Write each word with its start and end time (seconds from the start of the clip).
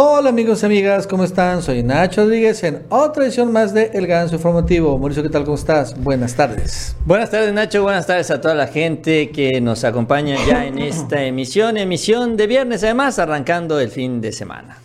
Hola 0.00 0.28
amigos 0.28 0.62
y 0.62 0.66
amigas, 0.66 1.08
¿cómo 1.08 1.24
están? 1.24 1.60
Soy 1.60 1.82
Nacho 1.82 2.22
Rodríguez 2.22 2.62
en 2.62 2.84
otra 2.88 3.24
edición 3.24 3.50
más 3.50 3.74
de 3.74 3.90
El 3.94 4.06
Ganso 4.06 4.36
Informativo. 4.36 4.96
Mauricio, 4.96 5.24
¿qué 5.24 5.28
tal? 5.28 5.42
¿Cómo 5.42 5.56
estás? 5.56 6.00
Buenas 6.00 6.36
tardes. 6.36 6.94
Buenas 7.04 7.30
tardes 7.30 7.52
Nacho, 7.52 7.82
buenas 7.82 8.06
tardes 8.06 8.30
a 8.30 8.40
toda 8.40 8.54
la 8.54 8.68
gente 8.68 9.30
que 9.30 9.60
nos 9.60 9.82
acompaña 9.82 10.36
ya 10.46 10.66
en 10.66 10.78
esta 10.78 11.24
emisión, 11.24 11.76
emisión 11.76 12.36
de 12.36 12.46
viernes 12.46 12.84
además, 12.84 13.18
arrancando 13.18 13.80
el 13.80 13.90
fin 13.90 14.20
de 14.20 14.30
semana. 14.30 14.78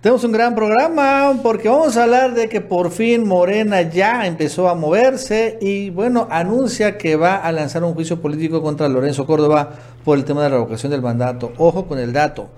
Tenemos 0.00 0.24
un 0.24 0.32
gran 0.32 0.56
programa 0.56 1.38
porque 1.40 1.68
vamos 1.68 1.96
a 1.96 2.02
hablar 2.02 2.34
de 2.34 2.48
que 2.48 2.60
por 2.60 2.90
fin 2.90 3.28
Morena 3.28 3.82
ya 3.82 4.26
empezó 4.26 4.68
a 4.68 4.74
moverse 4.74 5.58
y 5.60 5.90
bueno, 5.90 6.26
anuncia 6.28 6.98
que 6.98 7.14
va 7.14 7.36
a 7.36 7.52
lanzar 7.52 7.84
un 7.84 7.94
juicio 7.94 8.20
político 8.20 8.60
contra 8.60 8.88
Lorenzo 8.88 9.26
Córdoba 9.26 9.70
por 10.04 10.18
el 10.18 10.24
tema 10.24 10.42
de 10.42 10.48
la 10.48 10.56
revocación 10.56 10.90
del 10.90 11.02
mandato. 11.02 11.52
Ojo 11.56 11.86
con 11.86 12.00
el 12.00 12.12
dato. 12.12 12.48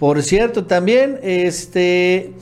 Por 0.00 0.22
cierto, 0.22 0.64
también 0.64 1.18
este 1.22 2.32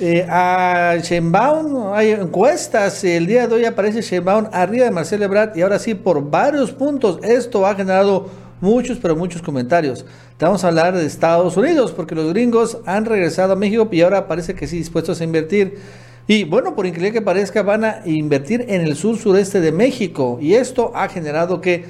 eh, 0.00 0.26
a 0.28 0.96
Sheinbaum 1.00 1.92
hay 1.92 2.10
encuestas. 2.10 3.04
El 3.04 3.28
día 3.28 3.46
de 3.46 3.54
hoy 3.54 3.64
aparece 3.64 4.02
Sheinbaum 4.02 4.48
arriba 4.50 4.86
de 4.86 4.90
Marcelo 4.90 5.24
Ebrard 5.24 5.56
y 5.56 5.62
ahora 5.62 5.78
sí 5.78 5.94
por 5.94 6.28
varios 6.28 6.72
puntos. 6.72 7.20
Esto 7.22 7.64
ha 7.64 7.76
generado 7.76 8.28
muchos, 8.60 8.98
pero 8.98 9.14
muchos 9.14 9.40
comentarios. 9.40 10.04
Vamos 10.40 10.64
a 10.64 10.66
hablar 10.66 10.96
de 10.96 11.06
Estados 11.06 11.56
Unidos 11.56 11.92
porque 11.92 12.16
los 12.16 12.32
gringos 12.32 12.78
han 12.86 13.04
regresado 13.04 13.52
a 13.52 13.56
México 13.56 13.88
y 13.92 14.00
ahora 14.00 14.26
parece 14.26 14.56
que 14.56 14.66
sí 14.66 14.76
dispuestos 14.76 15.20
a 15.20 15.24
invertir. 15.24 15.78
Y 16.26 16.42
bueno, 16.42 16.74
por 16.74 16.86
increíble 16.86 17.12
que 17.12 17.22
parezca, 17.22 17.62
van 17.62 17.84
a 17.84 18.02
invertir 18.04 18.64
en 18.66 18.80
el 18.80 18.96
sur 18.96 19.16
sureste 19.16 19.60
de 19.60 19.70
México. 19.70 20.38
Y 20.40 20.54
esto 20.54 20.90
ha 20.92 21.08
generado 21.08 21.60
que 21.60 21.84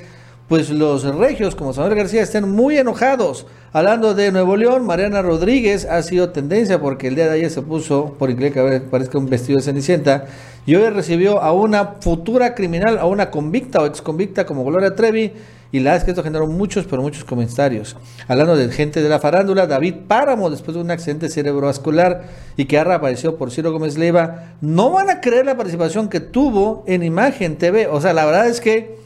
pues 0.49 0.71
los 0.71 1.03
regios 1.03 1.57
como 1.57 1.73
Samuel 1.73 1.97
García 1.97 2.23
estén 2.23 2.49
muy 2.49 2.77
enojados. 2.77 3.47
Hablando 3.73 4.15
de 4.15 4.31
Nuevo 4.31 4.57
León, 4.57 4.87
Mariana 4.87 5.21
Rodríguez 5.21 5.85
ha 5.85 6.01
sido 6.03 6.31
tendencia 6.31 6.81
porque 6.81 7.09
el 7.09 7.17
día 7.17 7.27
de 7.27 7.33
ayer 7.33 7.51
se 7.51 7.63
puso, 7.63 8.15
por 8.19 8.31
increíble 8.31 8.55
que 8.63 8.81
parezca 8.81 9.19
un 9.19 9.29
vestido 9.29 9.57
de 9.57 9.65
cenicienta, 9.65 10.27
y 10.65 10.77
hoy 10.77 10.89
recibió 10.91 11.43
a 11.43 11.53
una 11.53 11.97
futura 12.01 12.55
criminal, 12.55 12.99
a 12.99 13.07
una 13.07 13.31
convicta 13.31 13.83
o 13.83 13.87
ex 13.87 14.01
convicta 14.01 14.47
como 14.47 14.65
Gloria 14.65 14.95
Trevi, 14.95 15.33
y 15.73 15.81
la 15.81 15.91
verdad 15.91 15.97
es 15.97 16.05
que 16.05 16.11
esto 16.13 16.23
generó 16.23 16.47
muchos, 16.47 16.87
pero 16.87 17.03
muchos 17.03 17.25
comentarios. 17.25 17.97
Hablando 18.29 18.57
de 18.57 18.71
gente 18.71 19.03
de 19.03 19.09
la 19.09 19.19
farándula, 19.19 19.67
David 19.67 19.95
Páramo, 20.07 20.49
después 20.49 20.77
de 20.77 20.81
un 20.81 20.91
accidente 20.93 21.29
cerebrovascular 21.29 22.23
y 22.57 22.67
que 22.67 22.79
ha 22.79 22.85
reaparecido 22.85 23.37
por 23.37 23.51
Ciro 23.51 23.73
Gómez 23.73 23.99
Leiva, 23.99 24.53
no 24.61 24.91
van 24.91 25.11
a 25.11 25.21
creer 25.21 25.45
la 25.45 25.57
participación 25.57 26.09
que 26.09 26.21
tuvo 26.21 26.85
en 26.87 27.03
Imagen 27.03 27.57
TV. 27.57 27.89
O 27.89 28.01
sea, 28.01 28.13
la 28.13 28.25
verdad 28.25 28.47
es 28.47 28.61
que 28.61 28.97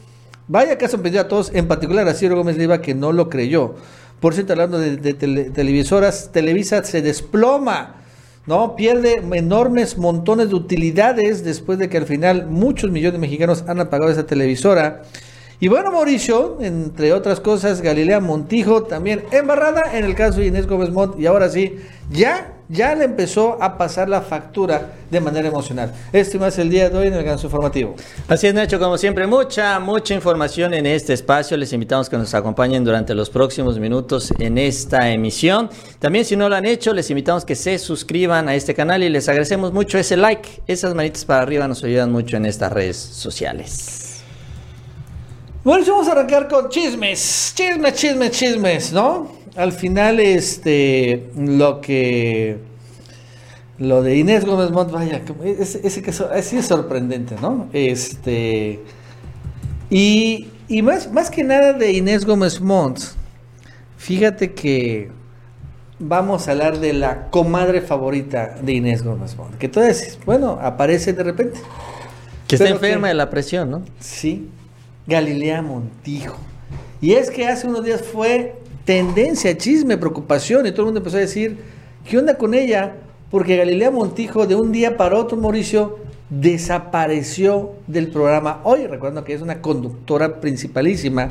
Vaya 0.50 0.76
caso 0.78 0.96
sorprendió 0.96 1.20
a 1.20 1.28
todos, 1.28 1.52
en 1.54 1.68
particular 1.68 2.08
a 2.08 2.12
Ciro 2.12 2.34
Gómez 2.34 2.56
Leiva, 2.56 2.82
que 2.82 2.92
no 2.92 3.12
lo 3.12 3.28
creyó. 3.28 3.76
Por 4.18 4.34
cierto, 4.34 4.52
hablando 4.52 4.80
de, 4.80 4.96
televisoras, 5.14 6.30
Televisa 6.32 6.82
se 6.82 7.02
desploma, 7.02 8.02
¿no? 8.46 8.74
Pierde 8.74 9.22
enormes 9.32 9.96
montones 9.96 10.48
de 10.48 10.56
utilidades 10.56 11.44
después 11.44 11.78
de 11.78 11.88
que 11.88 11.98
al 11.98 12.06
final 12.06 12.48
muchos 12.48 12.90
millones 12.90 13.12
de 13.12 13.18
mexicanos 13.20 13.62
han 13.68 13.78
apagado 13.78 14.10
esa 14.10 14.26
televisora. 14.26 15.02
Y 15.60 15.68
bueno, 15.68 15.92
Mauricio, 15.92 16.58
entre 16.60 17.12
otras 17.12 17.38
cosas, 17.38 17.80
Galilea 17.80 18.18
Montijo 18.18 18.82
también 18.82 19.22
embarrada 19.30 19.96
en 19.96 20.04
el 20.04 20.16
caso 20.16 20.40
de 20.40 20.46
Inés 20.46 20.66
Gómez 20.66 20.90
Mont. 20.90 21.16
Y 21.16 21.26
ahora 21.26 21.48
sí, 21.48 21.76
ya 22.10 22.59
ya 22.70 22.94
le 22.94 23.04
empezó 23.04 23.60
a 23.60 23.76
pasar 23.76 24.08
la 24.08 24.22
factura 24.22 24.92
de 25.10 25.20
manera 25.20 25.48
emocional. 25.48 25.92
Este 26.12 26.38
más 26.38 26.56
el 26.58 26.70
día 26.70 26.88
de 26.88 26.96
hoy 26.96 27.08
en 27.08 27.14
el 27.14 27.24
Ganso 27.24 27.48
Informativo. 27.48 27.96
Así 28.28 28.46
es, 28.46 28.54
Nacho, 28.54 28.78
como 28.78 28.96
siempre, 28.96 29.26
mucha, 29.26 29.80
mucha 29.80 30.14
información 30.14 30.72
en 30.74 30.86
este 30.86 31.12
espacio. 31.12 31.56
Les 31.56 31.72
invitamos 31.72 32.08
que 32.08 32.16
nos 32.16 32.32
acompañen 32.32 32.84
durante 32.84 33.12
los 33.12 33.28
próximos 33.28 33.80
minutos 33.80 34.32
en 34.38 34.56
esta 34.56 35.10
emisión. 35.10 35.68
También, 35.98 36.24
si 36.24 36.36
no 36.36 36.48
lo 36.48 36.54
han 36.54 36.64
hecho, 36.64 36.94
les 36.94 37.10
invitamos 37.10 37.44
que 37.44 37.56
se 37.56 37.76
suscriban 37.78 38.48
a 38.48 38.54
este 38.54 38.72
canal 38.72 39.02
y 39.02 39.08
les 39.08 39.28
agradecemos 39.28 39.72
mucho 39.72 39.98
ese 39.98 40.16
like. 40.16 40.62
Esas 40.68 40.94
manitas 40.94 41.24
para 41.24 41.42
arriba 41.42 41.66
nos 41.66 41.82
ayudan 41.82 42.12
mucho 42.12 42.36
en 42.36 42.46
estas 42.46 42.72
redes 42.72 42.96
sociales. 42.96 44.22
Bueno, 45.64 45.84
vamos 45.88 46.08
a 46.08 46.12
arrancar 46.12 46.48
con 46.48 46.69
chismes, 46.69 47.52
chismes, 47.54 47.94
chismes, 47.94 48.31
chismes, 48.31 48.92
¿no? 48.92 49.39
Al 49.56 49.72
final, 49.72 50.21
este, 50.21 51.31
lo 51.37 51.81
que, 51.81 52.59
lo 53.78 54.03
de 54.03 54.16
Inés 54.16 54.44
Gómez 54.44 54.71
Montt, 54.71 54.91
vaya, 54.91 55.22
ese, 55.44 55.81
ese 55.87 56.03
caso, 56.03 56.28
así 56.33 56.56
es 56.56 56.66
sorprendente, 56.66 57.37
¿no? 57.41 57.69
Este, 57.72 58.81
y, 59.91 60.49
y 60.69 60.83
más, 60.83 61.11
más 61.12 61.31
que 61.31 61.43
nada 61.43 61.72
de 61.72 61.93
Inés 61.93 62.25
Gómez 62.25 62.61
Montt, 62.61 63.00
fíjate 63.97 64.53
que 64.53 65.11
vamos 65.99 66.49
a 66.49 66.53
hablar 66.53 66.78
de 66.78 66.93
la 66.93 67.28
comadre 67.28 67.81
favorita 67.81 68.56
de 68.62 68.72
Inés 68.72 69.03
Gómez 69.03 69.37
Montt, 69.37 69.56
que 69.59 69.67
entonces, 69.67 70.19
bueno, 70.25 70.59
aparece 70.61 71.12
de 71.12 71.22
repente. 71.22 71.61
Que 72.47 72.56
está 72.56 72.69
enferma 72.69 73.09
de 73.09 73.15
la 73.15 73.31
presión, 73.31 73.71
¿no? 73.71 73.82
Sí, 74.00 74.49
Galilea 75.06 75.62
Montijo. 75.62 76.37
Y 77.00 77.12
es 77.12 77.31
que 77.31 77.47
hace 77.47 77.67
unos 77.67 77.84
días 77.84 78.03
fue 78.03 78.59
tendencia, 78.84 79.56
chisme, 79.56 79.96
preocupación, 79.96 80.66
y 80.66 80.70
todo 80.70 80.82
el 80.82 80.86
mundo 80.86 81.00
empezó 81.00 81.16
a 81.16 81.20
decir, 81.20 81.58
¿qué 82.08 82.18
onda 82.18 82.36
con 82.36 82.54
ella? 82.54 82.96
Porque 83.30 83.56
Galilea 83.56 83.91
Montijo 83.91 84.46
de 84.46 84.54
un 84.54 84.72
día 84.72 84.96
para 84.96 85.16
otro, 85.16 85.36
Mauricio, 85.36 85.98
desapareció 86.30 87.72
del 87.86 88.08
programa 88.08 88.60
hoy, 88.64 88.86
recuerdo 88.86 89.24
que 89.24 89.34
es 89.34 89.42
una 89.42 89.60
conductora 89.60 90.40
principalísima, 90.40 91.30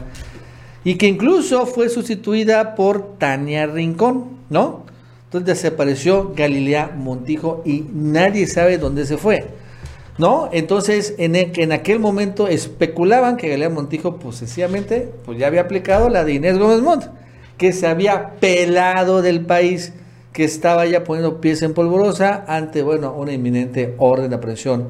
y 0.83 0.95
que 0.95 1.07
incluso 1.07 1.65
fue 1.65 1.89
sustituida 1.89 2.75
por 2.75 3.17
Tania 3.17 3.65
Rincón, 3.65 4.25
¿no? 4.49 4.83
Entonces 5.25 5.61
desapareció 5.61 6.33
Galilea 6.35 6.93
Montijo 6.97 7.61
y 7.65 7.85
nadie 7.93 8.47
sabe 8.47 8.77
dónde 8.77 9.05
se 9.05 9.17
fue. 9.17 9.45
¿No? 10.17 10.49
Entonces, 10.51 11.13
en, 11.17 11.35
e, 11.35 11.51
en 11.55 11.71
aquel 11.71 11.99
momento 11.99 12.47
especulaban 12.47 13.37
que 13.37 13.47
Galilea 13.47 13.69
Montijo, 13.69 14.17
pues 14.17 14.37
sencillamente, 14.37 15.07
pues 15.23 15.37
ya 15.37 15.47
había 15.47 15.61
aplicado 15.61 16.09
la 16.09 16.25
de 16.25 16.33
Inés 16.33 16.57
Gómez 16.57 16.81
Montt 16.81 17.05
que 17.59 17.73
se 17.73 17.85
había 17.85 18.39
pelado 18.39 19.21
del 19.21 19.45
país, 19.45 19.93
que 20.33 20.45
estaba 20.45 20.85
ya 20.85 21.03
poniendo 21.03 21.41
pies 21.41 21.61
en 21.61 21.73
polvorosa 21.73 22.45
ante, 22.47 22.81
bueno, 22.81 23.13
una 23.13 23.33
inminente 23.33 23.95
orden 23.97 24.29
de 24.29 24.37
aprehensión. 24.37 24.87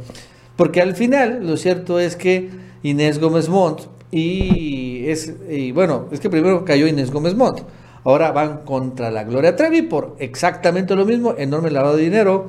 Porque 0.56 0.80
al 0.80 0.96
final, 0.96 1.46
lo 1.48 1.58
cierto 1.58 2.00
es 2.00 2.16
que 2.16 2.50
Inés 2.84 3.20
Gómez 3.20 3.50
Montt, 3.50 3.82
y, 4.12 5.08
es, 5.08 5.34
y 5.50 5.72
bueno, 5.72 6.06
es 6.12 6.20
que 6.20 6.30
primero 6.30 6.64
cayó 6.64 6.86
Inés 6.86 7.12
Gómez 7.12 7.34
Montt, 7.34 7.62
ahora 8.04 8.32
van 8.32 8.60
contra 8.66 9.10
la 9.10 9.24
Gloria 9.24 9.56
Trevi 9.56 9.82
por 9.82 10.16
exactamente 10.20 10.96
lo 10.96 11.06
mismo, 11.06 11.34
enorme 11.38 11.72
lavado 11.72 11.98
de 11.98 12.04
dinero. 12.04 12.48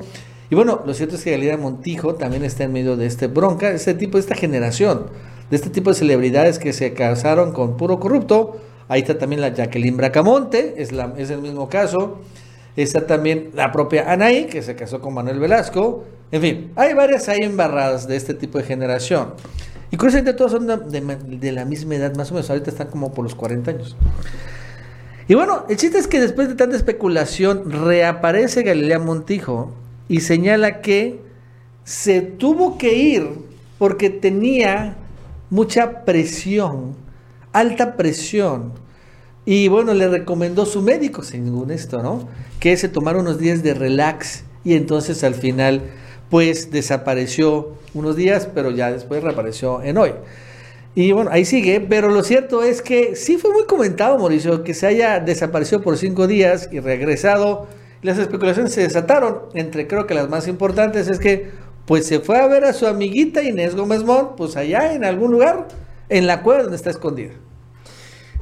Y 0.50 0.54
bueno, 0.54 0.82
lo 0.84 0.92
cierto 0.92 1.16
es 1.16 1.24
que 1.24 1.30
Galilea 1.30 1.56
Montijo 1.56 2.16
también 2.16 2.44
está 2.44 2.64
en 2.64 2.72
medio 2.72 2.96
de 2.96 3.06
este 3.06 3.26
bronca, 3.26 3.70
este 3.70 3.94
tipo, 3.94 4.18
de 4.18 4.20
esta 4.20 4.34
generación, 4.34 5.06
de 5.48 5.56
este 5.56 5.70
tipo 5.70 5.90
de 5.90 5.96
celebridades 5.96 6.58
que 6.58 6.74
se 6.74 6.92
casaron 6.92 7.52
con 7.52 7.78
puro 7.78 7.98
corrupto, 8.00 8.60
Ahí 8.90 9.02
está 9.02 9.16
también 9.16 9.40
la 9.40 9.50
Jacqueline 9.50 9.96
Bracamonte, 9.96 10.74
es, 10.76 10.90
el 10.90 11.40
mismo 11.40 11.68
caso. 11.68 12.18
Está 12.74 13.06
también 13.06 13.50
la 13.54 13.70
propia 13.70 14.12
Anaí, 14.12 14.46
que 14.46 14.62
se 14.62 14.74
casó 14.74 15.00
con 15.00 15.14
Manuel 15.14 15.38
Velasco. 15.38 16.06
En 16.32 16.42
fin, 16.42 16.72
hay 16.74 16.92
varias 16.94 17.28
ahí 17.28 17.38
embarradas 17.42 18.08
de 18.08 18.16
este 18.16 18.34
tipo 18.34 18.58
de 18.58 18.64
generación. 18.64 19.34
Y 19.92 19.96
curiosamente 19.96 20.34
todos 20.34 20.50
son 20.50 20.66
de, 20.66 21.52
la 21.52 21.64
misma 21.64 21.94
edad, 21.94 22.16
más 22.16 22.32
o 22.32 22.34
menos. 22.34 22.50
Ahorita 22.50 22.72
están 22.72 22.88
como 22.88 23.14
por 23.14 23.22
los 23.22 23.36
40 23.36 23.70
años. 23.70 23.96
Y 25.28 25.34
bueno, 25.34 25.66
el 25.68 25.76
chiste 25.76 25.98
es 25.98 26.08
que 26.08 26.20
después 26.20 26.48
de 26.48 26.56
tanta 26.56 26.74
especulación, 26.74 27.70
reaparece 27.70 28.64
Galilea 28.64 28.98
Montijo 28.98 29.72
y 30.08 30.18
señala 30.18 30.80
que 30.80 31.20
se 31.84 32.22
tuvo 32.22 32.76
que 32.76 32.92
ir 32.92 33.28
porque 33.78 34.10
tenía 34.10 34.96
mucha 35.48 36.04
presión 36.04 36.96
alta 37.52 37.96
presión. 37.96 38.72
Y 39.52 39.66
bueno, 39.66 39.94
le 39.94 40.06
recomendó 40.06 40.64
su 40.64 40.80
médico, 40.80 41.24
según 41.24 41.72
esto, 41.72 42.04
¿no? 42.04 42.28
Que 42.60 42.76
se 42.76 42.88
tomara 42.88 43.18
unos 43.18 43.40
días 43.40 43.64
de 43.64 43.74
relax 43.74 44.44
y 44.62 44.74
entonces 44.74 45.24
al 45.24 45.34
final, 45.34 45.82
pues 46.28 46.70
desapareció 46.70 47.74
unos 47.92 48.14
días, 48.14 48.48
pero 48.54 48.70
ya 48.70 48.92
después 48.92 49.24
reapareció 49.24 49.82
en 49.82 49.98
hoy. 49.98 50.12
Y 50.94 51.10
bueno, 51.10 51.30
ahí 51.32 51.44
sigue, 51.44 51.80
pero 51.80 52.10
lo 52.10 52.22
cierto 52.22 52.62
es 52.62 52.80
que 52.80 53.16
sí 53.16 53.38
fue 53.38 53.52
muy 53.52 53.64
comentado, 53.64 54.16
Mauricio, 54.20 54.62
que 54.62 54.72
se 54.72 54.86
haya 54.86 55.18
desaparecido 55.18 55.82
por 55.82 55.98
cinco 55.98 56.28
días 56.28 56.68
y 56.70 56.78
regresado. 56.78 57.66
Las 58.02 58.18
especulaciones 58.18 58.72
se 58.72 58.82
desataron, 58.82 59.46
entre 59.54 59.88
creo 59.88 60.06
que 60.06 60.14
las 60.14 60.28
más 60.28 60.46
importantes 60.46 61.08
es 61.08 61.18
que 61.18 61.50
pues 61.86 62.06
se 62.06 62.20
fue 62.20 62.38
a 62.38 62.46
ver 62.46 62.64
a 62.66 62.72
su 62.72 62.86
amiguita 62.86 63.42
Inés 63.42 63.74
Gómez 63.74 64.04
Mont, 64.04 64.36
pues 64.36 64.56
allá 64.56 64.94
en 64.94 65.04
algún 65.04 65.32
lugar 65.32 65.66
en 66.08 66.28
la 66.28 66.44
cueva 66.44 66.62
donde 66.62 66.76
está 66.76 66.90
escondida. 66.90 67.32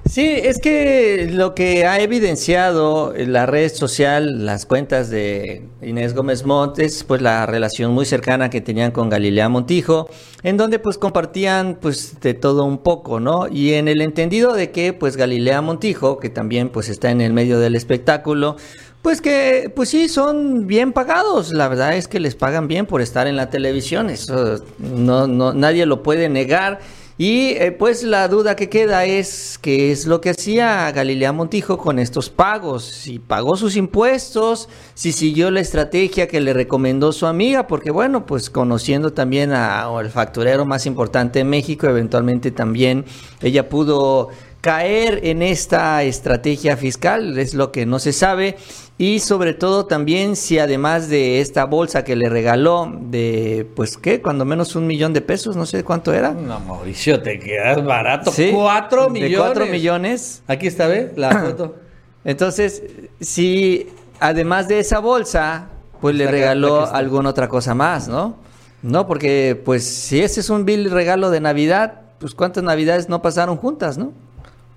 Sí, 0.08 0.26
es 0.26 0.58
que 0.58 1.28
lo 1.30 1.54
que 1.54 1.84
ha 1.86 2.00
evidenciado 2.00 3.12
la 3.14 3.44
red 3.44 3.70
social, 3.70 4.46
las 4.46 4.64
cuentas 4.64 5.10
de 5.10 5.68
Inés 5.82 6.14
Gómez 6.14 6.46
Montes, 6.46 7.04
pues 7.04 7.20
la 7.20 7.44
relación 7.44 7.92
muy 7.92 8.06
cercana 8.06 8.48
que 8.48 8.62
tenían 8.62 8.90
con 8.90 9.10
Galilea 9.10 9.50
Montijo, 9.50 10.08
en 10.42 10.56
donde 10.56 10.78
pues 10.78 10.96
compartían 10.96 11.78
pues 11.80 12.20
de 12.20 12.32
todo 12.32 12.64
un 12.64 12.78
poco, 12.78 13.20
¿no? 13.20 13.48
Y 13.48 13.74
en 13.74 13.86
el 13.86 14.00
entendido 14.00 14.54
de 14.54 14.70
que 14.70 14.94
pues 14.94 15.16
Galilea 15.18 15.60
Montijo, 15.60 16.18
que 16.18 16.30
también 16.30 16.70
pues 16.70 16.88
está 16.88 17.10
en 17.10 17.20
el 17.20 17.34
medio 17.34 17.58
del 17.60 17.76
espectáculo, 17.76 18.56
Pues 19.02 19.20
que, 19.20 19.72
pues 19.74 19.90
sí, 19.90 20.08
son 20.08 20.66
bien 20.66 20.92
pagados. 20.92 21.52
La 21.52 21.68
verdad 21.68 21.96
es 21.96 22.08
que 22.08 22.18
les 22.18 22.34
pagan 22.34 22.66
bien 22.66 22.84
por 22.86 23.00
estar 23.00 23.26
en 23.28 23.36
la 23.36 23.48
televisión. 23.48 24.10
Eso 24.10 24.60
no, 24.78 25.26
no, 25.26 25.52
nadie 25.52 25.86
lo 25.86 26.02
puede 26.02 26.28
negar. 26.28 26.80
Y 27.20 27.56
eh, 27.56 27.72
pues 27.72 28.04
la 28.04 28.28
duda 28.28 28.54
que 28.54 28.68
queda 28.68 29.04
es 29.04 29.58
qué 29.60 29.90
es 29.90 30.06
lo 30.06 30.20
que 30.20 30.30
hacía 30.30 30.88
Galilea 30.92 31.32
Montijo 31.32 31.76
con 31.76 31.98
estos 31.98 32.30
pagos. 32.30 32.84
Si 32.84 33.18
pagó 33.18 33.56
sus 33.56 33.74
impuestos, 33.74 34.68
si 34.94 35.10
siguió 35.10 35.50
la 35.50 35.58
estrategia 35.58 36.28
que 36.28 36.40
le 36.40 36.52
recomendó 36.52 37.10
su 37.10 37.26
amiga, 37.26 37.66
porque 37.66 37.90
bueno, 37.90 38.24
pues 38.24 38.50
conociendo 38.50 39.12
también 39.12 39.50
al 39.50 40.10
facturero 40.10 40.64
más 40.64 40.86
importante 40.86 41.40
de 41.40 41.44
México, 41.44 41.88
eventualmente 41.88 42.52
también 42.52 43.04
ella 43.42 43.68
pudo 43.68 44.28
caer 44.60 45.20
en 45.24 45.42
esta 45.42 46.02
estrategia 46.02 46.76
fiscal, 46.76 47.38
es 47.38 47.54
lo 47.54 47.70
que 47.72 47.86
no 47.86 47.98
se 47.98 48.12
sabe. 48.12 48.56
Y 49.00 49.20
sobre 49.20 49.54
todo 49.54 49.86
también 49.86 50.34
si 50.34 50.58
además 50.58 51.08
de 51.08 51.40
esta 51.40 51.64
bolsa 51.64 52.02
que 52.02 52.16
le 52.16 52.28
regaló 52.28 52.92
de, 53.00 53.64
pues 53.76 53.96
qué, 53.96 54.20
cuando 54.20 54.44
menos 54.44 54.74
un 54.74 54.88
millón 54.88 55.12
de 55.12 55.20
pesos, 55.20 55.54
no 55.56 55.66
sé 55.66 55.84
cuánto 55.84 56.12
era. 56.12 56.32
No, 56.32 56.58
Mauricio, 56.60 57.22
te 57.22 57.38
quedas 57.38 57.84
barato. 57.84 58.32
Sí, 58.32 58.50
cuatro 58.52 59.08
millones. 59.08 59.30
De 59.30 59.38
cuatro 59.38 59.66
millones. 59.66 60.42
Aquí 60.48 60.66
está, 60.66 60.88
¿ve? 60.88 61.12
La 61.14 61.30
foto. 61.46 61.76
Entonces, 62.24 62.82
si 63.20 63.86
además 64.18 64.66
de 64.66 64.80
esa 64.80 64.98
bolsa, 64.98 65.68
pues 66.00 66.16
le 66.16 66.26
regaló 66.26 66.92
alguna 66.92 67.30
otra 67.30 67.48
cosa 67.48 67.74
más, 67.74 68.08
¿no? 68.08 68.36
No, 68.82 69.06
porque 69.06 69.60
pues 69.64 69.84
si 69.84 70.20
ese 70.20 70.40
es 70.40 70.50
un 70.50 70.64
bill 70.64 70.90
regalo 70.90 71.30
de 71.30 71.40
Navidad, 71.40 72.00
pues 72.18 72.34
cuántas 72.34 72.64
Navidades 72.64 73.08
no 73.08 73.22
pasaron 73.22 73.56
juntas, 73.56 73.96
¿no? 73.96 74.12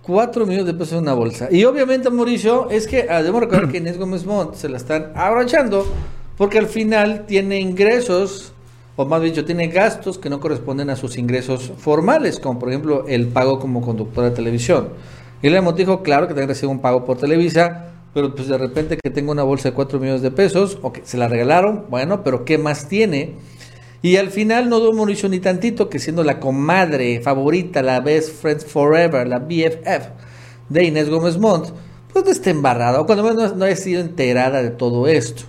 4 0.04 0.46
millones 0.46 0.66
de 0.66 0.74
pesos 0.74 0.94
en 0.94 1.00
una 1.00 1.14
bolsa. 1.14 1.48
Y 1.52 1.64
obviamente, 1.66 2.10
Mauricio, 2.10 2.70
es 2.70 2.88
que 2.88 3.04
debemos 3.04 3.42
recordar 3.42 3.70
que 3.70 3.78
Inés 3.78 3.98
Gómez 3.98 4.26
Montt 4.26 4.56
se 4.56 4.70
la 4.70 4.78
están 4.78 5.12
abrochando 5.16 5.86
porque 6.38 6.58
al 6.58 6.68
final 6.68 7.26
tiene 7.28 7.60
ingresos, 7.60 8.54
o 8.96 9.06
más 9.06 9.22
dicho, 9.22 9.46
tiene 9.46 9.68
gastos 9.68 10.18
que 10.18 10.30
no 10.30 10.40
corresponden 10.40 10.90
a 10.90 10.96
sus 10.96 11.18
ingresos 11.18 11.72
formales, 11.78 12.40
como 12.40 12.58
por 12.60 12.70
ejemplo 12.70 13.06
el 13.08 13.28
pago 13.28 13.60
como 13.60 13.82
conductora 13.82 14.30
de 14.30 14.36
televisión. 14.36 14.90
Y 15.44 15.50
le 15.50 15.62
dijo, 15.74 16.02
claro 16.04 16.28
que 16.28 16.34
también 16.34 16.50
recibe 16.50 16.72
un 16.72 16.80
pago 16.80 17.06
por 17.06 17.18
Televisa, 17.18 17.88
pero 18.14 18.36
pues 18.36 18.48
de 18.48 18.58
repente 18.58 18.98
que 19.02 19.10
tengo 19.10 19.32
una 19.32 19.44
bolsa 19.44 19.70
de 19.70 19.76
4 19.76 20.00
millones 20.00 20.22
de 20.22 20.32
pesos, 20.32 20.78
o 20.82 20.92
que 20.92 21.02
se 21.04 21.18
la 21.18 21.28
regalaron, 21.28 21.86
bueno, 21.90 22.24
pero 22.24 22.44
¿qué 22.44 22.58
más 22.58 22.88
tiene? 22.88 23.36
Y 24.02 24.18
al 24.18 24.30
final 24.30 24.68
no 24.68 24.80
dudo 24.80 24.94
Mauricio 24.94 25.30
ni 25.30 25.40
tantito 25.40 25.90
que 25.90 26.00
siendo 26.00 26.24
la 26.24 26.40
comadre 26.40 27.22
favorita, 27.22 27.84
la 27.84 28.00
best 28.00 28.42
friend 28.42 28.62
forever, 28.62 29.28
la 29.28 29.40
BFF 29.40 30.08
de 30.70 30.84
Inés 30.86 31.10
Gómez 31.10 31.38
Montt, 31.38 31.70
pues 32.12 32.26
no 32.26 32.32
esté 32.32 32.50
embarrada, 32.50 33.00
o 33.00 33.06
cuando 33.06 33.24
menos 33.24 33.56
no 33.56 33.66
haya 33.66 33.76
sido 33.76 34.02
enterada 34.02 34.64
de 34.64 34.72
todo 34.72 35.08
esto. 35.08 35.44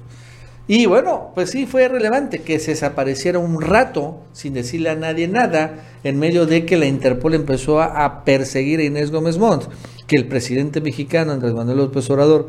Y 0.68 0.86
bueno, 0.86 1.32
pues 1.34 1.50
sí 1.50 1.66
fue 1.66 1.88
relevante 1.88 2.42
que 2.42 2.58
se 2.58 2.72
desapareciera 2.72 3.38
un 3.38 3.60
rato 3.60 4.20
sin 4.32 4.54
decirle 4.54 4.90
a 4.90 4.94
nadie 4.94 5.28
nada, 5.28 5.84
en 6.04 6.18
medio 6.18 6.46
de 6.46 6.64
que 6.64 6.76
la 6.76 6.86
Interpol 6.86 7.34
empezó 7.34 7.80
a, 7.80 8.24
perseguir 8.24 8.80
a 8.80 8.84
Inés 8.84 9.10
Gómez 9.10 9.38
Montt, 9.38 9.64
que 10.06 10.16
el 10.16 10.28
presidente 10.28 10.80
mexicano 10.80 11.32
Andrés 11.32 11.52
Manuel 11.52 11.78
López 11.78 12.08
Obrador 12.10 12.48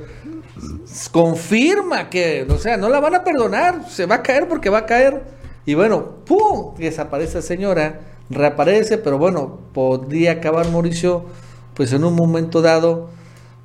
confirma 1.12 2.10
que, 2.10 2.46
o 2.48 2.58
sea, 2.58 2.78
no 2.78 2.90
la 2.90 3.00
van 3.00 3.16
a 3.16 3.24
perdonar, 3.24 3.90
se 3.90 4.06
va 4.06 4.16
a 4.16 4.24
caer 4.24 4.48
porque 4.48 4.70
va 4.70 4.80
a 4.80 4.86
caer 4.86 5.24
y 5.66 5.74
bueno, 5.76 6.18
¡pum! 6.26 6.76
Desaparece 6.78 7.36
la 7.36 7.42
señora, 7.42 8.02
reaparece, 8.30 8.98
pero 8.98 9.18
bueno, 9.18 9.60
podría 9.74 10.34
acabar 10.34 10.70
Mauricio, 10.70 11.26
pues 11.74 11.94
en 11.94 12.04
un 12.04 12.16
momento 12.16 12.62
dado, 12.62 13.10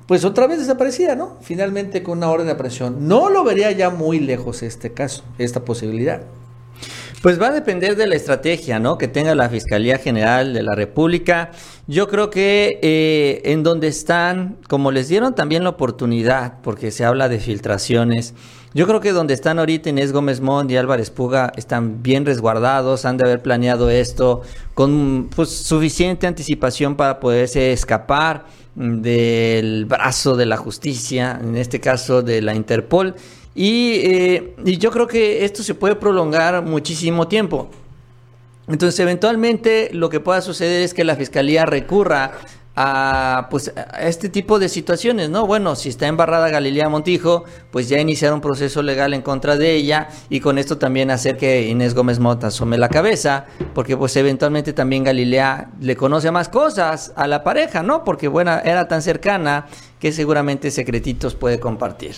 pues 0.07 0.25
otra 0.25 0.47
vez 0.47 0.59
desaparecía, 0.59 1.15
¿no? 1.15 1.37
Finalmente 1.41 2.01
con 2.01 2.17
una 2.19 2.29
orden 2.29 2.47
de 2.47 2.53
aprehensión. 2.53 3.07
No 3.07 3.29
lo 3.29 3.43
vería 3.43 3.71
ya 3.71 3.89
muy 3.89 4.19
lejos 4.19 4.63
este 4.63 4.93
caso, 4.93 5.23
esta 5.37 5.65
posibilidad. 5.65 6.21
Pues 7.21 7.39
va 7.39 7.47
a 7.47 7.51
depender 7.51 7.97
de 7.97 8.07
la 8.07 8.15
estrategia, 8.15 8.79
¿no? 8.79 8.97
Que 8.97 9.09
tenga 9.09 9.35
la 9.35 9.49
Fiscalía 9.49 9.97
General 9.97 10.53
de 10.53 10.63
la 10.63 10.73
República. 10.73 11.51
Yo 11.85 12.07
creo 12.07 12.29
que 12.29 12.79
eh, 12.81 13.41
en 13.51 13.61
donde 13.61 13.89
están, 13.89 14.57
como 14.69 14.89
les 14.91 15.09
dieron 15.09 15.35
también 15.35 15.63
la 15.63 15.71
oportunidad, 15.71 16.61
porque 16.63 16.91
se 16.91 17.03
habla 17.03 17.27
de 17.27 17.39
filtraciones, 17.39 18.35
yo 18.73 18.85
creo 18.85 18.99
que 18.99 19.11
donde 19.11 19.33
están 19.33 19.57
ahorita 19.57 19.89
Inés 19.89 20.11
Gómez 20.11 20.41
Mont 20.41 20.69
y 20.69 20.77
Álvarez 20.77 21.09
Puga 21.09 21.51
están 21.55 22.03
bien 22.03 22.25
resguardados, 22.25 23.05
han 23.05 23.17
de 23.17 23.23
haber 23.23 23.41
planeado 23.41 23.89
esto 23.89 24.43
con 24.75 25.29
pues, 25.35 25.49
suficiente 25.49 26.27
anticipación 26.27 26.95
para 26.95 27.19
poderse 27.19 27.71
escapar 27.71 28.45
del 28.75 29.85
brazo 29.85 30.35
de 30.35 30.45
la 30.45 30.57
justicia, 30.57 31.39
en 31.41 31.57
este 31.57 31.79
caso 31.79 32.21
de 32.21 32.41
la 32.41 32.53
Interpol. 32.53 33.15
Y, 33.55 33.93
eh, 34.03 34.55
y 34.63 34.77
yo 34.77 34.91
creo 34.91 35.07
que 35.07 35.43
esto 35.43 35.63
se 35.63 35.73
puede 35.73 35.95
prolongar 35.95 36.63
muchísimo 36.63 37.27
tiempo. 37.27 37.69
Entonces, 38.67 38.99
eventualmente 38.99 39.89
lo 39.93 40.09
que 40.11 40.19
pueda 40.19 40.41
suceder 40.41 40.83
es 40.83 40.93
que 40.93 41.03
la 41.03 41.15
fiscalía 41.15 41.65
recurra 41.65 42.33
a, 42.81 43.47
pues, 43.49 43.73
a 43.75 44.07
este 44.07 44.29
tipo 44.29 44.57
de 44.57 44.69
situaciones, 44.69 45.29
¿no? 45.29 45.45
Bueno, 45.45 45.75
si 45.75 45.89
está 45.89 46.07
embarrada 46.07 46.47
Galilea 46.49 46.87
Montijo, 46.87 47.43
pues 47.71 47.89
ya 47.89 47.99
iniciar 47.99 48.31
un 48.31 48.39
proceso 48.39 48.81
legal 48.81 49.13
en 49.13 49.21
contra 49.21 49.57
de 49.57 49.75
ella 49.75 50.07
y 50.29 50.39
con 50.39 50.57
esto 50.57 50.77
también 50.77 51.11
hacer 51.11 51.35
que 51.35 51.67
Inés 51.67 51.93
Gómez 51.93 52.19
Mota 52.19 52.47
asome 52.47 52.77
la 52.77 52.87
cabeza, 52.87 53.47
porque 53.75 53.97
pues 53.97 54.15
eventualmente 54.15 54.71
también 54.71 55.03
Galilea 55.03 55.71
le 55.81 55.97
conoce 55.97 56.31
más 56.31 56.47
cosas 56.47 57.11
a 57.17 57.27
la 57.27 57.43
pareja, 57.43 57.83
¿no? 57.83 58.05
Porque 58.05 58.29
bueno, 58.29 58.57
era 58.63 58.87
tan 58.87 59.01
cercana 59.01 59.65
que 59.99 60.13
seguramente 60.13 60.71
secretitos 60.71 61.35
puede 61.35 61.59
compartir. 61.59 62.15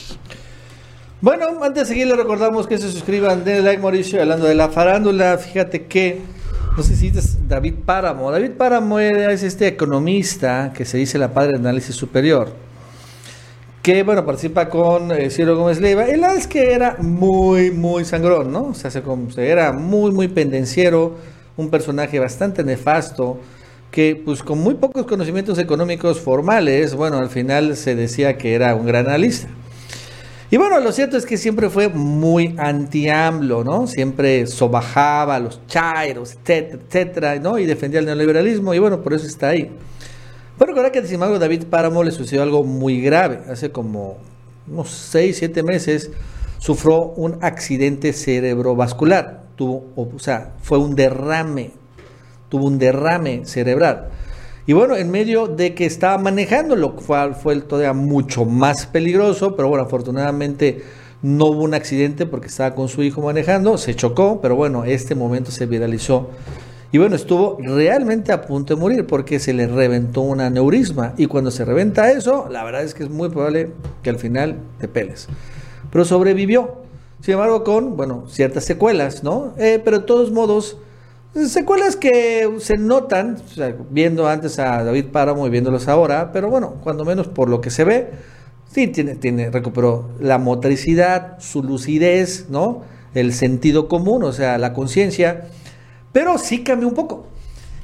Bueno, 1.22 1.48
antes 1.64 1.84
de 1.84 1.86
seguir 1.88 2.06
le 2.06 2.16
recordamos 2.16 2.68
que 2.68 2.78
se 2.78 2.92
suscriban, 2.92 3.44
denle 3.44 3.64
like 3.64 3.82
Mauricio, 3.82 4.22
hablando 4.22 4.46
de 4.46 4.54
la 4.54 4.70
farándula, 4.70 5.40
fíjate 5.40 5.88
que 5.88 6.22
no 6.76 6.84
sé 6.84 6.96
si 6.96 7.08
es 7.08 7.48
David 7.48 7.76
Páramo. 7.86 8.32
David 8.32 8.52
Páramo 8.52 9.00
es 9.00 9.44
este 9.44 9.68
economista 9.68 10.72
que 10.74 10.86
se 10.86 10.98
dice 10.98 11.18
la 11.18 11.34
padre 11.34 11.54
de 11.54 11.60
análisis 11.60 11.96
superior, 11.96 12.54
que 13.82 14.04
bueno, 14.04 14.26
participa 14.26 14.70
con 14.70 15.12
eh, 15.12 15.30
Ciro 15.30 15.58
Gómez 15.58 15.82
Leiva. 15.82 16.06
Él 16.06 16.24
es 16.24 16.48
que 16.48 16.72
era 16.72 16.98
muy, 17.00 17.72
muy 17.72 18.06
sangrón, 18.06 18.52
¿no? 18.52 18.68
O 18.68 18.74
sea, 18.74 18.90
se, 18.90 19.02
era 19.38 19.74
muy, 19.74 20.12
muy 20.12 20.28
pendenciero, 20.28 21.18
un 21.58 21.70
personaje 21.70 22.20
bastante 22.20 22.64
nefasto, 22.64 23.40
que 23.92 24.22
pues 24.24 24.42
con 24.42 24.60
muy 24.60 24.76
pocos 24.76 25.06
conocimientos 25.06 25.60
económicos 25.60 26.22
formales, 26.22 26.96
bueno, 26.96 27.18
al 27.18 27.30
final 27.30 27.76
se 27.76 27.96
decía 27.96 28.38
que 28.38 28.54
era 28.54 28.74
un 28.76 28.86
gran 28.86 29.08
analista. 29.08 29.50
Y 30.54 30.58
bueno, 30.58 30.82
lo 30.82 30.92
cierto 30.92 31.16
es 31.16 31.26
que 31.26 31.38
siempre 31.38 31.70
fue 31.70 31.88
muy 31.88 32.56
anti-AMLO, 32.58 33.64
¿no? 33.64 33.88
Siempre 33.88 34.46
sobajaba 34.48 35.40
los 35.40 35.66
chairos, 35.66 36.34
etcétera, 36.34 36.82
etcétera, 36.86 37.36
¿no? 37.40 37.58
Y 37.58 37.66
defendía 37.66 38.02
el 38.02 38.06
neoliberalismo 38.06 38.74
y 38.74 38.80
bueno, 38.80 39.02
por 39.02 39.14
eso 39.14 39.26
está 39.26 39.48
ahí. 39.48 39.72
Pero 40.60 40.76
ahora 40.76 40.92
que 40.92 41.02
sin 41.04 41.16
embargo 41.16 41.40
David 41.40 41.68
Páramo 41.70 42.04
le 42.04 42.12
sucedió 42.12 42.44
algo 42.44 42.66
muy 42.66 43.00
grave. 43.00 43.40
Hace 43.50 43.72
como 43.72 44.18
unos 44.70 44.90
6, 44.90 45.38
7 45.40 45.64
meses 45.64 46.12
sufrió 46.58 47.02
un 47.02 47.38
accidente 47.40 48.12
cerebrovascular. 48.12 49.44
Tuvo, 49.56 49.86
o 49.96 50.20
sea, 50.20 50.52
fue 50.62 50.80
un 50.80 50.96
derrame, 50.96 51.72
tuvo 52.50 52.66
un 52.66 52.78
derrame 52.78 53.46
cerebral. 53.46 54.10
Y 54.68 54.74
bueno, 54.74 54.96
en 54.96 55.10
medio 55.10 55.48
de 55.48 55.74
que 55.74 55.86
estaba 55.86 56.18
manejando, 56.18 56.76
lo 56.76 56.96
cual 56.96 57.36
fue 57.36 57.60
todavía 57.62 57.94
mucho 57.94 58.46
más 58.46 58.86
peligroso, 58.86 59.56
pero 59.56 59.70
bueno, 59.70 59.84
afortunadamente 59.86 60.84
no 61.24 61.46
hubo 61.46 61.64
un 61.64 61.74
accidente 61.74 62.26
porque 62.26 62.48
estaba 62.48 62.76
con 62.76 62.88
su 62.88 63.04
hijo 63.04 63.22
manejando, 63.22 63.78
se 63.78 63.96
chocó, 63.96 64.40
pero 64.42 64.56
bueno, 64.56 64.86
este 64.86 65.16
momento 65.16 65.52
se 65.52 65.66
viralizó. 65.66 66.30
Y 66.94 66.98
bueno, 66.98 67.16
estuvo 67.16 67.58
realmente 67.60 68.34
a 68.34 68.42
punto 68.42 68.76
de 68.76 68.82
morir 68.82 69.08
porque 69.08 69.40
se 69.40 69.54
le 69.54 69.66
reventó 69.66 70.22
un 70.22 70.42
aneurisma. 70.42 71.14
Y 71.18 71.28
cuando 71.28 71.50
se 71.50 71.64
reventa 71.64 72.12
eso, 72.12 72.48
la 72.52 72.66
verdad 72.66 72.84
es 72.84 72.94
que 72.94 73.04
es 73.04 73.10
muy 73.10 73.30
probable 73.30 73.72
que 74.04 74.10
al 74.10 74.18
final 74.18 74.58
te 74.78 74.90
peles. 74.90 75.28
Pero 75.90 76.04
sobrevivió. 76.04 76.82
Sin 77.22 77.36
embargo, 77.36 77.64
con, 77.64 77.96
bueno, 77.96 78.26
ciertas 78.28 78.66
secuelas, 78.66 79.24
¿no? 79.24 79.54
Eh, 79.58 79.80
pero 79.84 80.00
de 80.00 80.06
todos 80.06 80.32
modos, 80.32 80.78
Secuelas 81.34 81.96
que 81.96 82.50
se 82.60 82.78
notan, 82.78 83.38
viendo 83.90 84.28
antes 84.28 84.60
a 84.60 84.84
David 84.84 85.06
Páramo 85.14 85.48
y 85.48 85.50
viéndolos 85.50 85.88
ahora, 85.88 86.34
pero 86.34 86.50
bueno, 86.50 86.76
cuando 86.84 87.06
menos 87.06 87.30
por 87.30 87.48
lo 87.48 87.62
que 87.62 87.70
se 87.70 87.86
ve, 87.86 88.10
sí 88.70 88.88
tiene, 88.88 89.16
tiene, 89.16 89.50
recuperó 89.50 90.10
la 90.20 90.38
motricidad, 90.40 91.40
su 91.40 91.64
lucidez, 91.64 92.48
¿no? 92.50 92.82
El 93.14 93.32
sentido 93.32 93.88
común, 93.88 94.24
o 94.24 94.34
sea, 94.34 94.58
la 94.58 94.74
conciencia, 94.74 95.46
pero 96.12 96.38
sí 96.38 96.64
cambió 96.64 96.90
un 96.90 96.96
poco. 96.96 97.28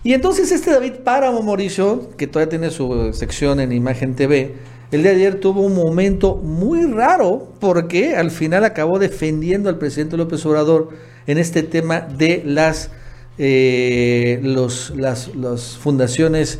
Y 0.04 0.14
entonces 0.14 0.52
este 0.52 0.72
David 0.72 0.96
Páramo 1.06 1.42
Mauricio, 1.42 2.10
que 2.18 2.28
todavía 2.28 2.50
tiene 2.50 2.70
su 2.70 3.14
sección 3.14 3.62
en 3.62 3.72
Imagen 3.72 4.16
TV, 4.16 4.56
el 4.92 5.04
de 5.04 5.10
ayer 5.10 5.40
tuvo 5.40 5.62
un 5.62 5.74
momento 5.74 6.36
muy 6.36 6.86
raro 6.86 7.48
porque 7.62 8.18
al 8.18 8.30
final 8.30 8.66
acabó 8.66 9.00
defendiendo 9.00 9.70
al 9.70 9.78
presidente 9.78 10.18
López 10.18 10.46
Obrador 10.46 10.90
en 11.28 11.38
este 11.38 11.64
tema 11.64 12.02
de 12.02 12.42
las 12.46 12.92
eh, 13.38 14.40
los, 14.44 14.94
las, 14.96 15.30
fundaciones 15.78 16.60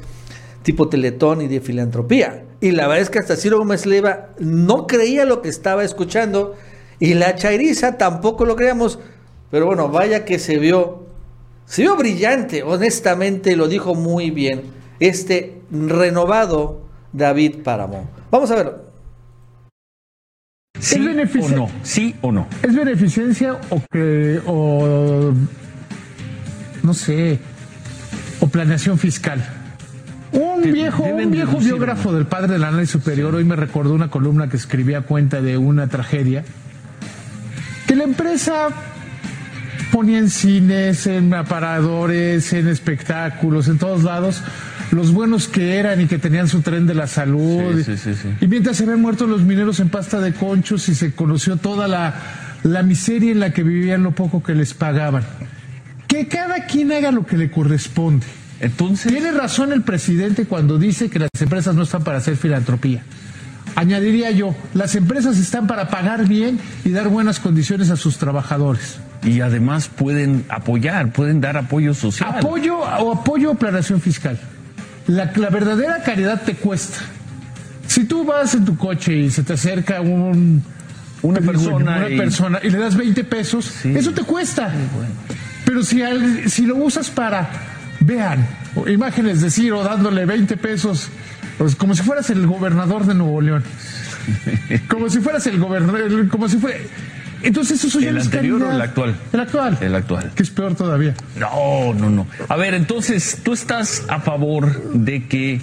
tipo 0.64 0.90
Teletón 0.90 1.42
y 1.42 1.48
de 1.48 1.62
filantropía. 1.62 2.44
y 2.62 2.72
la 2.72 2.88
verdad 2.88 3.02
es 3.02 3.10
que 3.10 3.20
hasta 3.20 3.36
Ciro 3.36 3.58
Gómez 3.58 3.86
Leiva 3.86 4.30
no 4.40 4.86
creía 4.86 5.26
lo 5.26 5.42
que 5.42 5.50
estaba 5.50 5.84
escuchando 5.84 6.56
y 7.00 7.14
la 7.14 7.36
chairiza 7.36 7.98
tampoco 7.98 8.46
lo 8.46 8.56
creíamos, 8.56 9.00
pero 9.52 9.68
bueno, 9.68 9.90
vaya 9.90 10.26
que 10.26 10.40
se 10.40 10.58
vio, 10.58 11.06
se 11.66 11.84
vio 11.84 11.96
brillante, 11.96 12.64
honestamente 12.64 13.56
lo 13.56 13.68
dijo 13.68 13.96
muy 13.96 14.32
bien 14.32 14.64
este 15.00 15.62
renovado 15.72 16.82
David 17.14 17.58
Páramo. 17.64 18.10
Vamos 18.32 18.52
a 18.52 18.56
ver. 18.56 18.88
¿Sí 20.80 21.00
o 21.42 21.50
no? 21.50 21.70
¿Sí 21.82 22.16
o 22.22 22.32
no? 22.32 22.48
¿Es 22.62 22.76
beneficencia 22.76 23.60
o 23.70 23.82
que, 23.92 24.40
o, 24.46 25.34
no 26.88 26.94
sé, 26.94 27.40
o 28.40 28.48
planeación 28.48 28.98
fiscal? 28.98 29.46
Un 30.32 30.62
viejo, 30.74 31.04
un 31.04 31.32
viejo 31.32 31.60
biógrafo 31.60 32.14
del 32.14 32.26
padre 32.26 32.54
de 32.54 32.60
la 32.60 32.72
ley 32.72 32.86
superior 32.86 33.36
hoy 33.36 33.44
me 33.44 33.56
recordó 33.56 33.94
una 33.94 34.10
columna 34.10 34.50
que 34.50 34.58
escribía 34.58 35.02
cuenta 35.02 35.42
de 35.42 35.58
una 35.58 35.88
tragedia 35.88 36.44
que 37.88 37.96
la 37.96 38.04
empresa 38.04 38.68
ponía 39.92 40.20
en 40.20 40.30
cines, 40.30 41.08
en 41.08 41.34
aparadores, 41.34 42.52
en 42.52 42.68
espectáculos, 42.68 43.70
en 43.70 43.78
todos 43.78 44.04
lados, 44.04 44.44
los 44.92 45.14
buenos 45.14 45.48
que 45.48 45.78
eran 45.78 46.02
y 46.02 46.08
que 46.08 46.18
tenían 46.18 46.48
su 46.50 46.62
tren 46.62 46.86
de 46.86 46.94
la 46.94 47.08
salud. 47.08 47.82
y 48.42 48.48
mientras 48.48 48.78
se 48.78 48.84
habían 48.84 49.02
muerto 49.02 49.26
los 49.26 49.42
mineros 49.42 49.80
en 49.80 49.90
pasta 49.90 50.20
de 50.20 50.34
conchos 50.34 50.90
y 50.90 50.96
se 50.96 51.14
conoció 51.14 51.56
toda 51.56 51.88
la, 51.88 52.14
la 52.64 52.84
miseria 52.84 53.32
en 53.32 53.40
la 53.40 53.52
que 53.52 53.64
vivían, 53.64 54.04
lo 54.04 54.12
poco 54.12 54.44
que 54.44 54.54
les 54.54 54.74
pagaban. 54.74 55.24
Que 56.08 56.28
cada 56.28 56.66
quien 56.66 56.92
haga 56.92 57.12
lo 57.12 57.26
que 57.26 57.38
le 57.38 57.52
corresponde. 57.52 58.26
Entonces. 58.60 59.12
Tiene 59.12 59.32
razón 59.32 59.72
el 59.72 59.84
presidente 59.84 60.46
cuando 60.46 60.78
dice 60.78 61.10
que 61.10 61.20
las 61.20 61.30
empresas 61.40 61.76
no 61.76 61.84
están 61.84 62.04
para 62.04 62.18
hacer 62.18 62.38
filantropía. 62.38 63.04
Añadiría 63.76 64.32
yo, 64.32 64.56
las 64.74 64.96
empresas 64.96 65.38
están 65.38 65.68
para 65.68 65.90
pagar 65.90 66.28
bien 66.28 66.60
y 66.84 66.90
dar 66.90 67.10
buenas 67.10 67.40
condiciones 67.40 67.92
a 67.92 67.96
sus 67.96 68.18
trabajadores. 68.18 68.98
Y 69.24 69.42
además 69.42 69.88
pueden 69.88 70.46
apoyar, 70.50 71.12
pueden 71.12 71.42
dar 71.42 71.58
apoyo 71.58 71.94
social. 71.94 72.36
Apoyo 72.38 72.80
o 72.80 73.14
apoyo 73.14 73.52
o 73.52 73.56
planeación 73.56 74.02
fiscal. 74.02 74.40
La, 75.06 75.32
la 75.36 75.50
verdadera 75.50 76.02
caridad 76.02 76.42
te 76.44 76.56
cuesta. 76.56 76.98
Si 77.88 78.06
tú 78.06 78.26
vas 78.26 78.54
en 78.56 78.66
tu 78.66 78.78
coche 78.78 79.16
y 79.16 79.30
se 79.30 79.44
te 79.44 79.54
acerca 79.54 80.02
un, 80.02 80.64
una 81.22 81.42
persona, 81.42 82.10
y... 82.10 82.18
persona 82.18 82.60
y 82.64 82.70
le 82.70 82.78
das 82.78 82.96
20 82.96 83.24
pesos, 83.24 83.86
eso 83.86 84.12
te 84.12 84.24
cuesta. 84.24 84.74
Pero 85.68 85.84
si, 85.84 86.02
si 86.50 86.66
lo 86.66 86.78
usas 86.78 87.10
para 87.10 87.50
vean 88.00 88.48
imágenes 88.88 89.42
de 89.42 89.52
Ciro 89.52 89.84
dándole 89.84 90.26
20 90.26 90.56
pesos, 90.56 91.10
pues 91.58 91.76
como 91.76 91.94
si 91.94 92.04
fueras 92.04 92.30
el 92.30 92.48
gobernador 92.48 93.06
de 93.06 93.14
Nuevo 93.14 93.42
León. 93.42 93.64
Como 94.88 95.10
si 95.10 95.20
fueras 95.20 95.46
el 95.48 95.60
gobernador, 95.60 96.28
como 96.30 96.48
si 96.48 96.58
fuera... 96.58 96.78
Entonces 97.44 97.84
eso 97.84 98.00
ya 98.00 98.10
¿El 98.10 98.18
anterior 98.18 98.64
o 98.64 98.72
el 98.72 98.82
actual? 98.82 99.16
El 99.34 99.40
actual. 99.42 99.78
El 99.82 99.96
actual. 99.96 100.32
Que 100.36 100.44
es 100.44 100.50
peor 100.50 100.76
todavía. 100.76 101.14
No, 101.38 101.94
no, 101.94 102.10
no. 102.10 102.28
A 102.48 102.56
ver, 102.56 102.74
entonces, 102.74 103.40
¿tú 103.44 103.54
estás 103.54 104.04
a 104.08 104.22
favor 104.22 104.92
de 104.94 105.28
que 105.28 105.62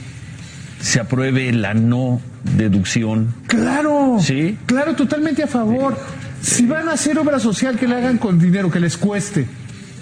se 0.81 1.01
apruebe 1.01 1.51
la 1.53 1.75
no 1.75 2.21
deducción? 2.57 3.35
Claro. 3.47 4.19
¿Sí? 4.21 4.59
Claro, 4.67 4.95
totalmente 4.95 5.43
a 5.43 5.47
favor. 5.47 5.99
Si 6.43 6.67
van 6.67 6.89
a 6.91 6.93
hacer 6.93 7.19
obra 7.19 7.41
social, 7.41 7.79
que 7.79 7.89
la 7.89 7.97
hagan 7.97 8.19
con 8.19 8.39
dinero, 8.39 8.71
que 8.71 8.81
les 8.81 8.97
cueste. 8.97 9.47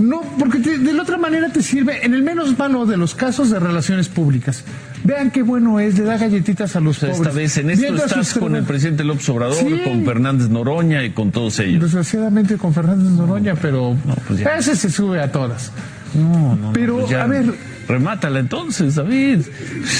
No, 0.03 0.21
porque 0.39 0.59
de 0.59 0.93
la 0.93 1.03
otra 1.03 1.17
manera 1.17 1.49
te 1.51 1.63
sirve, 1.63 2.05
en 2.05 2.13
el 2.13 2.23
menos 2.23 2.59
malo 2.59 2.87
de 2.87 2.97
los 2.97 3.15
casos 3.15 3.51
de 3.51 3.61
relaciones 3.61 4.09
públicas. 4.09 4.65
Vean 5.05 5.31
qué 5.31 5.43
bueno 5.43 5.79
es, 5.79 5.97
le 5.97 6.05
da 6.05 6.19
galletitas 6.19 6.75
a 6.75 6.81
los 6.81 6.99
pobres. 6.99 7.19
Esta 7.19 7.31
vez 7.31 7.57
en 7.59 7.71
esto 7.71 7.95
estás 7.95 8.35
con 8.35 8.57
el 8.57 8.65
presidente 8.65 9.05
López 9.05 9.29
Obrador, 9.29 9.65
con 9.85 10.05
Fernández 10.05 10.49
Noroña 10.49 11.05
y 11.05 11.11
con 11.11 11.31
todos 11.31 11.59
ellos. 11.61 11.83
Desgraciadamente 11.83 12.57
con 12.57 12.75
Fernández 12.75 13.13
Noroña, 13.13 13.55
pero 13.55 13.97
no, 14.05 14.15
pues 14.27 14.41
ese 14.41 14.77
se 14.77 14.91
sube 14.91 15.21
a 15.21 15.31
todas. 15.31 15.73
No, 16.15 16.57
no. 16.57 16.73
Pero, 16.73 16.99
pues 16.99 17.13
a 17.15 17.27
ver. 17.27 17.47
Remátala 17.89 18.39
entonces, 18.39 18.95
David. 18.95 19.41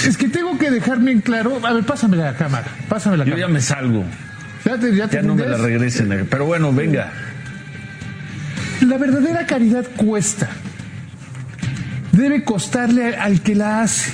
Es 0.07 0.17
que 0.17 0.27
tengo 0.29 0.57
que 0.57 0.69
dejar 0.71 0.99
bien 0.99 1.21
claro. 1.21 1.59
A 1.63 1.73
ver, 1.73 1.83
pásame 1.85 2.17
la 2.17 2.35
cámara. 2.35 2.67
Pásame 2.87 3.17
la 3.17 3.25
Yo 3.25 3.31
cámara. 3.31 3.47
ya 3.47 3.53
me 3.53 3.61
salgo. 3.61 4.03
Ya, 4.65 4.77
te, 4.77 4.95
ya, 4.95 5.07
te 5.07 5.17
ya 5.17 5.21
no 5.21 5.35
me 5.35 5.45
la 5.45 5.57
regresen. 5.57 6.27
Pero 6.29 6.45
bueno, 6.45 6.71
venga. 6.71 7.11
La 8.83 8.97
verdadera 8.97 9.45
caridad 9.45 9.85
cuesta. 9.95 10.49
Debe 12.11 12.43
costarle 12.43 13.15
al 13.15 13.41
que 13.41 13.55
la 13.55 13.81
hace. 13.81 14.11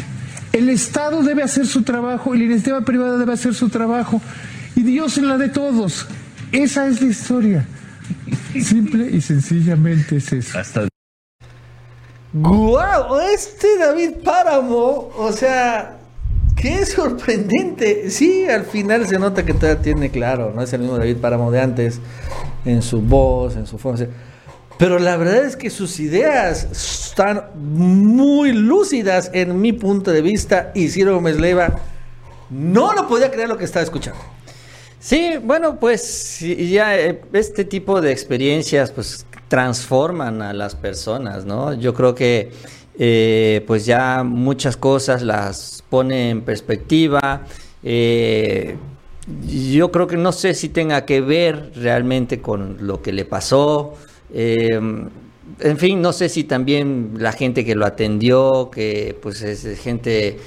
El 0.53 0.69
Estado 0.69 1.23
debe 1.23 1.41
hacer 1.41 1.65
su 1.65 1.81
trabajo, 1.81 2.35
y 2.35 2.39
la 2.39 2.45
iniciativa 2.45 2.81
privada 2.81 3.17
debe 3.17 3.33
hacer 3.33 3.55
su 3.55 3.69
trabajo, 3.69 4.21
y 4.75 4.83
Dios 4.83 5.17
en 5.17 5.27
la 5.27 5.37
de 5.37 5.49
todos. 5.49 6.07
Esa 6.51 6.87
es 6.87 7.01
la 7.01 7.07
historia. 7.07 7.65
Simple 8.59 9.09
y 9.09 9.21
sencillamente 9.21 10.17
es 10.17 10.33
eso. 10.33 10.57
Hasta 10.57 10.87
¡Guau! 12.31 13.19
Este 13.33 13.67
David 13.79 14.23
Páramo, 14.23 15.09
o 15.17 15.31
sea, 15.31 15.97
qué 16.55 16.85
sorprendente. 16.85 18.11
Sí, 18.11 18.47
al 18.47 18.65
final 18.65 19.07
se 19.07 19.17
nota 19.17 19.43
que 19.43 19.55
todavía 19.55 19.81
tiene 19.81 20.11
claro, 20.11 20.53
no 20.55 20.61
es 20.61 20.71
el 20.73 20.81
mismo 20.81 20.97
David 20.99 21.17
Páramo 21.17 21.51
de 21.51 21.59
antes, 21.59 21.99
en 22.65 22.83
su 22.83 23.01
voz, 23.01 23.55
en 23.55 23.65
su 23.65 23.79
forma. 23.79 24.05
Pero 24.79 24.97
la 24.97 25.17
verdad 25.17 25.43
es 25.43 25.57
que 25.57 25.69
sus 25.69 25.99
ideas 25.99 26.63
están 26.71 27.49
muy 27.53 28.53
lúcidas 28.53 29.29
en 29.33 29.59
mi 29.59 29.73
punto 29.73 30.09
de 30.09 30.21
vista 30.21 30.71
y 30.73 30.87
Ciro 30.87 31.15
Gómez 31.15 31.37
Leiva 31.37 31.81
no 32.49 32.93
lo 32.93 33.05
podía 33.05 33.29
creer 33.29 33.49
lo 33.49 33.57
que 33.57 33.65
estaba 33.65 33.83
escuchando. 33.83 34.21
Sí, 34.97 35.33
bueno, 35.43 35.81
pues 35.81 36.39
ya 36.39 36.97
eh, 36.97 37.21
este 37.33 37.65
tipo 37.65 37.99
de 37.99 38.13
experiencias 38.13 38.91
pues 38.91 39.25
transforman 39.49 40.41
a 40.41 40.53
las 40.53 40.75
personas, 40.75 41.43
¿no? 41.43 41.73
Yo 41.73 41.93
creo 41.93 42.15
que 42.15 42.49
eh, 42.97 43.65
pues 43.67 43.85
ya 43.85 44.23
muchas 44.23 44.77
cosas 44.77 45.23
las 45.23 45.83
pone 45.89 46.29
en 46.29 46.41
perspectiva. 46.43 47.41
Eh, 47.83 48.77
yo 49.45 49.91
creo 49.91 50.07
que 50.07 50.15
no 50.15 50.31
sé 50.31 50.53
si 50.53 50.69
tenga 50.69 51.03
que 51.03 51.19
ver 51.19 51.73
realmente 51.75 52.39
con 52.39 52.77
lo 52.79 53.01
que 53.01 53.11
le 53.11 53.25
pasó. 53.25 53.97
En 54.31 55.77
fin, 55.77 56.01
no 56.01 56.13
sé 56.13 56.29
si 56.29 56.43
también 56.43 57.13
la 57.17 57.31
gente 57.31 57.65
que 57.65 57.75
lo 57.75 57.85
atendió, 57.85 58.69
que 58.71 59.17
pues 59.21 59.41
es 59.41 59.79
gente 59.79 60.37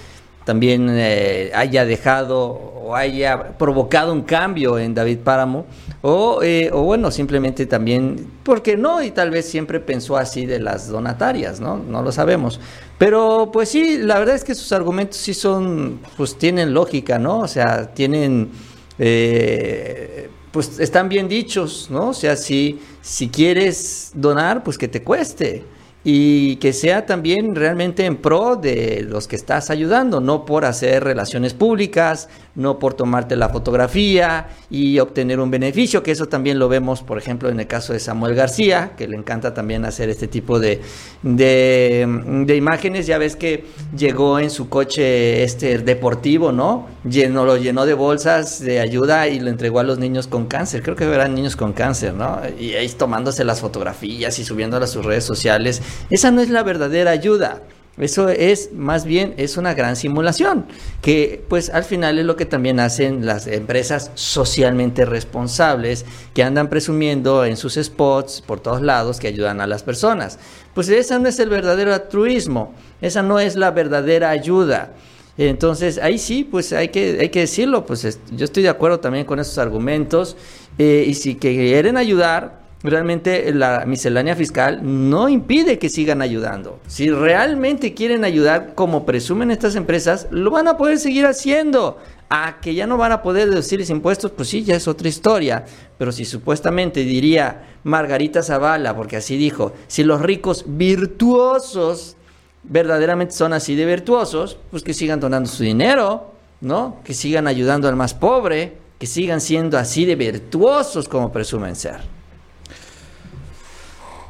también 0.44 0.88
eh, 0.90 1.50
haya 1.54 1.84
dejado 1.84 2.40
o 2.40 2.96
haya 2.96 3.56
provocado 3.58 4.12
un 4.12 4.22
cambio 4.22 4.78
en 4.78 4.94
David 4.94 5.18
Páramo, 5.18 5.66
o, 6.00 6.40
eh, 6.42 6.70
bueno, 6.72 7.10
simplemente 7.10 7.66
también, 7.66 8.26
porque 8.42 8.76
no? 8.76 9.02
Y 9.02 9.12
tal 9.12 9.30
vez 9.30 9.48
siempre 9.48 9.78
pensó 9.78 10.16
así 10.16 10.46
de 10.46 10.58
las 10.58 10.88
donatarias, 10.88 11.60
¿no? 11.60 11.76
No 11.76 12.02
lo 12.02 12.10
sabemos. 12.10 12.58
Pero 12.98 13.50
pues 13.52 13.68
sí, 13.68 13.98
la 13.98 14.18
verdad 14.18 14.34
es 14.34 14.44
que 14.44 14.54
sus 14.54 14.72
argumentos 14.72 15.16
sí 15.18 15.32
son, 15.32 16.00
pues 16.16 16.36
tienen 16.36 16.74
lógica, 16.74 17.18
¿no? 17.18 17.40
O 17.40 17.48
sea, 17.48 17.94
tienen, 17.94 18.50
eh, 18.98 20.28
pues 20.52 20.78
están 20.78 21.08
bien 21.08 21.28
dichos, 21.28 21.88
¿no? 21.90 22.10
O 22.10 22.14
sea, 22.14 22.36
si, 22.36 22.78
si 23.00 23.28
quieres 23.28 24.12
donar, 24.14 24.62
pues 24.62 24.78
que 24.78 24.88
te 24.88 25.02
cueste 25.02 25.64
y 26.04 26.56
que 26.56 26.72
sea 26.72 27.06
también 27.06 27.54
realmente 27.54 28.04
en 28.04 28.16
pro 28.16 28.56
de 28.56 29.06
los 29.08 29.28
que 29.28 29.36
estás 29.36 29.70
ayudando, 29.70 30.20
no 30.20 30.44
por 30.44 30.64
hacer 30.64 31.04
relaciones 31.04 31.54
públicas, 31.54 32.28
no 32.54 32.78
por 32.78 32.94
tomarte 32.94 33.36
la 33.36 33.48
fotografía 33.48 34.48
y 34.70 34.98
obtener 34.98 35.40
un 35.40 35.50
beneficio, 35.50 36.02
que 36.02 36.10
eso 36.10 36.26
también 36.26 36.58
lo 36.58 36.68
vemos, 36.68 37.02
por 37.02 37.18
ejemplo, 37.18 37.48
en 37.48 37.60
el 37.60 37.66
caso 37.66 37.92
de 37.92 38.00
Samuel 38.00 38.34
García, 38.34 38.92
que 38.96 39.08
le 39.08 39.16
encanta 39.16 39.54
también 39.54 39.84
hacer 39.84 40.10
este 40.10 40.28
tipo 40.28 40.58
de, 40.60 40.80
de, 41.22 42.54
imágenes. 42.56 43.06
Ya 43.06 43.18
ves 43.18 43.36
que 43.36 43.64
llegó 43.96 44.38
en 44.38 44.50
su 44.50 44.68
coche 44.68 45.42
este 45.42 45.78
deportivo, 45.78 46.52
¿no? 46.52 46.86
Llenó, 47.08 47.44
lo 47.44 47.56
llenó 47.56 47.86
de 47.86 47.94
bolsas 47.94 48.60
de 48.60 48.80
ayuda 48.80 49.28
y 49.28 49.40
lo 49.40 49.48
entregó 49.48 49.80
a 49.80 49.82
los 49.82 49.98
niños 49.98 50.26
con 50.26 50.46
cáncer. 50.46 50.82
Creo 50.82 50.96
que 50.96 51.04
eran 51.04 51.34
niños 51.34 51.56
con 51.56 51.72
cáncer, 51.72 52.14
¿no? 52.14 52.40
Y 52.58 52.74
ahí 52.74 52.88
tomándose 52.90 53.44
las 53.44 53.60
fotografías 53.60 54.38
y 54.38 54.44
subiéndolas 54.44 54.90
a 54.90 54.92
sus 54.92 55.04
redes 55.04 55.24
sociales. 55.24 55.80
Esa 56.10 56.30
no 56.30 56.42
es 56.42 56.50
la 56.50 56.62
verdadera 56.62 57.10
ayuda. 57.10 57.62
Eso 57.98 58.30
es 58.30 58.72
más 58.72 59.04
bien 59.04 59.34
es 59.36 59.58
una 59.58 59.74
gran 59.74 59.96
simulación, 59.96 60.64
que 61.02 61.44
pues 61.48 61.68
al 61.68 61.84
final 61.84 62.18
es 62.18 62.24
lo 62.24 62.36
que 62.36 62.46
también 62.46 62.80
hacen 62.80 63.26
las 63.26 63.46
empresas 63.46 64.10
socialmente 64.14 65.04
responsables 65.04 66.06
que 66.32 66.42
andan 66.42 66.70
presumiendo 66.70 67.44
en 67.44 67.58
sus 67.58 67.74
spots 67.74 68.40
por 68.40 68.60
todos 68.60 68.80
lados 68.80 69.20
que 69.20 69.28
ayudan 69.28 69.60
a 69.60 69.66
las 69.66 69.82
personas. 69.82 70.38
Pues 70.74 70.88
esa 70.88 71.18
no 71.18 71.28
es 71.28 71.38
el 71.38 71.50
verdadero 71.50 71.92
altruismo, 71.92 72.72
esa 73.02 73.22
no 73.22 73.38
es 73.38 73.56
la 73.56 73.70
verdadera 73.72 74.30
ayuda. 74.30 74.94
Entonces 75.36 75.98
ahí 75.98 76.18
sí, 76.18 76.44
pues 76.44 76.72
hay 76.72 76.88
que, 76.88 77.18
hay 77.20 77.28
que 77.28 77.40
decirlo, 77.40 77.84
pues 77.84 78.18
yo 78.30 78.44
estoy 78.44 78.62
de 78.62 78.68
acuerdo 78.70 79.00
también 79.00 79.26
con 79.26 79.38
esos 79.38 79.58
argumentos 79.58 80.36
eh, 80.78 81.04
y 81.06 81.12
si 81.12 81.36
quieren 81.36 81.98
ayudar, 81.98 82.61
realmente 82.90 83.52
la 83.54 83.84
miscelánea 83.86 84.34
fiscal 84.34 84.80
no 84.82 85.28
impide 85.28 85.78
que 85.78 85.88
sigan 85.88 86.22
ayudando. 86.22 86.80
Si 86.86 87.10
realmente 87.10 87.94
quieren 87.94 88.24
ayudar, 88.24 88.74
como 88.74 89.06
presumen 89.06 89.50
estas 89.50 89.76
empresas, 89.76 90.26
lo 90.30 90.50
van 90.50 90.68
a 90.68 90.76
poder 90.76 90.98
seguir 90.98 91.26
haciendo. 91.26 91.98
A 92.28 92.60
que 92.60 92.74
ya 92.74 92.86
no 92.86 92.96
van 92.96 93.12
a 93.12 93.22
poder 93.22 93.50
deducirles 93.50 93.90
impuestos, 93.90 94.30
pues 94.30 94.48
sí, 94.48 94.64
ya 94.64 94.74
es 94.74 94.88
otra 94.88 95.08
historia. 95.08 95.66
Pero 95.98 96.12
si 96.12 96.24
supuestamente 96.24 97.00
diría 97.04 97.62
Margarita 97.84 98.42
Zavala, 98.42 98.96
porque 98.96 99.16
así 99.18 99.36
dijo, 99.36 99.74
si 99.86 100.02
los 100.02 100.22
ricos 100.22 100.64
virtuosos 100.66 102.16
verdaderamente 102.64 103.34
son 103.34 103.52
así 103.52 103.74
de 103.74 103.84
virtuosos, 103.84 104.56
pues 104.70 104.82
que 104.82 104.94
sigan 104.94 105.20
donando 105.20 105.48
su 105.48 105.62
dinero, 105.62 106.32
¿no? 106.62 106.96
Que 107.04 107.12
sigan 107.12 107.46
ayudando 107.46 107.88
al 107.88 107.96
más 107.96 108.14
pobre, 108.14 108.78
que 108.98 109.06
sigan 109.06 109.40
siendo 109.40 109.76
así 109.76 110.06
de 110.06 110.16
virtuosos 110.16 111.08
como 111.08 111.32
presumen 111.32 111.76
ser. 111.76 112.21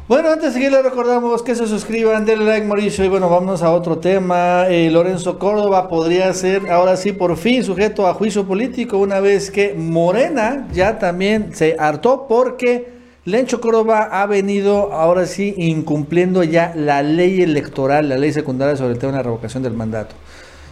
Bueno, 0.09 0.31
antes 0.31 0.47
de 0.47 0.53
seguir, 0.55 0.73
les 0.73 0.83
recordamos 0.83 1.45
que 1.45 1.55
se 1.55 1.69
suscriban, 1.69 2.27
denle 2.27 2.45
like, 2.45 2.67
Mauricio. 2.67 3.05
Y 3.05 3.09
bueno, 3.09 3.31
vamos 3.31 3.63
a 3.63 3.71
otro 3.71 3.99
tema. 3.99 4.67
Eh, 4.69 4.91
Lorenzo 4.91 5.39
Córdoba 5.39 5.89
podría 5.89 6.33
ser 6.35 6.69
ahora 6.73 6.97
sí 6.97 7.13
por 7.13 7.37
fin 7.37 7.63
sujeto 7.63 8.09
a 8.09 8.15
juicio 8.15 8.45
político 8.45 8.99
una 8.99 9.21
vez 9.21 9.53
que 9.53 9.75
Morena 9.75 10.67
ya 10.73 10.99
también 10.99 11.55
se 11.55 11.77
hartó 11.79 12.27
porque 12.29 12.93
Lencho 13.25 13.61
Córdoba 13.61 14.09
ha 14.11 14.27
venido 14.27 14.93
ahora 14.93 15.25
sí 15.25 15.55
incumpliendo 15.57 16.43
ya 16.43 16.73
la 16.75 17.05
ley 17.05 17.41
electoral, 17.41 18.09
la 18.09 18.19
ley 18.19 18.33
secundaria 18.33 18.77
sobre 18.77 18.95
el 18.95 18.99
tema 18.99 19.13
de 19.13 19.19
la 19.19 19.23
revocación 19.23 19.63
del 19.63 19.75
mandato. 19.75 20.17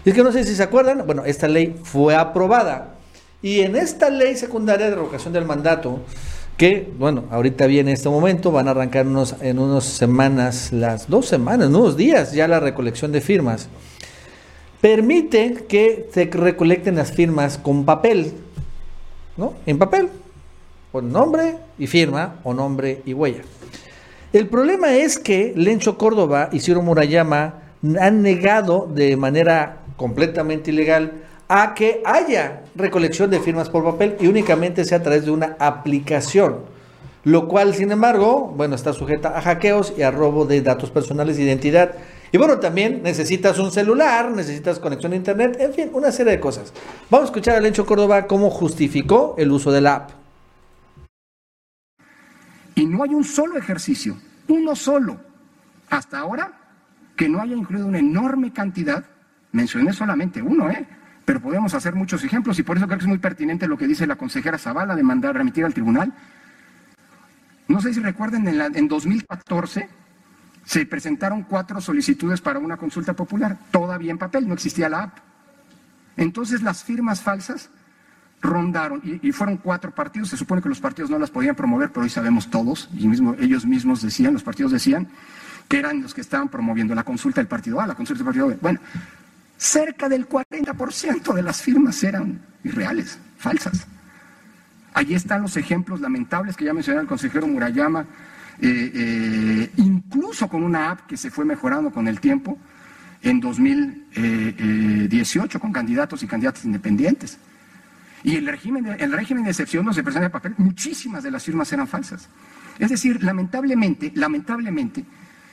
Y 0.04 0.08
es 0.08 0.16
que 0.16 0.25
no 0.25 0.32
sé 0.32 0.42
si 0.42 0.56
se 0.56 0.64
acuerdan, 0.64 1.04
bueno, 1.06 1.25
esta 1.25 1.46
ley 1.46 1.76
fue 1.84 2.16
aprobada. 2.16 2.96
Y 3.42 3.60
en 3.60 3.76
esta 3.76 4.10
ley 4.10 4.37
secundaria 4.37 4.90
de 4.90 4.96
revocación 4.96 5.32
del 5.32 5.44
mandato, 5.44 6.00
que, 6.60 6.92
bueno, 6.98 7.24
ahorita 7.30 7.66
viene 7.66 7.92
este 7.92 8.10
momento, 8.10 8.52
van 8.52 8.68
a 8.68 8.72
arrancar 8.72 9.06
unos, 9.06 9.34
en 9.40 9.58
unas 9.58 9.82
semanas, 9.82 10.74
las 10.74 11.08
dos 11.08 11.24
semanas, 11.24 11.68
unos 11.68 11.96
días 11.96 12.34
ya 12.34 12.46
la 12.48 12.60
recolección 12.60 13.12
de 13.12 13.22
firmas, 13.22 13.70
permite 14.78 15.64
que 15.66 16.10
se 16.12 16.26
recolecten 16.26 16.96
las 16.96 17.12
firmas 17.12 17.56
con 17.56 17.86
papel, 17.86 18.34
¿no? 19.38 19.54
En 19.64 19.78
papel, 19.78 20.10
con 20.92 21.10
nombre 21.10 21.54
y 21.78 21.86
firma 21.86 22.40
o 22.44 22.52
nombre 22.52 23.00
y 23.06 23.14
huella. 23.14 23.40
El 24.34 24.46
problema 24.46 24.92
es 24.92 25.18
que 25.18 25.54
Lencho 25.56 25.96
Córdoba 25.96 26.50
y 26.52 26.60
Ciro 26.60 26.82
Murayama 26.82 27.54
han 27.98 28.20
negado 28.20 28.86
de 28.86 29.16
manera 29.16 29.78
completamente 29.96 30.72
ilegal 30.72 31.22
a 31.52 31.75
que 31.75 32.00
haya 32.07 32.62
recolección 32.76 33.28
de 33.28 33.40
firmas 33.40 33.69
por 33.69 33.83
papel 33.83 34.16
y 34.21 34.28
únicamente 34.28 34.85
sea 34.85 34.99
a 34.99 35.02
través 35.02 35.25
de 35.25 35.33
una 35.33 35.57
aplicación, 35.59 36.61
lo 37.25 37.49
cual, 37.49 37.75
sin 37.75 37.90
embargo, 37.90 38.54
bueno, 38.57 38.76
está 38.76 38.92
sujeta 38.92 39.37
a 39.37 39.42
hackeos 39.42 39.92
y 39.99 40.02
a 40.02 40.12
robo 40.12 40.45
de 40.47 40.62
datos 40.62 40.92
personales 40.92 41.37
de 41.37 41.42
identidad. 41.42 41.97
Y 42.30 42.38
bueno, 42.38 42.61
también 42.61 43.02
necesitas 43.02 43.59
un 43.59 43.73
celular, 43.73 44.30
necesitas 44.30 44.78
conexión 44.78 45.12
a 45.12 45.16
internet, 45.16 45.57
en 45.59 45.75
fin, 45.75 45.90
una 45.92 46.12
serie 46.12 46.35
de 46.35 46.40
cosas. 46.40 46.73
Vamos 47.11 47.25
a 47.25 47.30
escuchar 47.33 47.57
a 47.57 47.61
Lencho 47.61 47.85
Córdoba 47.85 48.28
cómo 48.28 48.49
justificó 48.49 49.35
el 49.37 49.50
uso 49.50 49.73
de 49.73 49.80
la 49.80 49.95
app. 49.97 50.11
Y 52.76 52.87
no 52.87 53.02
hay 53.02 53.12
un 53.12 53.25
solo 53.25 53.59
ejercicio, 53.59 54.16
uno 54.47 54.76
solo, 54.76 55.19
hasta 55.90 56.21
ahora, 56.21 56.52
que 57.16 57.28
no 57.28 57.42
haya 57.42 57.57
incluido 57.57 57.88
una 57.88 57.99
enorme 57.99 58.52
cantidad, 58.52 59.04
mencioné 59.50 59.92
solamente 59.92 60.40
uno, 60.40 60.71
¿eh? 60.71 60.87
Pero 61.30 61.40
podemos 61.40 61.75
hacer 61.75 61.94
muchos 61.94 62.25
ejemplos 62.25 62.58
y 62.58 62.64
por 62.64 62.76
eso 62.76 62.87
creo 62.87 62.99
que 62.99 63.04
es 63.04 63.08
muy 63.08 63.18
pertinente 63.18 63.68
lo 63.68 63.78
que 63.78 63.87
dice 63.87 64.04
la 64.04 64.16
consejera 64.16 64.58
Zavala 64.58 64.96
de 64.96 65.04
mandar 65.04 65.37
remitir 65.37 65.64
al 65.64 65.72
tribunal. 65.72 66.12
No 67.68 67.80
sé 67.80 67.94
si 67.94 68.00
recuerden, 68.00 68.49
en, 68.49 68.58
la, 68.58 68.66
en 68.66 68.88
2014 68.88 69.88
se 70.64 70.87
presentaron 70.87 71.44
cuatro 71.44 71.80
solicitudes 71.80 72.40
para 72.40 72.58
una 72.58 72.76
consulta 72.76 73.12
popular, 73.12 73.56
todavía 73.70 74.10
en 74.10 74.18
papel, 74.18 74.49
no 74.49 74.54
existía 74.54 74.88
la 74.88 75.04
app. 75.04 75.18
Entonces 76.16 76.62
las 76.62 76.82
firmas 76.82 77.20
falsas 77.20 77.70
rondaron, 78.40 79.00
y, 79.04 79.30
fueron 79.30 79.58
cuatro 79.58 79.94
partidos, 79.94 80.30
se 80.30 80.37
supone 80.37 80.60
que 80.60 80.68
los 80.68 80.80
partidos 80.80 81.12
no 81.12 81.18
las 81.20 81.30
podían 81.30 81.54
promover, 81.54 81.90
pero 81.90 82.02
hoy 82.02 82.10
sabemos 82.10 82.50
todos, 82.50 82.88
y 82.92 83.06
mismo, 83.06 83.37
ellos 83.38 83.64
mismos 83.64 84.02
decían, 84.02 84.32
los 84.32 84.42
partidos 84.42 84.72
decían, 84.72 85.06
que 85.69 85.78
eran 85.78 86.02
los 86.02 86.12
que 86.12 86.23
estaban 86.23 86.49
promoviendo 86.49 86.93
la 86.93 87.04
consulta 87.04 87.40
del 87.40 87.47
partido 87.47 87.80
A, 87.80 87.86
la 87.86 87.95
consulta 87.95 88.19
del 88.19 88.26
partido 88.26 88.49
B. 88.49 88.58
Bueno, 88.60 88.80
cerca 89.60 90.08
del 90.08 90.26
40% 90.26 91.34
de 91.34 91.42
las 91.42 91.60
firmas 91.60 92.02
eran 92.02 92.40
irreales, 92.64 93.18
falsas. 93.36 93.86
Allí 94.94 95.14
están 95.14 95.42
los 95.42 95.54
ejemplos 95.58 96.00
lamentables 96.00 96.56
que 96.56 96.64
ya 96.64 96.73
mencionó 96.73 97.02
el 97.02 97.06
consejero 97.06 97.46
Murayama, 97.46 98.06
eh, 98.58 98.90
eh, 98.94 99.70
incluso 99.76 100.49
con 100.49 100.62
una 100.62 100.92
app 100.92 101.06
que 101.06 101.18
se 101.18 101.30
fue 101.30 101.44
mejorando 101.44 101.90
con 101.90 102.08
el 102.08 102.20
tiempo 102.20 102.56
en 103.20 103.38
2018 103.38 105.60
con 105.60 105.75
candidatos 105.75 106.23
y 106.23 106.26
candidatas 106.26 106.64
independientes. 106.64 107.36
Y 108.23 108.36
el 108.36 108.46
régimen 108.46 108.84
de, 108.84 108.94
el 108.94 109.12
régimen 109.12 109.44
de 109.44 109.50
excepción 109.50 109.84
no 109.84 109.92
se 109.92 110.02
presenta 110.02 110.28
de 110.28 110.30
papel, 110.30 110.54
muchísimas 110.56 111.23
de 111.23 111.32
las 111.32 111.44
firmas 111.44 111.70
eran 111.70 111.86
falsas. 111.86 112.30
Es 112.78 112.88
decir, 112.88 113.23
lamentablemente, 113.23 114.10
lamentablemente, 114.14 115.04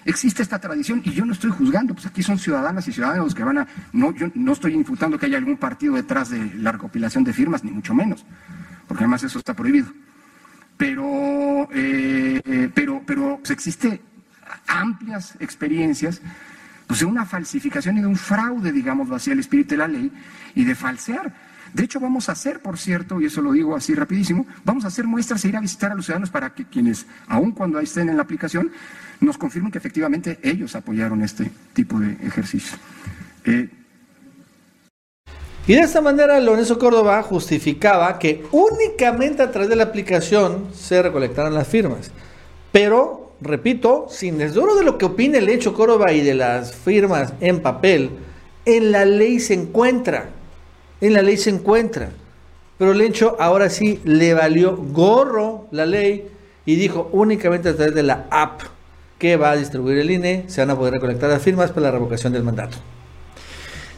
existe 0.07 0.41
esta 0.41 0.57
tradición 0.57 1.01
y 1.03 1.11
yo 1.11 1.25
no 1.25 1.33
estoy 1.33 1.51
juzgando, 1.51 1.93
pues 1.93 2.05
aquí 2.05 2.23
son 2.23 2.39
ciudadanas 2.39 2.87
y 2.87 2.93
ciudadanos 2.93 3.35
que 3.35 3.43
van 3.43 3.59
a, 3.59 3.67
no, 3.91 4.13
yo 4.13 4.27
no 4.35 4.53
estoy 4.53 4.73
imputando 4.73 5.19
que 5.19 5.25
haya 5.25 5.37
algún 5.37 5.57
partido 5.57 5.95
detrás 5.95 6.29
de 6.29 6.53
la 6.55 6.71
recopilación 6.71 7.23
de 7.25 7.33
firmas, 7.33 7.63
ni 7.63 7.71
mucho 7.71 7.93
menos, 7.93 8.25
porque 8.87 9.03
además 9.03 9.23
eso 9.23 9.37
está 9.37 9.53
prohibido. 9.53 9.91
Pero, 10.77 11.67
eh, 11.73 12.71
pero, 12.73 13.01
pero 13.05 13.37
pues 13.39 13.51
existe 13.51 14.01
amplias 14.67 15.35
experiencias 15.39 16.21
pues 16.85 17.01
de 17.01 17.05
una 17.05 17.25
falsificación 17.25 17.97
y 17.97 18.01
de 18.01 18.07
un 18.07 18.15
fraude, 18.15 18.71
digamos, 18.71 19.11
hacia 19.11 19.33
el 19.33 19.39
espíritu 19.39 19.71
de 19.71 19.77
la 19.77 19.89
ley 19.89 20.09
y 20.55 20.63
de 20.63 20.73
falsear. 20.73 21.33
De 21.73 21.83
hecho, 21.83 21.99
vamos 21.99 22.29
a 22.29 22.31
hacer, 22.31 22.61
por 22.61 22.77
cierto, 22.77 23.19
y 23.19 23.25
eso 23.25 23.41
lo 23.41 23.51
digo 23.51 23.75
así 23.75 23.93
rapidísimo, 23.93 24.47
vamos 24.63 24.85
a 24.85 24.87
hacer 24.87 25.05
muestras 25.05 25.43
e 25.43 25.49
ir 25.49 25.57
a 25.57 25.59
visitar 25.59 25.91
a 25.91 25.95
los 25.95 26.05
ciudadanos 26.05 26.29
para 26.29 26.53
que 26.53 26.63
quienes, 26.63 27.05
aun 27.27 27.51
cuando 27.51 27.77
estén 27.79 28.07
en 28.07 28.15
la 28.15 28.23
aplicación, 28.23 28.71
nos 29.19 29.37
confirmen 29.37 29.71
que 29.71 29.77
efectivamente 29.77 30.39
ellos 30.43 30.75
apoyaron 30.75 31.21
este 31.23 31.49
tipo 31.73 31.99
de 31.99 32.11
ejercicio. 32.25 32.77
Eh, 33.45 33.69
y 35.67 35.73
de 35.73 35.81
esta 35.81 36.01
manera 36.01 36.39
Lorenzo 36.39 36.79
Córdoba 36.79 37.21
justificaba 37.23 38.17
que 38.19 38.45
únicamente 38.51 39.43
a 39.43 39.51
través 39.51 39.69
de 39.69 39.75
la 39.75 39.83
aplicación 39.83 40.67
se 40.73 41.01
recolectaran 41.01 41.53
las 41.53 41.67
firmas. 41.67 42.11
Pero, 42.71 43.33
repito, 43.41 44.07
sin 44.09 44.37
desdoro 44.37 44.75
de 44.75 44.83
lo 44.83 44.97
que 44.97 45.05
opine 45.05 45.39
el 45.39 45.49
hecho 45.49 45.73
Córdoba 45.73 46.13
y 46.13 46.21
de 46.21 46.35
las 46.35 46.73
firmas 46.73 47.33
en 47.41 47.61
papel, 47.61 48.11
en 48.65 48.91
la 48.91 49.03
ley 49.03 49.39
se 49.39 49.55
encuentra 49.55 50.29
en 51.01 51.13
la 51.13 51.21
ley 51.21 51.37
se 51.37 51.49
encuentra. 51.49 52.09
Pero 52.77 52.93
Lencho 52.93 53.35
ahora 53.39 53.69
sí 53.69 53.99
le 54.03 54.33
valió 54.33 54.75
gorro 54.77 55.67
la 55.71 55.85
ley 55.85 56.29
y 56.65 56.75
dijo 56.75 57.09
únicamente 57.11 57.69
a 57.69 57.75
través 57.75 57.95
de 57.95 58.03
la 58.03 58.27
app 58.29 58.61
que 59.17 59.37
va 59.37 59.51
a 59.51 59.55
distribuir 59.55 59.97
el 59.99 60.11
INE 60.11 60.45
se 60.47 60.61
van 60.61 60.71
a 60.71 60.77
poder 60.77 60.93
recolectar 60.93 61.29
las 61.29 61.41
firmas 61.41 61.71
para 61.71 61.87
la 61.87 61.91
revocación 61.91 62.33
del 62.33 62.43
mandato. 62.43 62.77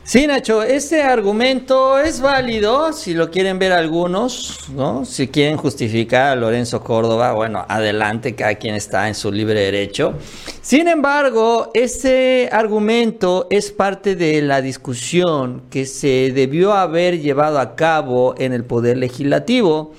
Sí, 0.10 0.26
Nacho, 0.26 0.64
este 0.64 1.04
argumento 1.04 2.00
es 2.00 2.20
válido 2.20 2.94
si 2.94 3.14
lo 3.14 3.30
quieren 3.30 3.60
ver 3.60 3.74
algunos, 3.74 4.68
¿no? 4.74 5.06
Si 5.06 5.28
quieren 5.28 5.56
justificar 5.56 6.32
a 6.32 6.36
Lorenzo 6.36 6.84
Córdoba, 6.84 7.34
bueno, 7.34 7.64
adelante, 7.70 8.34
cada 8.34 8.56
quien 8.56 8.74
está 8.74 9.08
en 9.08 9.14
su 9.14 9.32
libre 9.32 9.60
derecho. 9.60 10.16
Sin 10.64 10.88
embargo, 10.88 11.70
este 11.76 12.50
argumento 12.52 13.46
es 13.52 13.72
parte 13.72 14.16
de 14.16 14.42
la 14.42 14.64
discusión 14.64 15.62
que 15.70 15.86
se 15.86 16.32
debió 16.34 16.74
haber 16.74 17.20
llevado 17.20 17.60
a 17.60 17.76
cabo 17.76 18.34
en 18.40 18.52
el 18.52 18.64
Poder 18.64 18.98
Legislativo 18.98 19.94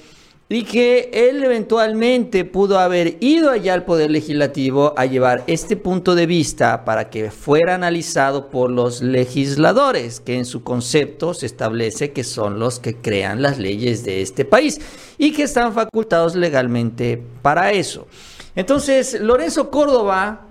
y 0.53 0.65
que 0.65 1.11
él 1.13 1.45
eventualmente 1.45 2.45
pudo 2.45 2.81
haber 2.81 3.17
ido 3.21 3.51
allá 3.51 3.73
al 3.73 3.85
Poder 3.85 4.11
Legislativo 4.11 4.93
a 4.97 5.07
llevar 5.07 5.45
este 5.47 5.77
punto 5.77 6.17
de 6.17 6.27
vista 6.27 6.85
para 6.85 7.09
que 7.09 7.31
fuera 7.31 7.77
analizado 7.77 8.51
por 8.51 8.69
los 8.69 9.01
legisladores, 9.01 10.19
que 10.19 10.37
en 10.37 10.45
su 10.45 10.65
concepto 10.65 11.35
se 11.35 11.47
establece 11.47 12.11
que 12.11 12.25
son 12.25 12.59
los 12.59 12.81
que 12.81 12.97
crean 12.97 13.43
las 13.43 13.59
leyes 13.59 14.05
de 14.05 14.23
este 14.23 14.45
país 14.45 14.81
y 15.19 15.33
que 15.33 15.45
están 15.45 15.73
facultados 15.73 16.35
legalmente 16.35 17.23
para 17.43 17.71
eso. 17.71 18.09
Entonces, 18.57 19.21
Lorenzo 19.21 19.71
Córdoba, 19.71 20.49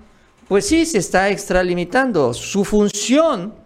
pues 0.48 0.64
sí, 0.64 0.86
se 0.86 0.96
está 0.96 1.28
extralimitando. 1.28 2.32
Su 2.32 2.64
función 2.64 3.59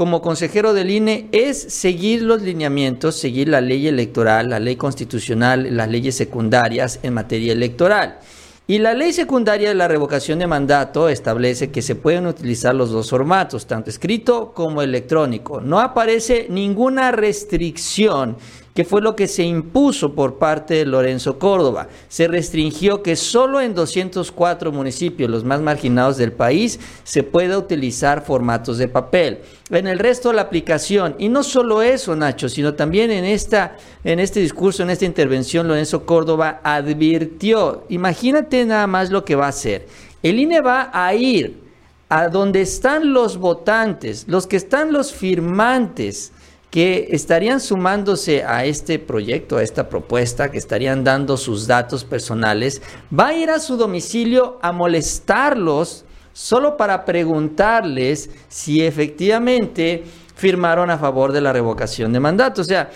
como 0.00 0.22
consejero 0.22 0.72
del 0.72 0.90
INE 0.90 1.28
es 1.30 1.60
seguir 1.60 2.22
los 2.22 2.40
lineamientos, 2.40 3.16
seguir 3.16 3.50
la 3.50 3.60
ley 3.60 3.86
electoral, 3.86 4.48
la 4.48 4.58
ley 4.58 4.76
constitucional, 4.76 5.76
las 5.76 5.90
leyes 5.90 6.16
secundarias 6.16 7.00
en 7.02 7.12
materia 7.12 7.52
electoral. 7.52 8.18
Y 8.66 8.78
la 8.78 8.94
ley 8.94 9.12
secundaria 9.12 9.68
de 9.68 9.74
la 9.74 9.88
revocación 9.88 10.38
de 10.38 10.46
mandato 10.46 11.10
establece 11.10 11.70
que 11.70 11.82
se 11.82 11.96
pueden 11.96 12.26
utilizar 12.26 12.74
los 12.74 12.88
dos 12.88 13.10
formatos, 13.10 13.66
tanto 13.66 13.90
escrito 13.90 14.54
como 14.54 14.80
electrónico. 14.80 15.60
No 15.60 15.80
aparece 15.80 16.46
ninguna 16.48 17.12
restricción 17.12 18.38
que 18.74 18.84
fue 18.84 19.02
lo 19.02 19.16
que 19.16 19.26
se 19.26 19.42
impuso 19.42 20.14
por 20.14 20.38
parte 20.38 20.74
de 20.74 20.86
Lorenzo 20.86 21.38
Córdoba. 21.38 21.88
Se 22.08 22.28
restringió 22.28 23.02
que 23.02 23.16
solo 23.16 23.60
en 23.60 23.74
204 23.74 24.70
municipios, 24.72 25.30
los 25.30 25.44
más 25.44 25.60
marginados 25.60 26.16
del 26.16 26.32
país, 26.32 26.78
se 27.02 27.22
pueda 27.22 27.58
utilizar 27.58 28.24
formatos 28.24 28.78
de 28.78 28.88
papel. 28.88 29.40
En 29.70 29.86
el 29.86 29.98
resto 29.98 30.28
de 30.28 30.36
la 30.36 30.42
aplicación, 30.42 31.16
y 31.18 31.28
no 31.28 31.42
solo 31.42 31.82
eso, 31.82 32.14
Nacho, 32.14 32.48
sino 32.48 32.74
también 32.74 33.10
en, 33.10 33.24
esta, 33.24 33.76
en 34.04 34.20
este 34.20 34.40
discurso, 34.40 34.82
en 34.82 34.90
esta 34.90 35.04
intervención, 35.04 35.66
Lorenzo 35.66 36.06
Córdoba 36.06 36.60
advirtió, 36.62 37.84
imagínate 37.88 38.64
nada 38.64 38.86
más 38.86 39.10
lo 39.10 39.24
que 39.24 39.34
va 39.34 39.46
a 39.46 39.50
hacer. 39.50 39.88
El 40.22 40.38
INE 40.38 40.60
va 40.60 40.90
a 40.92 41.14
ir 41.14 41.70
a 42.08 42.28
donde 42.28 42.60
están 42.60 43.12
los 43.12 43.36
votantes, 43.36 44.26
los 44.28 44.46
que 44.46 44.56
están 44.56 44.92
los 44.92 45.12
firmantes, 45.12 46.32
que 46.70 47.08
estarían 47.10 47.60
sumándose 47.60 48.44
a 48.44 48.64
este 48.64 48.98
proyecto, 48.98 49.56
a 49.56 49.62
esta 49.62 49.88
propuesta, 49.88 50.50
que 50.50 50.58
estarían 50.58 51.02
dando 51.02 51.36
sus 51.36 51.66
datos 51.66 52.04
personales, 52.04 52.80
va 53.16 53.28
a 53.28 53.34
ir 53.34 53.50
a 53.50 53.58
su 53.58 53.76
domicilio 53.76 54.58
a 54.62 54.70
molestarlos 54.70 56.04
solo 56.32 56.76
para 56.76 57.04
preguntarles 57.04 58.30
si 58.48 58.82
efectivamente 58.82 60.04
firmaron 60.36 60.90
a 60.90 60.98
favor 60.98 61.32
de 61.32 61.40
la 61.40 61.52
revocación 61.52 62.12
de 62.12 62.20
mandato. 62.20 62.62
O 62.62 62.64
sea, 62.64 62.90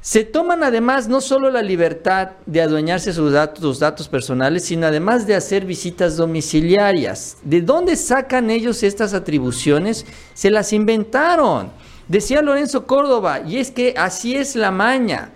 se 0.00 0.24
toman 0.24 0.64
además 0.64 1.06
no 1.06 1.20
solo 1.20 1.48
la 1.50 1.62
libertad 1.62 2.30
de 2.46 2.60
adueñarse 2.60 3.12
sus 3.12 3.32
datos, 3.32 3.60
sus 3.60 3.78
datos 3.78 4.08
personales, 4.08 4.64
sino 4.64 4.86
además 4.88 5.28
de 5.28 5.36
hacer 5.36 5.64
visitas 5.64 6.16
domiciliarias. 6.16 7.36
¿De 7.44 7.60
dónde 7.60 7.94
sacan 7.94 8.50
ellos 8.50 8.82
estas 8.82 9.14
atribuciones? 9.14 10.04
Se 10.34 10.50
las 10.50 10.72
inventaron. 10.72 11.70
Decía 12.12 12.42
Lorenzo 12.42 12.86
Córdoba, 12.86 13.40
y 13.40 13.56
es 13.56 13.70
que 13.70 13.94
así 13.96 14.36
es 14.36 14.54
la 14.54 14.70
maña. 14.70 15.30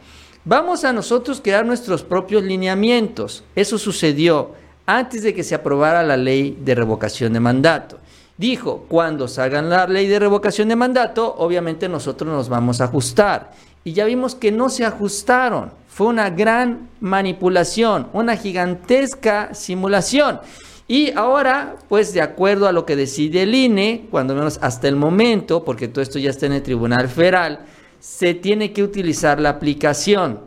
Vamos 0.45 0.85
a 0.85 0.93
nosotros 0.93 1.41
crear 1.43 1.65
nuestros 1.65 2.03
propios 2.03 2.43
lineamientos. 2.43 3.45
Eso 3.55 3.79
sucedió 3.79 4.51
antes 4.85 5.23
de 5.23 5.33
que 5.33 5.43
se 5.43 5.55
aprobara 5.55 6.03
la 6.03 6.19
ley 6.19 6.55
de 6.61 6.75
revocación 6.75 7.33
de 7.33 7.41
mandato. 7.41 7.99
Dijo, 8.37 8.85
cuando 8.91 9.27
salgan 9.27 9.71
la 9.71 9.87
ley 9.87 10.07
de 10.07 10.19
revocación 10.19 10.69
de 10.69 10.77
mandato, 10.77 11.35
obviamente 11.39 11.89
nosotros 11.89 12.31
nos 12.31 12.51
vamos 12.51 12.83
a 12.83 12.85
ajustar. 12.85 13.53
Y 13.83 13.95
ya 13.95 14.05
vimos 14.05 14.35
que 14.35 14.53
no 14.53 14.69
se 14.69 14.85
ajustaron. 14.85 15.73
Fue 15.89 16.09
una 16.09 16.29
gran 16.29 16.91
manipulación, 17.01 18.09
una 18.12 18.37
gigantesca 18.37 19.55
simulación. 19.55 20.41
Y 20.88 21.11
ahora, 21.16 21.77
pues 21.88 22.12
de 22.12 22.20
acuerdo 22.20 22.68
a 22.68 22.72
lo 22.72 22.87
que 22.87 22.94
decide 22.94 23.42
el 23.42 23.55
INE, 23.55 24.07
cuando 24.11 24.35
menos 24.35 24.59
hasta 24.62 24.87
el 24.87 24.96
momento, 24.96 25.64
porque 25.64 25.88
todo 25.88 26.03
esto 26.03 26.18
ya 26.18 26.31
está 26.31 26.46
en 26.46 26.53
el 26.53 26.62
Tribunal 26.62 27.09
Federal, 27.09 27.61
se 27.99 28.35
tiene 28.35 28.72
que 28.72 28.85
utilizar 28.85 29.40
la 29.40 29.51
aplicación 29.51 30.40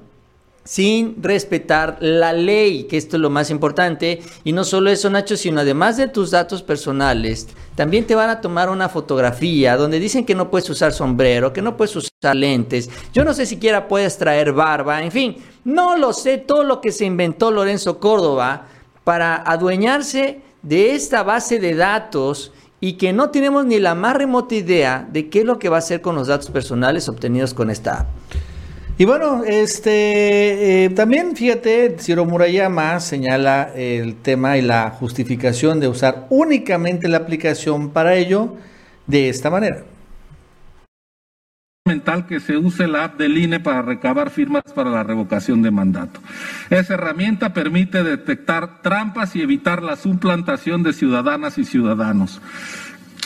sin 0.64 1.22
respetar 1.24 1.98
la 2.00 2.32
ley, 2.32 2.84
que 2.84 2.96
esto 2.96 3.18
es 3.18 3.22
lo 3.22 3.32
más 3.32 3.50
importante. 3.50 4.22
Y 4.44 4.52
no 4.54 4.64
solo 4.64 4.92
eso, 4.92 5.10
Nacho, 5.10 5.36
sino 5.36 5.62
además 5.62 5.98
de 5.98 6.08
tus 6.08 6.32
datos 6.32 6.62
personales, 6.62 7.48
también 7.76 8.06
te 8.06 8.14
van 8.14 8.30
a 8.30 8.40
tomar 8.40 8.70
una 8.70 8.88
fotografía 8.88 9.76
donde 9.76 10.00
dicen 10.00 10.26
que 10.26 10.36
no 10.36 10.52
puedes 10.52 10.70
usar 10.70 10.94
sombrero, 10.94 11.52
que 11.52 11.64
no 11.64 11.76
puedes 11.76 11.96
usar 11.96 12.36
lentes. 12.36 12.90
Yo 13.14 13.26
no 13.26 13.34
sé 13.34 13.46
siquiera 13.46 13.88
puedes 13.88 14.18
traer 14.18 14.54
barba, 14.54 15.02
en 15.02 15.12
fin, 15.12 15.38
no 15.66 15.98
lo 15.98 16.14
sé, 16.14 16.38
todo 16.38 16.64
lo 16.64 16.82
que 16.82 16.92
se 16.92 17.06
inventó 17.06 17.50
Lorenzo 17.50 18.00
Córdoba 18.00 18.68
para 19.10 19.38
adueñarse 19.38 20.38
de 20.62 20.94
esta 20.94 21.24
base 21.24 21.58
de 21.58 21.74
datos 21.74 22.54
y 22.80 22.94
que 22.94 23.12
no 23.12 23.32
tenemos 23.32 23.66
ni 23.66 23.80
la 23.80 23.96
más 23.96 24.16
remota 24.16 24.54
idea 24.54 25.10
de 25.12 25.30
qué 25.30 25.40
es 25.40 25.46
lo 25.46 25.58
que 25.58 25.68
va 25.68 25.78
a 25.78 25.80
hacer 25.80 26.00
con 26.00 26.14
los 26.14 26.28
datos 26.28 26.52
personales 26.52 27.10
obtenidos 27.10 27.56
con 27.56 27.72
esta 27.72 28.02
app. 28.02 28.08
Y 29.00 29.06
bueno, 29.06 29.44
este 29.46 30.84
eh, 30.86 30.90
también 30.92 31.36
fíjate, 31.36 31.96
Ciro 31.98 32.24
Murayama 32.26 33.00
señala 33.00 33.72
el 33.76 34.16
tema 34.18 34.60
y 34.60 34.62
la 34.62 34.92
justificación 34.92 35.80
de 35.80 35.88
usar 35.88 36.28
únicamente 36.30 37.08
la 37.08 37.18
aplicación 37.18 37.90
para 37.90 38.14
ello 38.14 38.58
de 39.08 39.30
esta 39.30 39.50
manera 39.50 39.86
que 42.28 42.40
se 42.40 42.56
use 42.56 42.88
la 42.88 43.06
app 43.06 43.18
del 43.18 43.38
INE 43.38 43.60
para 43.60 43.82
recabar 43.82 44.30
firmas 44.30 44.62
para 44.76 44.92
la 44.92 45.04
revocación 45.04 45.64
de 45.64 45.72
mandato. 45.72 46.20
Esa 46.70 46.94
herramienta 46.94 47.52
permite 47.52 48.04
detectar 48.04 48.82
trampas 48.84 49.36
y 49.36 49.42
evitar 49.42 49.82
la 49.82 49.96
suplantación 49.96 50.84
de 50.84 50.94
ciudadanas 50.94 51.58
y 51.58 51.66
ciudadanos. 51.66 52.42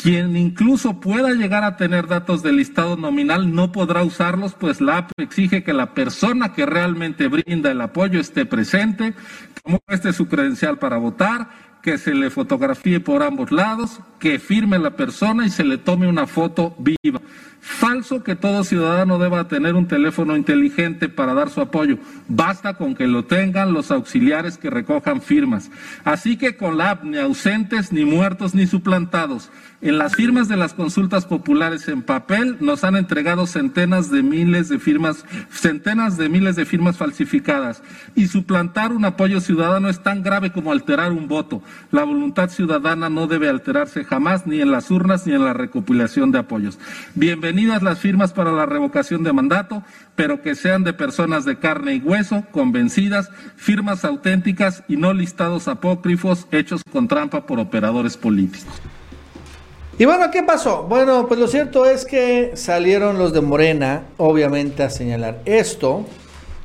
Quien 0.01 0.35
incluso 0.37 0.99
pueda 0.99 1.31
llegar 1.31 1.63
a 1.63 1.75
tener 1.75 2.07
datos 2.07 2.41
del 2.41 2.57
listado 2.57 2.95
nominal 2.95 3.53
no 3.53 3.71
podrá 3.71 4.03
usarlos, 4.03 4.53
pues 4.53 4.79
la 4.79 4.97
app 4.97 5.11
exige 5.17 5.63
que 5.63 5.73
la 5.73 5.93
persona 5.93 6.53
que 6.53 6.65
realmente 6.65 7.27
brinda 7.27 7.71
el 7.71 7.81
apoyo 7.81 8.19
esté 8.19 8.45
presente, 8.45 9.13
como 9.61 9.79
este 9.87 10.13
su 10.13 10.27
credencial 10.27 10.77
para 10.77 10.97
votar, 10.97 11.49
que 11.81 11.97
se 11.97 12.13
le 12.13 12.29
fotografíe 12.29 13.01
por 13.01 13.23
ambos 13.23 13.51
lados, 13.51 13.99
que 14.19 14.39
firme 14.39 14.79
la 14.79 14.91
persona 14.91 15.45
y 15.45 15.49
se 15.49 15.65
le 15.65 15.77
tome 15.77 16.07
una 16.07 16.27
foto 16.27 16.75
viva. 16.79 17.21
Falso 17.65 18.23
que 18.23 18.35
todo 18.35 18.65
ciudadano 18.65 19.17
deba 19.19 19.47
tener 19.47 19.75
un 19.75 19.87
teléfono 19.87 20.35
inteligente 20.35 21.07
para 21.07 21.33
dar 21.33 21.49
su 21.49 21.61
apoyo. 21.61 21.97
Basta 22.27 22.73
con 22.73 22.93
que 22.93 23.07
lo 23.07 23.23
tengan 23.23 23.71
los 23.71 23.89
auxiliares 23.89 24.57
que 24.57 24.69
recojan 24.69 25.21
firmas. 25.21 25.71
Así 26.03 26.35
que 26.35 26.57
con 26.57 26.77
la 26.77 26.89
app 26.89 27.05
ni 27.05 27.17
ausentes, 27.17 27.93
ni 27.93 28.03
muertos, 28.03 28.53
ni 28.53 28.67
suplantados. 28.67 29.49
En 29.79 29.97
las 29.97 30.15
firmas 30.15 30.47
de 30.49 30.57
las 30.57 30.73
consultas 30.73 31.25
populares 31.25 31.87
en 31.87 32.01
papel 32.01 32.57
nos 32.59 32.83
han 32.83 32.97
entregado 32.97 33.47
centenas 33.47 34.09
de 34.09 34.23
miles 34.23 34.67
de 34.67 34.79
firmas, 34.79 35.25
centenas 35.49 36.17
de 36.17 36.27
miles 36.27 36.57
de 36.57 36.65
firmas 36.65 36.97
falsificadas. 36.97 37.81
Y 38.13 38.27
suplantar 38.27 38.91
un 38.91 39.05
apoyo 39.05 39.39
ciudadano 39.39 39.87
es 39.87 40.03
tan 40.03 40.21
grave 40.21 40.51
como 40.51 40.73
alterar 40.73 41.13
un 41.13 41.29
voto. 41.29 41.61
La 41.91 42.03
voluntad 42.03 42.49
ciudadana 42.49 43.09
no 43.09 43.27
debe 43.27 43.47
alterarse 43.47 44.03
jamás, 44.03 44.47
ni 44.47 44.59
en 44.59 44.71
las 44.71 44.91
urnas 44.91 45.25
ni 45.25 45.33
en 45.33 45.45
la 45.45 45.53
recopilación 45.53 46.31
de 46.31 46.39
apoyos. 46.39 46.77
Bienvenidas 47.53 47.83
las 47.83 47.99
firmas 47.99 48.33
para 48.33 48.51
la 48.51 48.65
revocación 48.65 49.23
de 49.23 49.31
mandato, 49.31 49.83
pero 50.15 50.41
que 50.41 50.55
sean 50.55 50.83
de 50.83 50.91
personas 50.91 51.45
de 51.45 51.59
carne 51.59 51.93
y 51.93 51.99
hueso, 51.99 52.43
convencidas, 52.51 53.29
firmas 53.57 54.03
auténticas 54.03 54.83
y 54.87 54.97
no 54.97 55.13
listados 55.13 55.67
apócrifos 55.67 56.47
hechos 56.51 56.81
con 56.91 57.07
trampa 57.07 57.45
por 57.45 57.59
operadores 57.59 58.17
políticos. 58.17 58.73
Y 59.99 60.05
bueno, 60.05 60.31
¿qué 60.31 60.41
pasó? 60.41 60.87
Bueno, 60.89 61.27
pues 61.27 61.39
lo 61.39 61.47
cierto 61.47 61.85
es 61.85 62.05
que 62.05 62.53
salieron 62.55 63.19
los 63.19 63.33
de 63.33 63.41
Morena, 63.41 64.05
obviamente, 64.17 64.81
a 64.81 64.89
señalar 64.89 65.39
esto, 65.45 66.07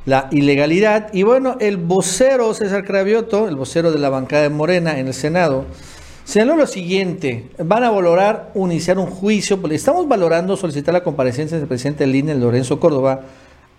la 0.07 0.27
ilegalidad. 0.31 1.13
Y 1.13 1.21
bueno, 1.21 1.57
el 1.59 1.77
vocero 1.77 2.51
César 2.55 2.83
Cravioto, 2.83 3.47
el 3.47 3.55
vocero 3.55 3.91
de 3.91 3.99
la 3.99 4.09
bancada 4.09 4.41
de 4.41 4.49
Morena 4.49 4.97
en 4.97 5.05
el 5.05 5.13
Senado, 5.13 5.67
Señaló 6.29 6.55
lo 6.55 6.67
siguiente, 6.67 7.45
van 7.57 7.83
a 7.83 7.89
valorar 7.89 8.51
iniciar 8.53 8.99
un 8.99 9.07
juicio, 9.07 9.59
estamos 9.71 10.07
valorando 10.07 10.55
solicitar 10.57 10.93
la 10.93 11.01
comparecencia 11.01 11.57
del 11.57 11.67
presidente 11.67 12.05
del 12.05 12.15
INE, 12.15 12.35
Lorenzo 12.35 12.79
Córdoba, 12.79 13.21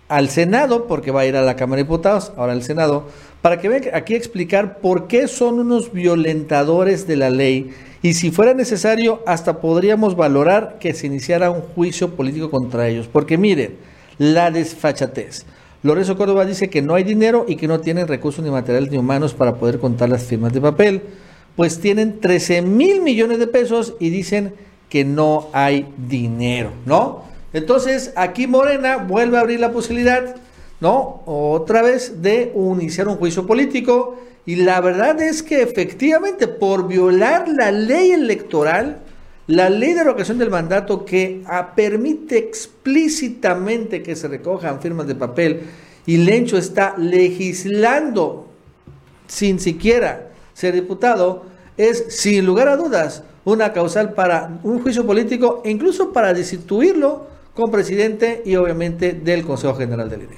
al 0.09 0.27
Senado, 0.27 0.85
porque 0.85 1.11
va 1.11 1.21
a 1.21 1.25
ir 1.25 1.37
a 1.37 1.43
la 1.43 1.55
Cámara 1.55 1.77
de 1.77 1.83
Diputados, 1.83 2.33
ahora 2.35 2.51
al 2.51 2.61
Senado, 2.61 3.05
para 3.41 3.61
que 3.61 3.69
vean 3.69 3.83
aquí 3.93 4.15
explicar 4.15 4.79
por 4.79 5.07
qué 5.07 5.29
son 5.29 5.61
unos 5.61 5.93
violentadores 5.93 7.07
de 7.07 7.15
la 7.15 7.29
ley 7.29 7.73
y 8.01 8.15
si 8.15 8.31
fuera 8.31 8.53
necesario 8.53 9.21
hasta 9.25 9.61
podríamos 9.61 10.17
valorar 10.17 10.75
que 10.77 10.93
se 10.93 11.07
iniciara 11.07 11.51
un 11.51 11.61
juicio 11.61 12.17
político 12.17 12.51
contra 12.51 12.89
ellos. 12.89 13.07
Porque 13.07 13.37
miren, 13.37 13.77
la 14.17 14.51
desfachatez. 14.51 15.45
Lorenzo 15.83 16.17
Córdoba 16.17 16.43
dice 16.43 16.69
que 16.69 16.81
no 16.81 16.95
hay 16.95 17.05
dinero 17.05 17.45
y 17.47 17.55
que 17.55 17.69
no 17.69 17.79
tienen 17.79 18.09
recursos 18.09 18.43
ni 18.43 18.51
materiales 18.51 18.91
ni 18.91 18.97
humanos 18.97 19.33
para 19.33 19.55
poder 19.55 19.79
contar 19.79 20.09
las 20.09 20.23
firmas 20.23 20.51
de 20.51 20.59
papel 20.59 21.01
pues 21.55 21.79
tienen 21.79 22.19
13 22.19 22.61
mil 22.61 23.01
millones 23.01 23.39
de 23.39 23.47
pesos 23.47 23.95
y 23.99 24.09
dicen 24.09 24.53
que 24.89 25.05
no 25.05 25.49
hay 25.53 25.87
dinero, 25.97 26.71
¿no? 26.85 27.23
Entonces, 27.53 28.13
aquí 28.15 28.47
Morena 28.47 28.97
vuelve 28.97 29.37
a 29.37 29.41
abrir 29.41 29.59
la 29.59 29.71
posibilidad, 29.71 30.35
¿no? 30.79 31.21
Otra 31.25 31.81
vez 31.81 32.21
de 32.21 32.53
iniciar 32.55 33.07
un 33.07 33.17
juicio 33.17 33.45
político. 33.45 34.17
Y 34.45 34.55
la 34.55 34.81
verdad 34.81 35.21
es 35.21 35.43
que 35.43 35.61
efectivamente, 35.61 36.47
por 36.47 36.87
violar 36.87 37.47
la 37.47 37.71
ley 37.71 38.11
electoral, 38.11 38.99
la 39.47 39.69
ley 39.69 39.93
de 39.93 40.03
revocación 40.03 40.37
del 40.37 40.49
mandato 40.49 41.05
que 41.05 41.43
ah, 41.45 41.73
permite 41.75 42.37
explícitamente 42.37 44.01
que 44.01 44.15
se 44.15 44.27
recojan 44.27 44.81
firmas 44.81 45.07
de 45.07 45.15
papel, 45.15 45.61
y 46.05 46.17
Lencho 46.17 46.57
está 46.57 46.95
legislando 46.97 48.47
sin 49.27 49.59
siquiera 49.59 50.30
ser 50.61 50.75
diputado, 50.75 51.43
es 51.75 52.05
sin 52.09 52.45
lugar 52.45 52.67
a 52.67 52.77
dudas 52.77 53.23
una 53.45 53.73
causal 53.73 54.13
para 54.13 54.59
un 54.63 54.81
juicio 54.83 55.05
político 55.07 55.61
e 55.65 55.71
incluso 55.71 56.13
para 56.13 56.33
destituirlo 56.33 57.25
como 57.55 57.71
presidente 57.71 58.43
y 58.45 58.55
obviamente 58.55 59.13
del 59.13 59.43
Consejo 59.43 59.73
General 59.75 60.07
del 60.07 60.21
INE. 60.21 60.35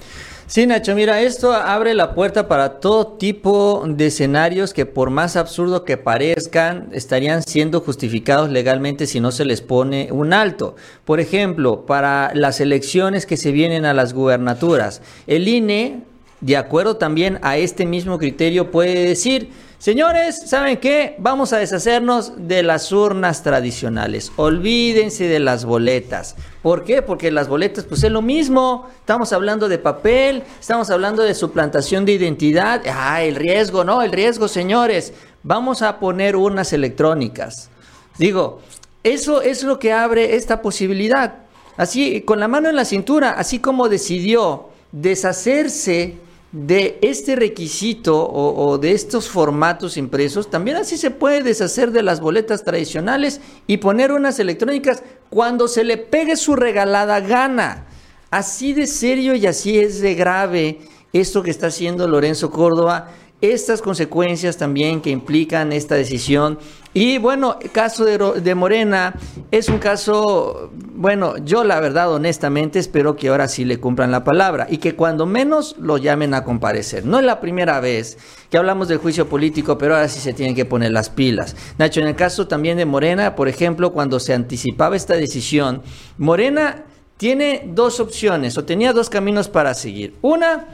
Sí, 0.48 0.66
Nacho, 0.66 0.96
mira, 0.96 1.22
esto 1.22 1.52
abre 1.52 1.94
la 1.94 2.14
puerta 2.14 2.48
para 2.48 2.80
todo 2.80 3.08
tipo 3.18 3.84
de 3.88 4.08
escenarios 4.08 4.74
que 4.74 4.86
por 4.86 5.10
más 5.10 5.36
absurdo 5.36 5.84
que 5.84 5.98
parezcan, 5.98 6.90
estarían 6.92 7.44
siendo 7.44 7.82
justificados 7.82 8.50
legalmente 8.50 9.06
si 9.06 9.20
no 9.20 9.32
se 9.32 9.46
les 9.46 9.62
pone 9.62 10.10
un 10.12 10.32
alto. 10.32 10.76
Por 11.06 11.20
ejemplo, 11.20 11.86
para 11.86 12.32
las 12.36 12.62
elecciones 12.62 13.26
que 13.26 13.36
se 13.36 13.52
vienen 13.52 13.86
a 13.86 13.94
las 13.94 14.14
gubernaturas, 14.14 15.02
el 15.28 15.48
INE, 15.48 16.02
de 16.42 16.58
acuerdo 16.58 16.98
también 16.98 17.40
a 17.42 17.58
este 17.58 17.86
mismo 17.86 18.18
criterio, 18.18 18.70
puede 18.70 19.08
decir, 19.08 19.50
Señores, 19.84 20.44
¿saben 20.46 20.78
qué? 20.78 21.18
Vamos 21.18 21.52
a 21.52 21.58
deshacernos 21.58 22.48
de 22.48 22.64
las 22.64 22.94
urnas 22.94 23.44
tradicionales. 23.44 24.32
Olvídense 24.38 25.26
de 25.26 25.40
las 25.40 25.66
boletas. 25.66 26.38
¿Por 26.62 26.86
qué? 26.86 27.02
Porque 27.02 27.32
las 27.32 27.50
boletas, 27.50 27.84
pues 27.84 28.02
es 28.02 28.10
lo 28.10 28.22
mismo. 28.22 28.88
Estamos 29.00 29.34
hablando 29.34 29.68
de 29.68 29.80
papel, 29.80 30.44
estamos 30.58 30.90
hablando 30.90 31.22
de 31.22 31.36
suplantación 31.36 32.06
de 32.06 32.14
identidad. 32.14 32.82
Ah, 32.90 33.24
el 33.24 33.36
riesgo, 33.36 33.84
¿no? 33.84 34.02
El 34.02 34.14
riesgo, 34.14 34.48
señores. 34.48 35.12
Vamos 35.44 35.82
a 35.82 36.00
poner 36.00 36.38
urnas 36.38 36.72
electrónicas. 36.72 37.70
Digo, 38.18 38.62
eso 39.04 39.42
es 39.42 39.64
lo 39.64 39.80
que 39.80 39.92
abre 39.92 40.38
esta 40.38 40.62
posibilidad. 40.62 41.40
Así, 41.76 42.22
con 42.22 42.40
la 42.40 42.48
mano 42.48 42.70
en 42.70 42.78
la 42.78 42.86
cintura, 42.86 43.32
así 43.32 43.60
como 43.60 43.90
decidió 43.90 44.70
deshacerse 44.94 46.20
de 46.54 47.00
este 47.02 47.36
requisito 47.36 48.30
o, 48.32 48.78
de 48.78 48.92
estos 48.92 49.28
formatos 49.28 49.98
impresos, 49.98 50.52
también 50.52 50.78
así 50.78 50.98
se 50.98 51.10
puede 51.10 51.42
deshacer 51.42 51.92
de 51.92 52.04
las 52.04 52.22
boletas 52.22 52.64
tradicionales 52.64 53.42
y 53.66 53.78
poner 53.78 54.12
unas 54.12 54.38
electrónicas 54.38 55.04
cuando 55.32 55.68
se 55.68 55.84
le 55.84 55.98
pegue 55.98 56.36
su 56.36 56.56
regalada 56.56 57.20
gana. 57.22 57.88
Así 58.30 58.74
de 58.74 58.86
serio 58.86 59.34
y 59.34 59.48
así 59.48 59.80
es 59.80 60.00
de 60.00 60.14
grave 60.14 60.80
esto 61.12 61.42
que 61.42 61.52
está 61.52 61.68
haciendo 61.68 62.08
Lorenzo 62.08 62.52
Córdoba 62.52 63.10
estas 63.44 63.82
consecuencias 63.82 64.56
también 64.56 65.02
que 65.02 65.10
implican 65.10 65.74
esta 65.74 65.96
decisión. 65.96 66.58
Y 66.94 67.18
bueno, 67.18 67.58
el 67.62 67.72
caso 67.72 68.06
de, 68.06 68.56
Morena 68.56 69.16
es 69.52 69.68
un 69.68 69.80
caso, 69.80 70.72
bueno, 70.96 71.36
yo 71.38 71.66
la 71.66 71.82
verdad 71.82 72.14
honestamente 72.14 72.80
espero 72.80 73.18
que 73.18 73.28
ahora 73.28 73.50
sí 73.50 73.66
le 73.66 73.82
cumplan 73.82 74.12
la 74.12 74.24
palabra 74.24 74.68
y 74.70 74.78
que 74.78 74.96
cuando 74.96 75.26
menos 75.26 75.76
lo 75.78 75.98
llamen 75.98 76.34
a 76.34 76.46
comparecer. 76.46 77.06
No 77.06 77.20
es 77.20 77.26
la 77.26 77.42
primera 77.42 77.82
vez 77.82 78.18
que 78.50 78.58
hablamos 78.58 78.88
del 78.88 79.00
juicio 79.00 79.28
político, 79.28 79.78
pero 79.78 79.96
ahora 79.96 80.08
sí 80.08 80.22
se 80.22 80.32
tienen 80.32 80.56
que 80.56 80.64
poner 80.64 80.92
las 80.92 81.10
pilas. 81.10 81.58
Nacho, 81.78 82.00
en 82.00 82.08
el 82.08 82.16
caso 82.16 82.48
también 82.48 82.78
de 82.78 82.86
Morena, 82.86 83.36
por 83.36 83.50
ejemplo, 83.50 83.92
cuando 83.92 84.22
se 84.22 84.34
anticipaba 84.34 84.96
esta 84.96 85.16
decisión, 85.16 85.82
Morena 86.18 86.86
tiene 87.18 87.64
dos 87.66 88.00
opciones 88.00 88.58
o 88.58 88.64
tenía 88.64 88.94
dos 88.94 89.10
caminos 89.10 89.50
para 89.50 89.74
seguir. 89.74 90.16
Una, 90.22 90.68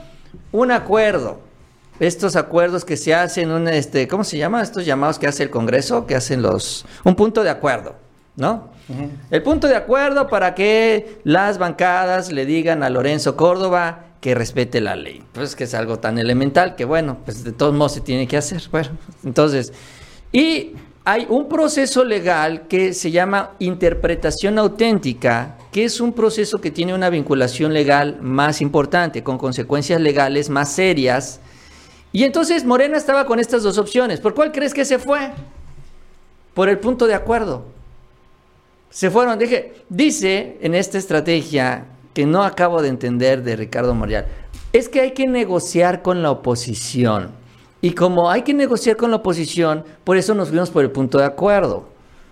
un 0.51 0.69
acuerdo 0.71 1.48
estos 1.99 2.35
acuerdos 2.35 2.85
que 2.85 2.97
se 2.97 3.13
hacen, 3.13 3.51
un, 3.51 3.67
este, 3.67 4.07
¿cómo 4.07 4.23
se 4.23 4.37
llama? 4.37 4.61
Estos 4.61 4.85
llamados 4.85 5.19
que 5.19 5.27
hace 5.27 5.43
el 5.43 5.49
Congreso, 5.49 6.05
que 6.05 6.15
hacen 6.15 6.41
los... 6.41 6.85
Un 7.03 7.15
punto 7.15 7.43
de 7.43 7.49
acuerdo, 7.49 7.95
¿no? 8.35 8.69
El 9.29 9.43
punto 9.43 9.67
de 9.67 9.75
acuerdo 9.75 10.27
para 10.27 10.55
que 10.55 11.19
las 11.23 11.57
bancadas 11.59 12.31
le 12.31 12.45
digan 12.45 12.81
a 12.81 12.89
Lorenzo 12.89 13.35
Córdoba 13.35 14.05
que 14.19 14.33
respete 14.33 14.81
la 14.81 14.95
ley. 14.95 15.23
Pues 15.33 15.55
que 15.55 15.65
es 15.65 15.73
algo 15.75 15.99
tan 15.99 16.17
elemental 16.17 16.75
que, 16.75 16.85
bueno, 16.85 17.17
pues 17.23 17.43
de 17.43 17.51
todos 17.51 17.73
modos 17.73 17.93
se 17.93 18.01
tiene 18.01 18.27
que 18.27 18.37
hacer. 18.37 18.63
Bueno, 18.71 18.89
entonces... 19.23 19.73
Y 20.31 20.73
hay 21.05 21.25
un 21.27 21.49
proceso 21.49 22.03
legal 22.03 22.67
que 22.67 22.93
se 22.93 23.09
llama 23.09 23.51
interpretación 23.59 24.59
auténtica, 24.59 25.57
que 25.71 25.85
es 25.85 25.99
un 26.01 26.13
proceso 26.13 26.61
que 26.61 26.71
tiene 26.71 26.93
una 26.93 27.09
vinculación 27.09 27.73
legal 27.73 28.19
más 28.21 28.61
importante, 28.61 29.23
con 29.23 29.37
consecuencias 29.37 29.99
legales 30.01 30.49
más 30.49 30.71
serias 30.71 31.41
y 32.11 32.23
entonces 32.23 32.65
Morena 32.65 32.97
estaba 32.97 33.25
con 33.25 33.39
estas 33.39 33.63
dos 33.63 33.77
opciones. 33.77 34.19
¿Por 34.19 34.33
cuál 34.33 34.51
crees 34.51 34.73
que 34.73 34.85
se 34.85 34.97
fue? 34.97 35.31
Por 36.53 36.69
el 36.69 36.79
punto 36.79 37.05
de 37.05 37.13
acuerdo. 37.13 37.65
Se 38.89 39.11
fueron, 39.11 39.37
dije, 39.37 39.83
dice 39.89 40.57
en 40.61 40.73
esta 40.73 40.97
estrategia 40.97 41.85
que 42.13 42.25
no 42.25 42.43
acabo 42.43 42.81
de 42.81 42.89
entender 42.89 43.43
de 43.43 43.55
Ricardo 43.55 43.93
Morial, 43.93 44.25
es 44.73 44.89
que 44.89 45.01
hay 45.01 45.13
que 45.13 45.27
negociar 45.27 46.01
con 46.01 46.23
la 46.23 46.31
oposición. 46.31 47.31
Y 47.81 47.91
como 47.91 48.29
hay 48.29 48.41
que 48.41 48.53
negociar 48.53 48.97
con 48.97 49.11
la 49.11 49.17
oposición, 49.17 49.85
por 50.03 50.17
eso 50.17 50.33
nos 50.33 50.49
fuimos 50.49 50.71
por 50.71 50.83
el 50.83 50.91
punto 50.91 51.19
de 51.19 51.25
acuerdo. 51.25 51.87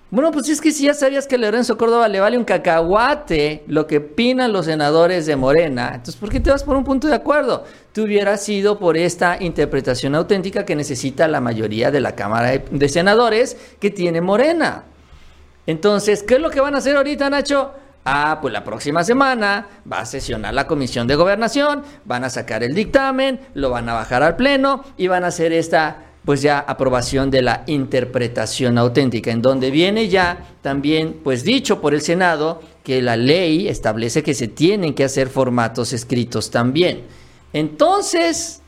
Bueno, 0.09 0.31
pues 0.31 0.47
es 0.47 0.61
que 0.61 0.71
si 0.71 0.85
ya 0.85 0.93
sabías 0.93 1.27
que 1.27 1.37
Lorenzo 1.37 1.77
Córdoba 1.77 2.07
le 2.07 2.21
vale 2.21 2.37
un 2.37 2.45
cacahuate 2.45 3.65
lo 3.67 3.87
que 3.87 3.97
opinan 3.97 4.53
los 4.53 4.65
senadores 4.65 5.25
de 5.25 5.35
Morena, 5.35 5.91
entonces 5.95 6.15
¿por 6.15 6.29
qué 6.29 6.39
te 6.39 6.49
vas 6.49 6.63
por 6.63 6.77
un 6.77 6.85
punto 6.85 7.09
de 7.09 7.15
acuerdo? 7.15 7.65
Tú 7.91 8.03
hubieras 8.03 8.41
sido 8.41 8.79
por 8.79 8.95
esta 8.95 9.35
interpretación 9.41 10.15
auténtica 10.15 10.63
que 10.63 10.77
necesita 10.77 11.27
la 11.27 11.41
mayoría 11.41 11.91
de 11.91 11.99
la 11.99 12.15
Cámara 12.15 12.51
de 12.57 12.89
Senadores 12.89 13.57
que 13.81 13.89
tiene 13.89 14.21
Morena. 14.21 14.85
Entonces, 15.65 16.23
¿qué 16.23 16.35
es 16.35 16.41
lo 16.41 16.51
que 16.51 16.61
van 16.61 16.75
a 16.75 16.77
hacer 16.77 16.95
ahorita, 16.95 17.29
Nacho? 17.29 17.73
Ah, 18.05 18.39
pues 18.41 18.53
la 18.53 18.63
próxima 18.63 19.03
semana 19.03 19.67
va 19.91 19.99
a 19.99 20.05
sesionar 20.05 20.53
la 20.53 20.67
Comisión 20.67 21.07
de 21.07 21.15
Gobernación, 21.15 21.83
van 22.05 22.23
a 22.23 22.29
sacar 22.29 22.63
el 22.63 22.73
dictamen, 22.73 23.41
lo 23.53 23.71
van 23.71 23.89
a 23.89 23.93
bajar 23.93 24.23
al 24.23 24.37
Pleno 24.37 24.85
y 24.95 25.09
van 25.09 25.25
a 25.25 25.27
hacer 25.27 25.51
esta 25.51 26.05
pues 26.27 26.41
ya 26.41 26.59
aprobación 26.59 27.31
de 27.31 27.41
la 27.41 27.63
interpretación 27.67 28.77
auténtica, 28.77 29.31
en 29.31 29.41
donde 29.41 29.71
viene 29.71 30.09
ya 30.09 30.45
también 30.61 31.21
pues 31.23 31.45
dicho 31.45 31.79
por 31.79 31.93
el 31.93 32.01
Senado 32.01 32.61
que 32.83 33.01
la 33.01 33.15
ley 33.15 33.69
establece 33.69 34.23
que 34.23 34.33
se 34.33 34.49
tienen 34.49 34.93
que 34.93 35.05
hacer 35.05 35.29
formatos 35.29 35.93
escritos 35.93 36.51
también. 36.51 37.03
Entonces, 37.53 38.61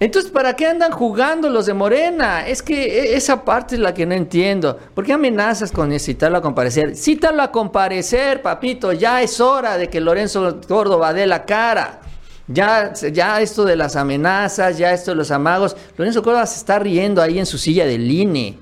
entonces, 0.00 0.32
¿para 0.32 0.56
qué 0.56 0.66
andan 0.66 0.90
jugando 0.90 1.48
los 1.48 1.66
de 1.66 1.74
Morena? 1.74 2.48
Es 2.48 2.64
que 2.64 2.82
e, 2.82 3.14
esa 3.14 3.44
parte 3.44 3.76
es 3.76 3.80
la 3.80 3.94
que 3.94 4.04
no 4.04 4.14
entiendo. 4.14 4.76
¿Por 4.92 5.06
qué 5.06 5.12
amenazas 5.12 5.70
con 5.70 5.96
citarlo 6.00 6.38
a 6.38 6.42
comparecer? 6.42 6.96
Cítalo 6.96 7.44
a 7.44 7.52
comparecer, 7.52 8.42
papito. 8.42 8.92
Ya 8.92 9.22
es 9.22 9.38
hora 9.38 9.76
de 9.76 9.88
que 9.88 10.00
Lorenzo 10.00 10.60
Córdoba 10.66 11.12
dé 11.12 11.28
la 11.28 11.44
cara. 11.44 12.00
Ya, 12.48 12.92
ya 12.92 13.40
esto 13.40 13.64
de 13.64 13.76
las 13.76 13.96
amenazas, 13.96 14.76
ya 14.76 14.92
esto 14.92 15.12
de 15.12 15.16
los 15.16 15.30
amagos, 15.30 15.76
Lorenzo 15.96 16.22
Córdoba 16.22 16.46
se 16.46 16.58
está 16.58 16.78
riendo 16.78 17.22
ahí 17.22 17.38
en 17.38 17.46
su 17.46 17.56
silla 17.56 17.86
del 17.86 18.10
INE. 18.10 18.58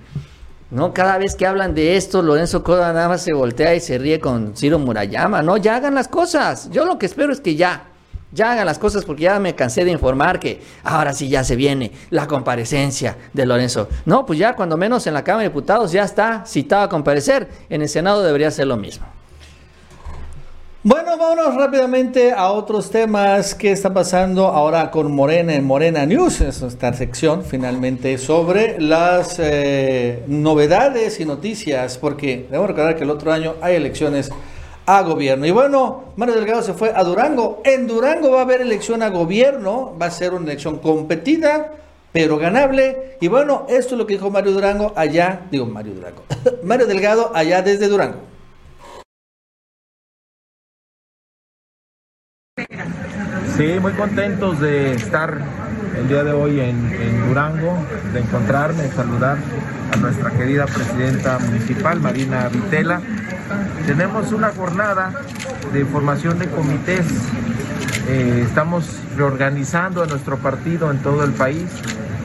¿no? 0.70 0.94
Cada 0.94 1.18
vez 1.18 1.34
que 1.34 1.46
hablan 1.46 1.74
de 1.74 1.96
esto, 1.96 2.22
Lorenzo 2.22 2.62
Córdoba 2.62 2.92
nada 2.92 3.08
más 3.08 3.22
se 3.22 3.32
voltea 3.32 3.74
y 3.74 3.80
se 3.80 3.98
ríe 3.98 4.20
con 4.20 4.56
Ciro 4.56 4.78
Murayama, 4.78 5.42
¿no? 5.42 5.56
Ya 5.56 5.76
hagan 5.76 5.94
las 5.94 6.08
cosas. 6.08 6.70
Yo 6.70 6.84
lo 6.84 6.98
que 6.98 7.06
espero 7.06 7.32
es 7.32 7.40
que 7.40 7.56
ya, 7.56 7.84
ya 8.32 8.52
hagan 8.52 8.66
las 8.66 8.78
cosas 8.78 9.04
porque 9.04 9.24
ya 9.24 9.40
me 9.40 9.54
cansé 9.56 9.84
de 9.84 9.90
informar 9.90 10.38
que 10.38 10.62
ahora 10.84 11.12
sí 11.12 11.28
ya 11.28 11.42
se 11.42 11.56
viene 11.56 11.90
la 12.10 12.28
comparecencia 12.28 13.16
de 13.32 13.46
Lorenzo. 13.46 13.88
No, 14.04 14.24
pues 14.24 14.38
ya 14.38 14.54
cuando 14.54 14.76
menos 14.76 15.06
en 15.06 15.14
la 15.14 15.24
Cámara 15.24 15.42
de 15.42 15.48
Diputados 15.48 15.90
ya 15.90 16.04
está 16.04 16.44
citado 16.46 16.84
a 16.84 16.88
comparecer. 16.88 17.48
En 17.68 17.82
el 17.82 17.88
Senado 17.88 18.22
debería 18.22 18.50
ser 18.50 18.68
lo 18.68 18.76
mismo. 18.76 19.06
Bueno, 20.82 21.18
vámonos 21.18 21.56
rápidamente 21.56 22.32
a 22.32 22.52
otros 22.52 22.88
temas 22.90 23.54
que 23.54 23.70
está 23.70 23.92
pasando 23.92 24.46
ahora 24.46 24.90
con 24.90 25.12
Morena 25.12 25.54
en 25.54 25.62
Morena 25.62 26.06
News, 26.06 26.40
es 26.40 26.62
esta 26.62 26.94
sección 26.94 27.44
finalmente 27.44 28.16
sobre 28.16 28.80
las 28.80 29.38
eh, 29.38 30.24
novedades 30.26 31.20
y 31.20 31.26
noticias, 31.26 31.98
porque 31.98 32.46
debemos 32.50 32.68
recordar 32.68 32.96
que 32.96 33.04
el 33.04 33.10
otro 33.10 33.30
año 33.30 33.56
hay 33.60 33.74
elecciones 33.74 34.30
a 34.86 35.02
gobierno. 35.02 35.44
Y 35.44 35.50
bueno, 35.50 36.14
Mario 36.16 36.36
Delgado 36.36 36.62
se 36.62 36.72
fue 36.72 36.90
a 36.96 37.04
Durango. 37.04 37.60
En 37.66 37.86
Durango 37.86 38.30
va 38.30 38.38
a 38.38 38.42
haber 38.44 38.62
elección 38.62 39.02
a 39.02 39.10
gobierno, 39.10 39.94
va 40.00 40.06
a 40.06 40.10
ser 40.10 40.32
una 40.32 40.44
elección 40.44 40.78
competida, 40.78 41.74
pero 42.10 42.38
ganable. 42.38 43.18
Y 43.20 43.28
bueno, 43.28 43.66
esto 43.68 43.96
es 43.96 43.98
lo 43.98 44.06
que 44.06 44.14
dijo 44.14 44.30
Mario 44.30 44.52
Durango 44.52 44.94
allá, 44.96 45.42
digo 45.50 45.66
Mario 45.66 45.92
Durango, 45.92 46.24
Mario 46.64 46.86
Delgado 46.86 47.32
allá 47.34 47.60
desde 47.60 47.86
Durango. 47.86 48.39
Sí, 53.60 53.78
muy 53.78 53.92
contentos 53.92 54.58
de 54.58 54.94
estar 54.94 55.36
el 55.94 56.08
día 56.08 56.24
de 56.24 56.32
hoy 56.32 56.60
en, 56.60 57.28
Durango, 57.28 57.76
de 58.10 58.20
encontrarme, 58.20 58.88
saludar 58.88 59.36
a 59.92 59.96
nuestra 59.98 60.30
querida 60.30 60.64
presidenta 60.64 61.38
municipal, 61.38 62.00
Marina 62.00 62.48
Vitela. 62.48 63.02
Tenemos 63.84 64.32
una 64.32 64.48
jornada 64.52 65.12
de 65.74 65.84
formación 65.84 66.38
de 66.38 66.48
comités. 66.48 67.04
Eh, 68.08 68.44
estamos 68.46 68.98
reorganizando 69.18 70.02
a 70.02 70.06
nuestro 70.06 70.38
partido 70.38 70.90
en 70.90 70.96
todo 71.00 71.22
el 71.22 71.32
país. 71.32 71.66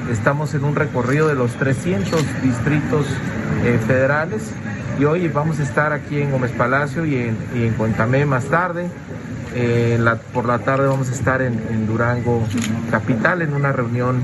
Estamos 0.09 0.53
en 0.53 0.63
un 0.63 0.73
recorrido 0.73 1.27
de 1.27 1.35
los 1.35 1.51
300 1.55 2.43
distritos 2.43 3.07
eh, 3.65 3.77
federales 3.85 4.53
y 4.97 5.03
hoy 5.03 5.27
vamos 5.27 5.59
a 5.59 5.63
estar 5.63 5.91
aquí 5.91 6.21
en 6.21 6.31
Gómez 6.31 6.51
Palacio 6.51 7.03
y 7.03 7.17
en, 7.17 7.37
y 7.53 7.63
en 7.63 7.73
Cuentamé 7.73 8.25
más 8.25 8.45
tarde. 8.45 8.89
Eh, 9.57 9.97
por 10.33 10.45
la 10.45 10.59
tarde 10.59 10.85
vamos 10.85 11.09
a 11.09 11.13
estar 11.13 11.41
en, 11.41 11.87
Durango 11.87 12.45
Capital 12.91 13.41
en 13.41 13.53
una 13.53 13.71
reunión 13.71 14.21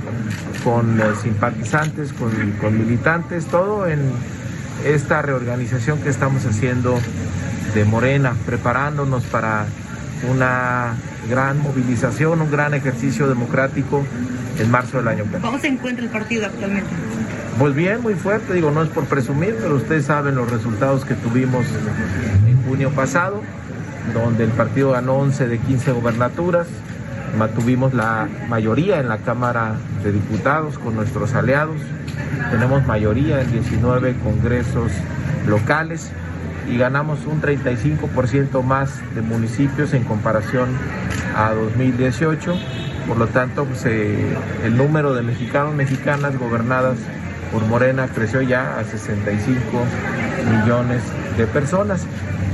con 0.61 1.01
simpatizantes, 1.21 2.11
con, 2.11 2.77
militantes, 2.77 3.45
todo 3.45 3.87
en 3.87 4.01
esta 4.85 5.21
reorganización 5.21 5.99
que 5.99 6.09
estamos 6.09 6.45
haciendo 6.45 6.99
de 7.73 7.85
Morena, 7.85 8.33
preparándonos 8.45 9.23
para 9.23 9.67
una 10.29 10.95
gran 11.29 11.61
movilización, 11.61 12.41
un 12.41 12.51
gran 12.51 12.73
ejercicio 12.73 13.29
democrático 13.29 14.03
en 14.59 14.69
marzo 14.69 14.97
del 14.97 15.07
año 15.07 15.23
pasado. 15.23 15.43
¿Cómo 15.43 15.59
se 15.59 15.67
encuentra 15.67 16.03
el 16.03 16.11
partido 16.11 16.47
actualmente? 16.47 16.89
Pues 17.57 17.73
bien, 17.73 18.01
muy 18.01 18.15
fuerte, 18.15 18.53
digo, 18.53 18.71
no 18.71 18.83
es 18.83 18.89
por 18.89 19.05
presumir, 19.05 19.55
pero 19.61 19.75
ustedes 19.75 20.05
saben 20.05 20.35
los 20.35 20.51
resultados 20.51 21.05
que 21.05 21.13
tuvimos 21.13 21.65
en 22.47 22.63
junio 22.63 22.89
pasado, 22.89 23.41
donde 24.13 24.43
el 24.43 24.51
partido 24.51 24.91
ganó 24.91 25.15
11 25.15 25.47
de 25.47 25.57
15 25.59 25.91
gobernaturas, 25.91 26.67
mantuvimos 27.37 27.93
la 27.93 28.27
mayoría 28.49 28.99
en 28.99 29.07
la 29.07 29.17
Cámara 29.19 29.75
de 30.03 30.11
Diputados 30.11 30.77
con 30.77 30.95
nuestros 30.95 31.33
aliados, 31.33 31.77
tenemos 32.49 32.85
mayoría 32.85 33.41
en 33.41 33.51
19 33.51 34.15
congresos 34.23 34.91
locales 35.47 36.11
y 36.69 36.77
ganamos 36.77 37.25
un 37.25 37.41
35% 37.41 38.63
más 38.63 39.01
de 39.15 39.21
municipios 39.21 39.93
en 39.93 40.03
comparación 40.03 40.69
a 41.35 41.51
2018. 41.51 42.55
Por 43.07 43.17
lo 43.17 43.27
tanto, 43.27 43.65
pues, 43.65 43.85
eh, 43.85 44.35
el 44.63 44.77
número 44.77 45.13
de 45.13 45.23
mexicanos, 45.23 45.73
mexicanas 45.73 46.37
gobernadas 46.37 46.97
por 47.51 47.65
Morena 47.65 48.07
creció 48.07 48.41
ya 48.41 48.79
a 48.79 48.83
65 48.83 49.61
millones 50.49 51.01
de 51.37 51.45
personas. 51.47 52.05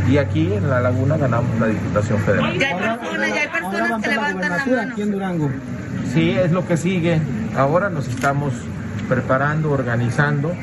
Y 0.10 0.18
aquí 0.18 0.54
en 0.54 0.70
La 0.70 0.80
Laguna 0.80 1.18
ganamos 1.18 1.60
la 1.60 1.68
Diputación 1.68 2.20
Federal. 2.20 2.58
Ya 2.58 2.68
hay 2.70 2.98
personas, 2.98 3.30
ya 3.30 3.42
hay 3.42 3.48
personas 3.48 4.02
que 4.02 4.10
levantan 4.10 4.52
la 4.52 4.66
mano. 4.66 4.92
Aquí 4.92 5.02
en 5.02 5.12
Durango. 5.12 5.52
Sí, 6.14 6.32
es 6.32 6.52
lo 6.52 6.66
que 6.66 6.78
sigue. 6.78 7.20
Ahora 7.56 7.90
nos 7.90 8.08
estamos 8.08 8.54
preparando, 9.10 9.72
organizando 9.72 10.54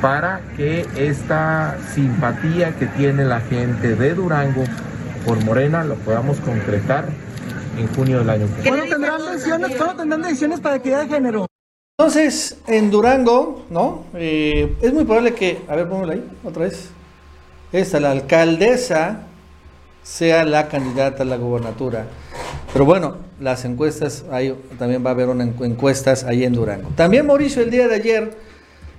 para 0.00 0.40
que 0.56 0.86
esta 0.96 1.76
simpatía 1.94 2.74
que 2.76 2.86
tiene 2.86 3.24
la 3.24 3.40
gente 3.40 3.96
de 3.96 4.14
Durango 4.14 4.64
por 5.26 5.44
Morena 5.44 5.84
lo 5.84 5.96
podamos 5.96 6.40
concretar 6.40 7.04
en 7.76 7.86
junio 7.94 8.20
del 8.20 8.30
año 8.30 8.46
que 8.56 8.68
¿Cuándo 8.68 8.86
tendrán 8.86 9.20
decisiones, 9.32 9.76
¿cuándo 9.76 9.96
tendrán 9.96 10.22
decisiones 10.22 10.60
para 10.60 10.76
equidad 10.76 11.02
de 11.02 11.08
género? 11.08 11.46
Entonces, 11.98 12.58
en 12.66 12.90
Durango, 12.90 13.66
¿no? 13.68 14.04
Eh, 14.14 14.74
es 14.80 14.92
muy 14.94 15.04
probable 15.04 15.34
que, 15.34 15.62
a 15.68 15.76
ver, 15.76 15.86
póngalo 15.86 16.12
ahí, 16.12 16.24
otra 16.42 16.62
vez. 16.62 16.90
Esta, 17.72 18.00
la 18.00 18.10
alcaldesa, 18.10 19.20
sea 20.02 20.44
la 20.44 20.68
candidata 20.68 21.22
a 21.22 21.26
la 21.26 21.36
gobernatura. 21.36 22.06
Pero 22.72 22.84
bueno, 22.84 23.16
las 23.40 23.64
encuestas, 23.64 24.24
ahí 24.30 24.54
también 24.78 25.04
va 25.04 25.10
a 25.10 25.12
haber 25.12 25.28
una 25.28 25.44
encu- 25.44 25.64
encuestas 25.64 26.24
ahí 26.24 26.44
en 26.44 26.52
Durango. 26.52 26.88
También 26.96 27.26
Mauricio 27.26 27.62
el 27.62 27.70
día 27.70 27.86
de 27.88 27.94
ayer 27.94 28.36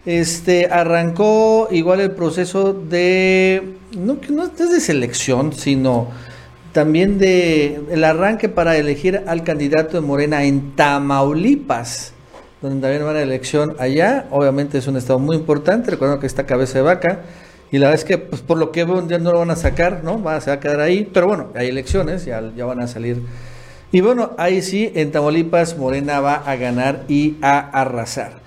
este, 0.06 0.68
arrancó 0.68 1.68
igual 1.72 2.00
el 2.02 2.12
proceso 2.12 2.74
de, 2.74 3.76
no, 3.98 4.18
no 4.30 4.44
es 4.46 4.58
de 4.58 4.80
selección, 4.80 5.54
sino 5.54 6.08
también 6.72 7.18
de 7.18 7.82
el 7.92 8.04
arranque 8.04 8.48
para 8.48 8.78
elegir 8.78 9.24
al 9.28 9.44
candidato 9.44 10.00
de 10.00 10.08
Morena 10.08 10.44
en 10.44 10.76
Tamaulipas, 10.76 12.14
donde 12.62 12.80
también 12.82 13.06
va 13.06 13.12
a 13.12 13.16
la 13.16 13.22
elección 13.22 13.76
allá. 13.80 14.28
Obviamente 14.32 14.78
es 14.78 14.88
un 14.88 14.96
estado 14.96 15.20
muy 15.20 15.36
importante, 15.36 15.92
recuerdo 15.92 16.20
que 16.20 16.28
está 16.28 16.46
cabeza 16.46 16.78
de 16.78 16.84
vaca. 16.84 17.20
Y 17.72 17.78
la 17.78 17.88
verdad 17.88 18.00
es 18.02 18.06
que, 18.06 18.18
pues 18.18 18.42
por 18.42 18.58
lo 18.58 18.72
que 18.72 18.84
veo, 18.84 19.08
ya 19.08 19.18
no 19.18 19.32
lo 19.32 19.40
van 19.40 19.52
a 19.52 19.56
sacar, 19.56 20.04
¿no? 20.04 20.22
Va, 20.22 20.40
se 20.42 20.50
va 20.50 20.58
a 20.58 20.60
quedar 20.60 20.82
ahí. 20.82 21.10
Pero 21.14 21.28
bueno, 21.28 21.52
hay 21.56 21.70
elecciones, 21.70 22.26
ya, 22.26 22.42
ya 22.56 22.66
van 22.66 22.82
a 22.82 22.88
salir. 22.88 23.22
Y 23.94 24.02
bueno, 24.02 24.32
ahí 24.38 24.62
sí, 24.62 24.92
en 24.96 25.12
Tamaulipas, 25.12 25.78
Morena 25.78 26.20
va 26.20 26.36
a 26.36 26.56
ganar 26.58 27.04
y 27.08 27.36
a 27.42 27.60
arrasar. 27.60 28.40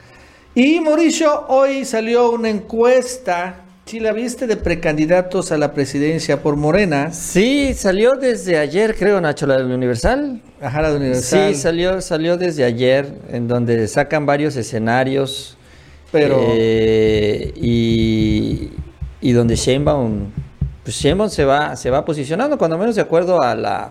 Y 0.55 0.79
Mauricio, 0.81 1.47
hoy 1.49 1.85
salió 1.85 2.31
una 2.31 2.49
encuesta, 2.51 3.63
si 3.87 3.99
la 3.99 4.13
viste, 4.13 4.47
de 4.47 4.57
precandidatos 4.57 5.53
a 5.53 5.59
la 5.59 5.73
presidencia 5.73 6.43
por 6.43 6.57
Morena. 6.57 7.13
Sí, 7.13 7.75
salió 7.75 8.13
desde 8.13 8.59
ayer, 8.59 8.95
creo, 8.95 9.21
Nacho, 9.21 9.47
la 9.47 9.57
del 9.57 9.73
Universal. 9.73 10.41
Ajá, 10.63 10.83
la 10.83 10.91
de 10.91 10.97
Universal. 10.97 11.55
Sí, 11.55 11.61
salió, 11.61 12.01
salió 12.01 12.37
desde 12.37 12.65
ayer, 12.65 13.13
en 13.33 13.49
donde 13.49 13.89
sacan 13.89 14.27
varios 14.27 14.57
escenarios. 14.57 15.57
Pero- 16.13 16.41
eh, 16.53 17.53
y, 17.57 18.71
y 19.25 19.33
donde 19.33 19.57
Sheinbaum, 19.57 20.27
pues 20.83 20.97
Sheinbaum 20.97 21.31
se 21.31 21.47
va, 21.47 21.75
se 21.77 21.89
va 21.89 22.05
posicionando, 22.05 22.59
cuando 22.59 22.77
menos 22.77 22.95
de 22.95 23.01
acuerdo 23.01 23.41
a 23.41 23.55
la, 23.55 23.91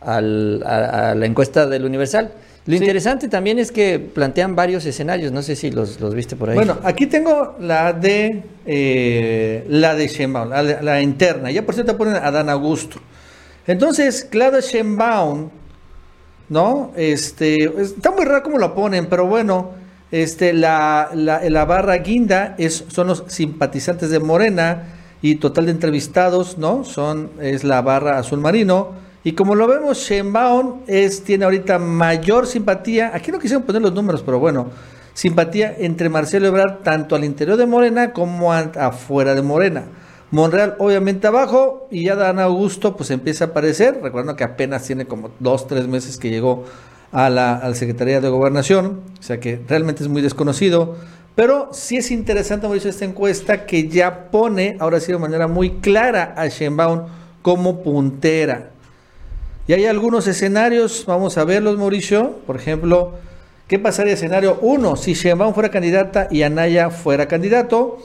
a, 0.00 0.16
a 0.16 1.14
la 1.14 1.26
encuesta 1.26 1.66
del 1.66 1.84
Universal. 1.84 2.32
Lo 2.64 2.74
interesante 2.74 3.28
también 3.28 3.58
es 3.58 3.70
que 3.70 3.98
plantean 3.98 4.56
varios 4.56 4.86
escenarios, 4.86 5.32
no 5.32 5.42
sé 5.42 5.54
si 5.54 5.70
los, 5.70 6.00
los 6.00 6.14
viste 6.14 6.34
por 6.34 6.48
ahí. 6.48 6.54
Bueno, 6.54 6.78
aquí 6.82 7.06
tengo 7.06 7.56
la 7.60 7.92
de 7.92 8.42
eh, 8.64 9.66
la 9.68 9.94
de 9.94 10.08
Sheinbaum, 10.08 10.48
la, 10.48 10.62
la 10.62 11.02
interna. 11.02 11.50
Ya 11.50 11.62
por 11.66 11.74
cierto 11.74 11.96
ponen 11.98 12.16
a 12.16 12.30
Dan 12.30 12.48
Augusto. 12.48 12.98
Entonces, 13.66 14.26
Claudia 14.30 14.60
Sheinbaum, 14.60 15.50
¿no? 16.48 16.92
Este, 16.96 17.64
está 17.82 18.10
muy 18.12 18.24
raro 18.24 18.42
cómo 18.42 18.56
lo 18.56 18.74
ponen, 18.74 19.06
pero 19.06 19.26
bueno, 19.26 19.72
este, 20.10 20.52
la, 20.52 21.10
la, 21.14 21.40
la 21.48 21.64
barra 21.64 21.96
guinda 21.96 22.54
es, 22.58 22.84
son 22.88 23.08
los 23.08 23.24
simpatizantes 23.28 24.10
de 24.10 24.20
Morena 24.20 24.94
y 25.20 25.36
total 25.36 25.66
de 25.66 25.72
entrevistados, 25.72 26.58
¿no? 26.58 26.84
Son, 26.84 27.30
es 27.40 27.64
la 27.64 27.82
barra 27.82 28.18
azul 28.18 28.40
marino. 28.40 28.92
Y 29.24 29.32
como 29.32 29.54
lo 29.54 29.66
vemos, 29.66 29.98
Sheinbaum 29.98 30.82
es, 30.86 31.24
tiene 31.24 31.44
ahorita 31.44 31.78
mayor 31.78 32.46
simpatía. 32.46 33.10
Aquí 33.14 33.32
no 33.32 33.38
quisieron 33.38 33.64
poner 33.64 33.82
los 33.82 33.92
números, 33.92 34.22
pero 34.22 34.38
bueno, 34.38 34.68
simpatía 35.12 35.74
entre 35.76 36.08
Marcelo 36.08 36.46
Ebrard 36.46 36.82
tanto 36.82 37.16
al 37.16 37.24
interior 37.24 37.56
de 37.56 37.66
Morena 37.66 38.12
como 38.12 38.52
afuera 38.52 39.34
de 39.34 39.42
Morena. 39.42 39.84
Monreal 40.30 40.76
obviamente 40.78 41.26
abajo 41.26 41.88
y 41.90 42.04
ya 42.04 42.14
Dan 42.14 42.38
Augusto 42.38 42.96
pues 42.96 43.10
empieza 43.10 43.44
a 43.44 43.46
aparecer, 43.48 43.98
recordando 44.02 44.36
que 44.36 44.44
apenas 44.44 44.84
tiene 44.84 45.06
como 45.06 45.30
dos, 45.40 45.66
tres 45.66 45.88
meses 45.88 46.18
que 46.18 46.28
llegó 46.28 46.64
a 47.12 47.30
la, 47.30 47.74
Secretaría 47.74 48.20
de 48.20 48.28
Gobernación, 48.28 49.00
o 49.18 49.22
sea 49.22 49.40
que 49.40 49.60
realmente 49.68 50.02
es 50.02 50.08
muy 50.08 50.22
desconocido, 50.22 50.96
pero 51.34 51.70
sí 51.72 51.96
es 51.96 52.10
interesante, 52.10 52.66
Mauricio, 52.66 52.90
esta 52.90 53.04
encuesta 53.04 53.64
que 53.64 53.88
ya 53.88 54.30
pone, 54.30 54.76
ahora 54.80 55.00
sí 55.00 55.12
de 55.12 55.18
manera 55.18 55.46
muy 55.46 55.78
clara, 55.80 56.34
a 56.36 56.48
Sheinbaum 56.48 57.02
como 57.42 57.82
puntera. 57.82 58.70
Y 59.68 59.74
hay 59.74 59.86
algunos 59.86 60.26
escenarios, 60.26 61.04
vamos 61.06 61.38
a 61.38 61.44
verlos, 61.44 61.78
Mauricio. 61.78 62.40
Por 62.46 62.56
ejemplo, 62.56 63.12
¿qué 63.68 63.78
pasaría 63.78 64.14
escenario 64.14 64.58
1 64.62 64.96
si 64.96 65.12
Sheinbaum 65.12 65.54
fuera 65.54 65.70
candidata 65.70 66.26
y 66.30 66.42
Anaya 66.42 66.90
fuera 66.90 67.28
candidato? 67.28 67.98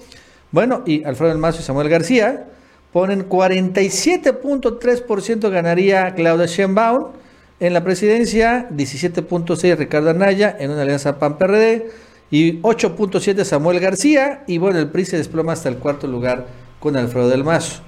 Bueno, 0.52 0.84
y 0.86 1.04
Alfredo 1.04 1.32
del 1.32 1.39
Mazo 1.39 1.62
y 1.62 1.63
Samuel 1.63 1.89
García 1.89 2.46
ponen 2.92 3.28
47.3% 3.28 5.50
ganaría 5.50 6.13
Claudia 6.13 6.46
Sheinbaum 6.46 7.23
en 7.65 7.73
la 7.73 7.84
presidencia, 7.84 8.67
17.6 8.71 9.78
Ricardo 9.78 10.10
Anaya 10.10 10.56
en 10.60 10.71
una 10.71 10.82
alianza 10.82 11.17
PAN-PRD 11.17 11.89
y 12.30 12.62
8.7 12.62 13.43
Samuel 13.45 13.80
García 13.80 14.43
y 14.47 14.58
bueno, 14.58 14.80
el 14.80 14.89
PRI 14.89 15.06
se 15.06 15.17
desploma 15.17 15.54
hasta 15.54 15.69
el 15.69 15.78
cuarto 15.78 16.06
lugar 16.08 16.47
con 16.80 16.97
Alfredo 16.97 17.30
del 17.30 17.43
Mazo. 17.43 17.82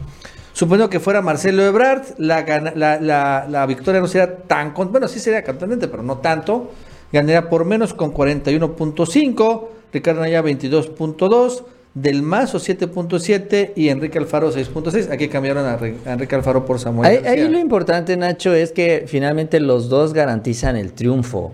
Suponiendo 0.54 0.90
que 0.90 1.02
fuera 1.02 1.22
Marcelo 1.22 1.64
Ebrard, 1.66 2.04
la, 2.18 2.46
la, 2.76 3.46
la- 3.50 3.66
victoria 3.66 4.00
no 4.00 4.08
sería 4.08 4.38
tan... 4.38 4.72
con- 4.72 4.92
Bueno, 4.94 5.10
sí 5.10 5.20
sería 5.20 5.44
contundente, 5.44 5.90
pero 5.90 6.02
no 6.04 6.20
tanto. 6.20 6.72
Ganaría 7.12 7.50
por 7.50 7.66
menos 7.66 7.94
con 7.94 8.14
41.5, 8.14 9.68
Ricardo 9.92 10.22
Naya 10.22 10.42
22.2, 10.42 11.64
Del 11.96 12.22
Mazo 12.24 12.58
7.7 12.60 13.72
y 13.78 13.88
Enrique 13.88 14.18
Alfaro 14.18 14.52
6.6. 14.54 15.10
Aquí 15.12 15.30
cambiaron 15.30 15.66
a, 15.66 15.78
Re- 15.78 15.96
a 16.06 16.12
Enrique 16.14 16.36
Alfaro 16.36 16.66
por 16.66 16.78
Samuel 16.78 17.10
Ahí, 17.10 17.26
ahí 17.26 17.48
lo 17.50 17.58
importante, 17.58 18.18
Nacho, 18.18 18.54
es 18.54 18.74
que 18.74 19.06
finalmente 19.08 19.62
los 19.62 19.88
dos 19.88 20.14
garantizan 20.14 20.76
el 20.76 20.92
triunfo 20.92 21.54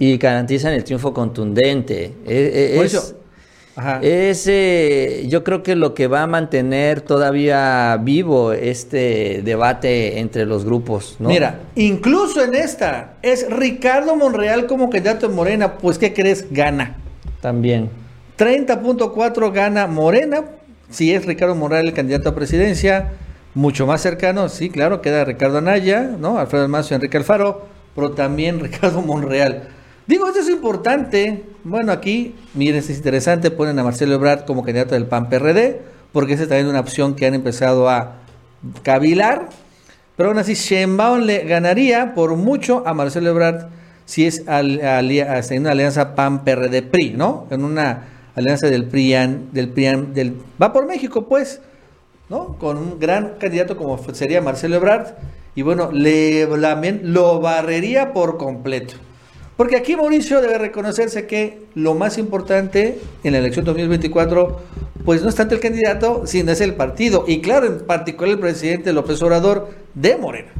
y 0.00 0.16
garantizan 0.18 0.72
el 0.72 0.82
triunfo 0.82 1.14
contundente. 1.14 2.12
E- 2.26 2.72
e- 2.72 2.76
Por 2.76 2.84
Es, 2.86 2.94
eso, 2.94 3.16
ajá. 3.76 4.00
es, 4.02 4.46
eh, 4.48 5.24
yo 5.28 5.44
creo 5.44 5.62
que 5.62 5.76
lo 5.76 5.94
que 5.94 6.08
va 6.08 6.22
a 6.22 6.26
mantener 6.26 7.00
todavía 7.00 7.96
vivo 8.02 8.52
este 8.52 9.40
debate 9.44 10.18
entre 10.18 10.46
los 10.46 10.64
grupos. 10.64 11.14
¿no? 11.20 11.28
Mira, 11.28 11.60
incluso 11.76 12.42
en 12.42 12.56
esta 12.56 13.14
es 13.22 13.48
Ricardo 13.48 14.16
Monreal 14.16 14.66
como 14.66 14.90
candidato 14.90 15.28
de 15.28 15.34
Morena, 15.34 15.78
pues 15.78 15.96
¿qué 15.96 16.12
crees? 16.12 16.44
Gana. 16.50 16.96
También. 17.40 17.88
30.4 18.38 19.52
gana 19.52 19.86
Morena, 19.86 20.44
si 20.90 21.12
es 21.12 21.24
Ricardo 21.24 21.54
Monreal 21.54 21.86
el 21.86 21.94
candidato 21.94 22.28
a 22.28 22.34
presidencia, 22.34 23.12
mucho 23.54 23.86
más 23.86 24.02
cercano, 24.02 24.50
sí, 24.50 24.68
claro, 24.68 25.00
queda 25.00 25.24
Ricardo 25.24 25.58
Anaya, 25.58 26.02
¿no? 26.02 26.38
Alfredo 26.38 26.62
del 26.62 26.70
Mazo 26.70 26.92
y 26.92 26.96
Enrique 26.96 27.16
Alfaro, 27.16 27.66
pero 27.94 28.12
también 28.12 28.60
Ricardo 28.62 29.00
Monreal. 29.00 29.68
Digo, 30.06 30.26
esto 30.28 30.40
es 30.40 30.50
importante. 30.50 31.44
Bueno, 31.64 31.90
aquí, 31.90 32.34
miren, 32.54 32.76
es 32.76 32.90
interesante, 32.90 33.50
ponen 33.50 33.78
a 33.78 33.84
Marcelo 33.84 34.14
Ebrard 34.14 34.44
como 34.44 34.62
candidato 34.62 34.94
del 34.94 35.06
PAN-PRD, 35.06 35.80
porque 36.12 36.34
esa 36.34 36.42
es 36.42 36.48
también 36.50 36.68
una 36.68 36.80
opción 36.80 37.16
que 37.16 37.26
han 37.26 37.34
empezado 37.34 37.88
a 37.88 38.18
cavilar. 38.82 39.48
Pero 40.16 40.28
aún 40.28 40.38
así, 40.38 40.54
Sheinbaum 40.54 41.22
le 41.22 41.44
ganaría 41.44 42.14
por 42.14 42.36
mucho 42.36 42.82
a 42.86 42.94
Marcelo 42.94 43.30
Ebrard 43.30 43.68
si 44.04 44.26
es 44.26 44.44
en 44.46 45.60
una 45.60 45.70
alianza 45.70 46.14
PAN-PRD-PRI, 46.14 47.14
¿no? 47.16 47.46
En 47.50 47.64
una 47.64 48.15
alianza 48.36 48.68
del 48.68 48.84
PRIAN, 48.84 49.48
del 49.52 49.70
PRIAN, 49.70 50.14
del... 50.14 50.36
Va 50.62 50.72
por 50.72 50.86
México, 50.86 51.26
pues, 51.26 51.60
¿no? 52.28 52.56
Con 52.58 52.76
un 52.76 53.00
gran 53.00 53.34
candidato 53.38 53.76
como 53.76 53.98
sería 54.12 54.40
Marcelo 54.40 54.76
Ebrard 54.76 55.14
y 55.54 55.62
bueno, 55.62 55.90
le, 55.90 56.46
lo 57.02 57.40
barrería 57.40 58.12
por 58.12 58.36
completo. 58.36 58.94
Porque 59.56 59.76
aquí 59.76 59.96
Mauricio 59.96 60.42
debe 60.42 60.58
reconocerse 60.58 61.26
que 61.26 61.62
lo 61.74 61.94
más 61.94 62.18
importante 62.18 62.98
en 63.24 63.32
la 63.32 63.38
elección 63.38 63.64
2024, 63.64 64.60
pues 65.02 65.22
no 65.22 65.30
es 65.30 65.34
tanto 65.34 65.54
el 65.54 65.60
candidato, 65.62 66.26
sino 66.26 66.52
es 66.52 66.60
el 66.60 66.74
partido. 66.74 67.24
Y 67.26 67.40
claro, 67.40 67.66
en 67.66 67.78
particular 67.86 68.34
el 68.34 68.38
presidente 68.38 68.92
López 68.92 69.22
Obrador 69.22 69.70
de 69.94 70.18
Morena. 70.18 70.52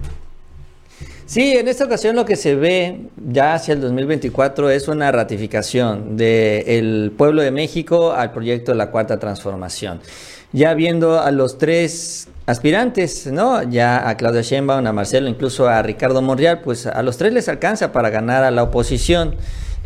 Sí, 1.27 1.57
en 1.57 1.67
esta 1.67 1.85
ocasión 1.85 2.15
lo 2.15 2.25
que 2.25 2.37
se 2.37 2.55
ve 2.55 3.01
ya 3.29 3.55
hacia 3.55 3.75
el 3.75 3.81
2024 3.81 4.71
es 4.71 4.87
una 4.87 5.11
ratificación 5.11 6.17
del 6.17 7.13
pueblo 7.19 7.43
de 7.43 7.51
México 7.51 8.13
al 8.13 8.31
proyecto 8.31 8.71
de 8.71 8.79
la 8.79 8.93
Cuarta 8.93 9.19
Transformación. 9.19 9.99
Ya 10.53 10.73
viendo 10.75 11.21
a 11.21 11.33
los 11.33 11.59
tres 11.59 12.29
aspirantes, 12.47 13.27
¿no? 13.27 13.61
Ya 13.65 14.09
a 14.09 14.17
Claudia 14.17 14.43
Sheinbaum, 14.43 14.87
a 14.87 14.93
Marcelo, 14.93 15.27
incluso 15.27 15.67
a 15.67 15.83
Ricardo 15.83 16.23
Monreal, 16.23 16.61
pues 16.61 16.87
a 16.87 17.03
los 17.03 17.17
tres 17.17 17.33
les 17.33 17.49
alcanza 17.49 17.91
para 17.91 18.11
ganar 18.11 18.45
a 18.45 18.53
la 18.53 18.63
oposición. 18.63 19.35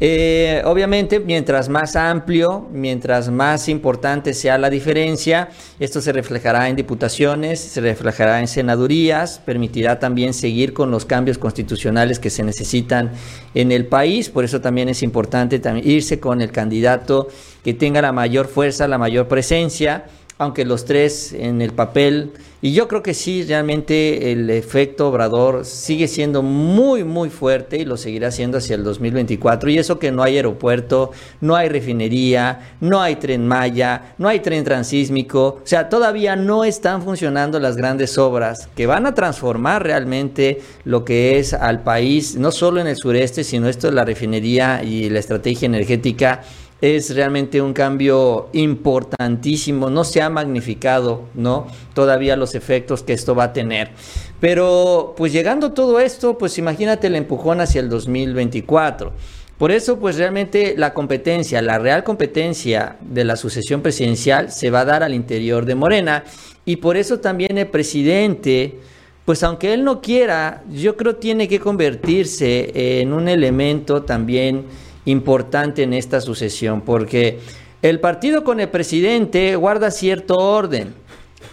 Eh, 0.03 0.63
obviamente, 0.65 1.21
mientras 1.21 1.69
más 1.69 1.95
amplio, 1.95 2.67
mientras 2.73 3.29
más 3.29 3.69
importante 3.69 4.33
sea 4.33 4.57
la 4.57 4.71
diferencia, 4.71 5.51
esto 5.79 6.01
se 6.01 6.13
reflejará 6.13 6.71
en 6.71 6.77
diputaciones, 6.77 7.61
se 7.61 7.83
reflejará 7.83 8.41
en 8.41 8.49
senadurías, 8.49 9.41
permitirá 9.45 9.99
también 9.99 10.33
seguir 10.33 10.73
con 10.73 10.91
los 10.91 11.05
cambios 11.05 11.37
constitucionales 11.37 12.19
que 12.19 12.31
se 12.31 12.43
necesitan 12.43 13.13
en 13.55 13.73
el 13.73 13.87
país. 13.87 14.31
Por 14.31 14.45
eso 14.45 14.63
también 14.63 14.89
es 14.89 15.03
importante 15.03 15.59
también 15.59 15.87
irse 15.87 16.19
con 16.19 16.41
el 16.41 16.51
candidato 16.51 17.29
que 17.63 17.75
tenga 17.75 18.01
la 18.01 18.13
mayor 18.13 18.49
fuerza, 18.49 18.89
la 18.89 18.97
mayor 18.97 19.29
presencia 19.29 20.07
aunque 20.41 20.65
los 20.65 20.87
tres 20.87 21.35
en 21.35 21.61
el 21.61 21.73
papel, 21.73 22.33
y 22.63 22.73
yo 22.73 22.89
creo 22.89 23.03
que 23.03 23.13
sí, 23.13 23.43
realmente 23.43 24.33
el 24.33 24.49
efecto 24.49 25.09
Obrador 25.09 25.67
sigue 25.67 26.09
siendo 26.09 26.41
muy, 26.41 27.05
muy 27.05 27.29
fuerte 27.29 27.77
y 27.77 27.85
lo 27.85 27.99
seguirá 27.99 28.31
siendo 28.31 28.57
hacia 28.57 28.77
el 28.77 28.83
2024. 28.83 29.69
Y 29.69 29.79
eso 29.79 29.99
que 29.99 30.11
no 30.11 30.23
hay 30.23 30.37
aeropuerto, 30.37 31.11
no 31.43 31.57
hay 31.57 31.69
refinería, 31.69 32.75
no 32.81 33.03
hay 33.03 33.17
tren 33.17 33.47
Maya, 33.47 34.15
no 34.17 34.29
hay 34.29 34.41
tren 34.41 34.65
transísmico, 34.65 35.61
o 35.63 35.67
sea, 35.67 35.91
todavía 35.91 36.37
no 36.37 36.65
están 36.65 37.03
funcionando 37.03 37.61
las 37.61 37.77
grandes 37.77 38.17
obras 38.17 38.67
que 38.75 38.87
van 38.87 39.05
a 39.05 39.15
transformar 39.15 39.83
realmente 39.83 40.63
lo 40.85 41.05
que 41.05 41.39
es 41.39 41.53
al 41.53 41.83
país, 41.83 42.37
no 42.37 42.51
solo 42.51 42.81
en 42.81 42.87
el 42.87 42.97
sureste, 42.97 43.45
sino 43.45 43.69
esto 43.69 43.89
de 43.89 43.95
la 43.95 44.07
refinería 44.07 44.83
y 44.83 45.11
la 45.11 45.19
estrategia 45.19 45.67
energética 45.67 46.41
es 46.81 47.15
realmente 47.15 47.61
un 47.61 47.73
cambio 47.73 48.49
importantísimo, 48.53 49.91
no 49.91 50.05
se 50.05 50.23
ha 50.23 50.31
magnificado, 50.31 51.25
¿no? 51.35 51.67
Todavía 51.95 52.37
los 52.37 52.55
efectos 52.55 53.03
que 53.03 53.13
esto 53.13 53.35
va 53.35 53.45
a 53.45 53.53
tener. 53.53 53.91
Pero 54.41 55.15
pues 55.17 55.33
llegando 55.33 55.73
todo 55.73 56.01
esto, 56.01 56.39
pues 56.39 56.57
imagínate 56.59 57.09
el 57.09 57.17
empujón 57.17 57.61
hacia 57.61 57.81
el 57.81 57.91
2024. 57.91 59.13
Por 59.59 59.73
eso, 59.73 59.99
pues 59.99 60.17
realmente 60.17 60.75
la 60.75 60.95
competencia, 60.95 61.61
la 61.61 61.79
real 61.79 62.03
competencia 62.03 62.97
de 63.03 63.25
la 63.25 63.37
sucesión 63.37 63.83
presidencial 63.83 64.51
se 64.51 64.71
va 64.71 64.81
a 64.81 64.85
dar 64.87 65.03
al 65.03 65.13
interior 65.13 65.67
de 65.67 65.75
Morena 65.75 66.25
y 66.65 66.77
por 66.77 66.97
eso 66.97 67.21
también 67.21 67.59
el 67.59 67.67
presidente, 67.67 68.79
pues 69.27 69.43
aunque 69.43 69.75
él 69.75 69.85
no 69.85 70.01
quiera, 70.01 70.65
yo 70.73 70.97
creo 70.97 71.17
tiene 71.17 71.47
que 71.47 71.61
convertirse 71.61 73.01
en 73.03 73.13
un 73.13 73.29
elemento 73.29 74.03
también 74.03 74.65
importante 75.05 75.83
en 75.83 75.93
esta 75.93 76.21
sucesión, 76.21 76.83
porque 76.83 77.41
el 77.83 78.01
partido 78.01 78.45
con 78.45 78.61
el 78.61 78.69
presidente 78.69 79.57
guarda 79.57 79.91
cierto 79.91 80.35
orden, 80.35 80.95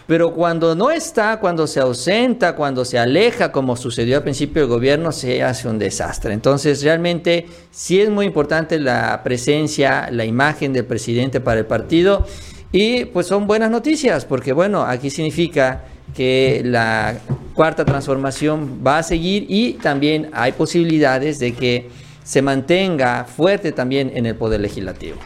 pero 0.07 0.33
cuando 0.33 0.73
no 0.75 0.89
está, 0.89 1.39
cuando 1.39 1.67
se 1.67 1.79
ausenta, 1.79 2.55
cuando 2.55 2.85
se 2.85 2.97
aleja, 2.97 3.51
como 3.51 3.75
sucedió 3.75 4.17
al 4.17 4.23
principio 4.23 4.61
del 4.61 4.69
gobierno, 4.69 5.11
se 5.11 5.43
hace 5.43 5.67
un 5.67 5.77
desastre. 5.77 6.33
Entonces, 6.33 6.81
realmente 6.81 7.45
sí 7.71 7.99
es 7.99 8.09
muy 8.09 8.25
importante 8.25 8.79
la 8.79 9.21
presencia, 9.23 10.09
la 10.11 10.23
imagen 10.23 10.71
del 10.71 10.85
presidente 10.85 11.41
para 11.41 11.59
el 11.59 11.65
partido 11.65 12.25
y 12.71 13.05
pues 13.05 13.27
son 13.27 13.47
buenas 13.47 13.71
noticias, 13.71 14.25
porque 14.25 14.53
bueno, 14.53 14.83
aquí 14.83 15.09
significa 15.09 15.85
que 16.13 16.61
la 16.63 17.19
cuarta 17.53 17.85
transformación 17.85 18.81
va 18.85 18.99
a 18.99 19.03
seguir 19.03 19.45
y 19.49 19.73
también 19.73 20.29
hay 20.33 20.51
posibilidades 20.51 21.39
de 21.39 21.53
que 21.53 21.89
se 22.27 22.41
mantenga 22.41 23.23
fuerte 23.23 23.71
también 23.71 24.11
en 24.13 24.25
el 24.25 24.35
Poder 24.35 24.59
Legislativo. 24.59 25.17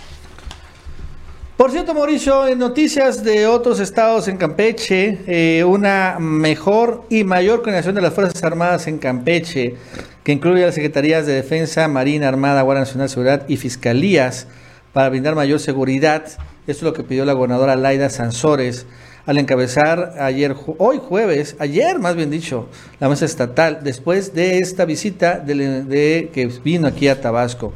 Por 1.57 1.71
cierto, 1.71 1.95
Mauricio, 1.95 2.47
en 2.47 2.59
noticias 2.59 3.23
de 3.23 3.47
otros 3.47 3.79
estados 3.79 4.27
en 4.27 4.37
Campeche, 4.37 5.17
eh, 5.25 5.63
una 5.63 6.17
mejor 6.19 7.05
y 7.09 7.23
mayor 7.23 7.57
coordinación 7.61 7.95
de 7.95 8.01
las 8.01 8.13
Fuerzas 8.13 8.43
Armadas 8.43 8.85
en 8.85 8.99
Campeche, 8.99 9.77
que 10.23 10.31
incluye 10.31 10.61
a 10.61 10.67
las 10.67 10.75
Secretarías 10.75 11.25
de 11.25 11.33
Defensa, 11.33 11.87
Marina, 11.87 12.27
Armada, 12.27 12.61
Guardia 12.61 12.81
Nacional, 12.81 13.09
Seguridad 13.09 13.45
y 13.47 13.57
Fiscalías 13.57 14.45
para 14.93 15.09
brindar 15.09 15.33
mayor 15.33 15.59
seguridad. 15.59 16.23
Esto 16.25 16.39
es 16.67 16.83
lo 16.83 16.93
que 16.93 17.01
pidió 17.01 17.25
la 17.25 17.33
gobernadora 17.33 17.75
Laida 17.75 18.11
Sansores 18.11 18.85
al 19.25 19.37
encabezar 19.37 20.15
ayer, 20.19 20.55
hoy 20.77 20.99
jueves, 20.99 21.55
ayer 21.59 21.99
más 21.99 22.15
bien 22.15 22.31
dicho, 22.31 22.67
la 22.99 23.09
mesa 23.09 23.25
estatal, 23.25 23.79
después 23.83 24.33
de 24.33 24.57
esta 24.57 24.85
visita 24.85 25.39
de, 25.39 26.29
que 26.33 26.47
vino 26.63 26.87
aquí 26.87 27.07
a 27.07 27.21
Tabasco. 27.21 27.73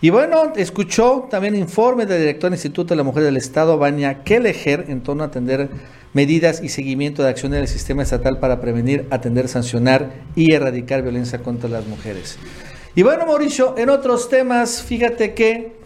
Y 0.00 0.10
bueno, 0.10 0.52
escuchó 0.56 1.26
también 1.28 1.56
informe 1.56 2.06
del 2.06 2.20
director 2.20 2.50
del 2.50 2.56
Instituto 2.56 2.94
de 2.94 2.96
la 2.96 3.02
Mujer 3.02 3.24
del 3.24 3.36
Estado, 3.36 3.78
Bania 3.78 4.22
Kelleher, 4.22 4.86
en 4.88 5.02
torno 5.02 5.24
a 5.24 5.26
atender 5.26 5.68
medidas 6.12 6.62
y 6.62 6.68
seguimiento 6.68 7.22
de 7.22 7.30
acciones 7.30 7.58
del 7.58 7.68
sistema 7.68 8.02
estatal 8.02 8.38
para 8.38 8.60
prevenir, 8.60 9.06
atender, 9.10 9.48
sancionar 9.48 10.12
y 10.36 10.52
erradicar 10.52 11.02
violencia 11.02 11.40
contra 11.40 11.68
las 11.68 11.86
mujeres. 11.86 12.38
Y 12.94 13.02
bueno, 13.02 13.26
Mauricio, 13.26 13.76
en 13.76 13.90
otros 13.90 14.28
temas, 14.28 14.82
fíjate 14.82 15.34
que 15.34 15.77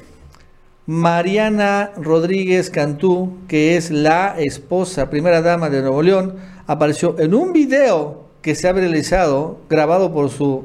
Mariana 0.87 1.93
Rodríguez 1.97 2.69
Cantú, 2.69 3.39
que 3.47 3.77
es 3.77 3.93
la 3.93 4.35
esposa, 4.37 5.11
primera 5.11 5.41
dama 5.41 5.71
de 5.71 5.81
Nuevo 5.81 6.03
León, 6.03 6.35
apareció 6.67 7.15
en 7.21 7.35
un 7.35 7.53
video 7.53 8.25
que 8.43 8.57
se 8.57 8.69
ha 8.69 8.73
realizado, 8.73 9.59
grabado 9.71 10.13
por 10.13 10.29
su 10.29 10.65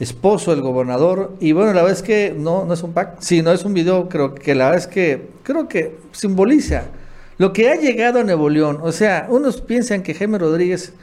esposo, 0.00 0.54
el 0.54 0.62
gobernador. 0.62 1.36
Y 1.38 1.52
bueno, 1.52 1.74
la 1.74 1.82
verdad 1.82 1.98
es 1.98 2.02
que 2.02 2.34
no, 2.34 2.64
no 2.64 2.72
es 2.72 2.82
un 2.82 2.94
pack, 2.94 3.16
sino 3.20 3.52
es 3.52 3.66
un 3.66 3.74
video, 3.74 4.08
creo 4.08 4.34
que 4.34 4.54
la 4.54 4.70
verdad 4.70 4.78
es 4.80 4.86
que 4.86 5.28
creo 5.42 5.68
que 5.68 5.98
simboliza 6.12 6.84
lo 7.36 7.52
que 7.52 7.68
ha 7.68 7.74
llegado 7.74 8.20
a 8.20 8.24
Nuevo 8.24 8.48
León. 8.48 8.78
O 8.82 8.90
sea, 8.90 9.26
unos 9.28 9.60
piensan 9.60 10.02
que 10.02 10.14
Jaime 10.14 10.38
Rodríguez 10.38 10.94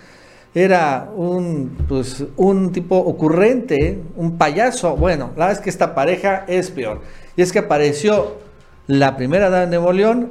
era 0.55 1.11
un, 1.15 1.77
pues, 1.87 2.23
un 2.35 2.71
tipo 2.71 2.97
ocurrente, 2.97 3.99
un 4.15 4.39
payaso. 4.39 4.95
Bueno, 4.95 5.31
la 5.35 5.45
verdad 5.45 5.51
es 5.51 5.59
que 5.59 5.69
esta 5.69 5.93
pareja 5.93 6.45
es 6.47 6.71
peor. 6.71 7.01
Y 7.39 7.41
es 7.41 7.53
que 7.53 7.59
apareció 7.59 8.37
la 8.85 9.15
primera 9.15 9.49
dama 9.49 9.61
de 9.61 9.67
Nuevo 9.67 9.93
León 9.93 10.29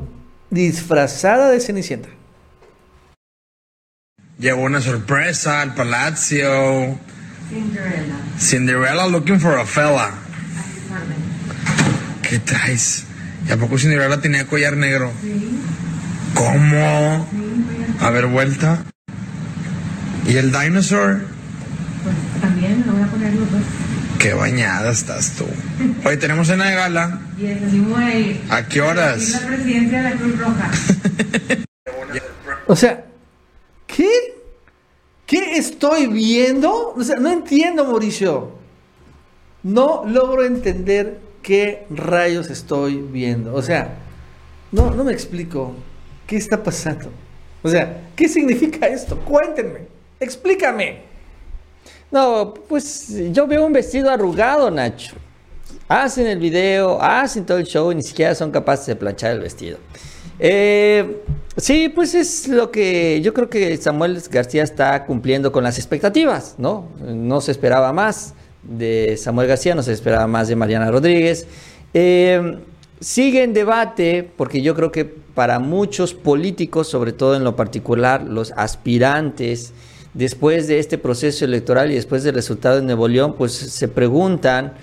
disfrazada 0.50 1.48
de 1.48 1.58
Cenicienta. 1.58 2.10
Llegó 4.38 4.60
una 4.60 4.82
sorpresa 4.82 5.62
al 5.62 5.74
palacio. 5.74 6.98
Cinderella. 7.48 8.14
Cinderella 8.38 9.06
looking 9.06 9.40
for 9.40 9.58
a 9.58 9.64
fella. 9.64 10.10
¿Qué 12.20 12.40
traes? 12.40 13.06
¿Y 13.48 13.52
a 13.52 13.56
poco 13.56 13.78
Cinderella 13.78 14.20
tenía 14.20 14.46
collar 14.46 14.76
negro? 14.76 15.10
Sí. 15.22 15.58
¿Cómo? 16.34 17.26
A 18.02 18.10
ver, 18.10 18.26
vuelta. 18.26 18.84
¿Y 20.26 20.36
el 20.36 20.52
dinosaur? 20.52 21.22
Pues 22.02 22.42
también 22.42 22.84
lo 22.86 22.92
voy 22.92 23.02
a 23.02 23.06
poner 23.06 23.32
los 23.32 23.50
dos. 23.50 23.62
Qué 24.18 24.34
bañada 24.34 24.90
estás 24.90 25.30
tú. 25.38 25.46
Hoy 26.04 26.16
tenemos 26.16 26.48
cena 26.48 26.70
de 26.70 26.74
gala. 26.74 27.20
a 28.50 28.66
qué 28.66 28.80
horas? 28.80 29.30
la 29.30 29.46
presidencia 29.46 30.02
de 30.02 30.10
la 30.10 30.16
Cruz 30.16 30.38
Roja. 30.38 30.70
o 32.66 32.76
sea, 32.76 33.04
¿qué? 33.86 34.08
¿Qué 35.26 35.56
estoy 35.56 36.06
viendo? 36.06 36.94
O 36.96 37.02
sea, 37.02 37.16
no 37.16 37.30
entiendo, 37.30 37.84
Mauricio. 37.84 38.58
No 39.62 40.04
logro 40.06 40.44
entender 40.44 41.20
qué 41.42 41.86
rayos 41.90 42.50
estoy 42.50 42.96
viendo. 42.96 43.54
O 43.54 43.62
sea, 43.62 43.94
no, 44.72 44.90
no 44.90 45.04
me 45.04 45.12
explico. 45.12 45.74
¿Qué 46.26 46.36
está 46.36 46.62
pasando? 46.62 47.10
O 47.62 47.68
sea, 47.68 48.08
¿qué 48.16 48.28
significa 48.28 48.86
esto? 48.86 49.18
Cuéntenme. 49.20 49.86
Explícame. 50.18 51.02
No, 52.10 52.54
pues 52.68 53.12
yo 53.32 53.46
veo 53.46 53.66
un 53.66 53.72
vestido 53.72 54.10
arrugado, 54.10 54.70
Nacho. 54.70 55.14
Hacen 55.88 56.26
el 56.26 56.38
video, 56.38 57.00
hacen 57.00 57.46
todo 57.46 57.56
el 57.56 57.64
show 57.64 57.90
y 57.90 57.94
ni 57.94 58.02
siquiera 58.02 58.34
son 58.34 58.50
capaces 58.50 58.86
de 58.86 58.96
planchar 58.96 59.32
el 59.32 59.40
vestido. 59.40 59.78
Eh, 60.38 61.22
sí, 61.56 61.88
pues 61.88 62.14
es 62.14 62.46
lo 62.46 62.70
que 62.70 63.20
yo 63.22 63.32
creo 63.32 63.48
que 63.48 63.76
Samuel 63.78 64.22
García 64.30 64.62
está 64.62 65.06
cumpliendo 65.06 65.50
con 65.50 65.64
las 65.64 65.78
expectativas, 65.78 66.56
¿no? 66.58 66.88
No 67.00 67.40
se 67.40 67.52
esperaba 67.52 67.92
más 67.92 68.34
de 68.62 69.16
Samuel 69.16 69.48
García, 69.48 69.74
no 69.74 69.82
se 69.82 69.92
esperaba 69.92 70.26
más 70.26 70.48
de 70.48 70.56
Mariana 70.56 70.90
Rodríguez. 70.90 71.46
Eh, 71.94 72.58
sigue 73.00 73.42
en 73.42 73.54
debate, 73.54 74.30
porque 74.36 74.60
yo 74.60 74.74
creo 74.74 74.92
que 74.92 75.06
para 75.06 75.58
muchos 75.58 76.12
políticos, 76.12 76.88
sobre 76.88 77.12
todo 77.12 77.34
en 77.34 77.44
lo 77.44 77.56
particular, 77.56 78.22
los 78.24 78.52
aspirantes, 78.56 79.72
después 80.14 80.66
de 80.66 80.80
este 80.80 80.98
proceso 80.98 81.44
electoral 81.44 81.90
y 81.90 81.94
después 81.94 82.24
del 82.24 82.34
resultado 82.34 82.76
de 82.76 82.82
Nuevo 82.82 83.08
León, 83.08 83.34
pues 83.38 83.52
se 83.52 83.88
preguntan 83.88 84.74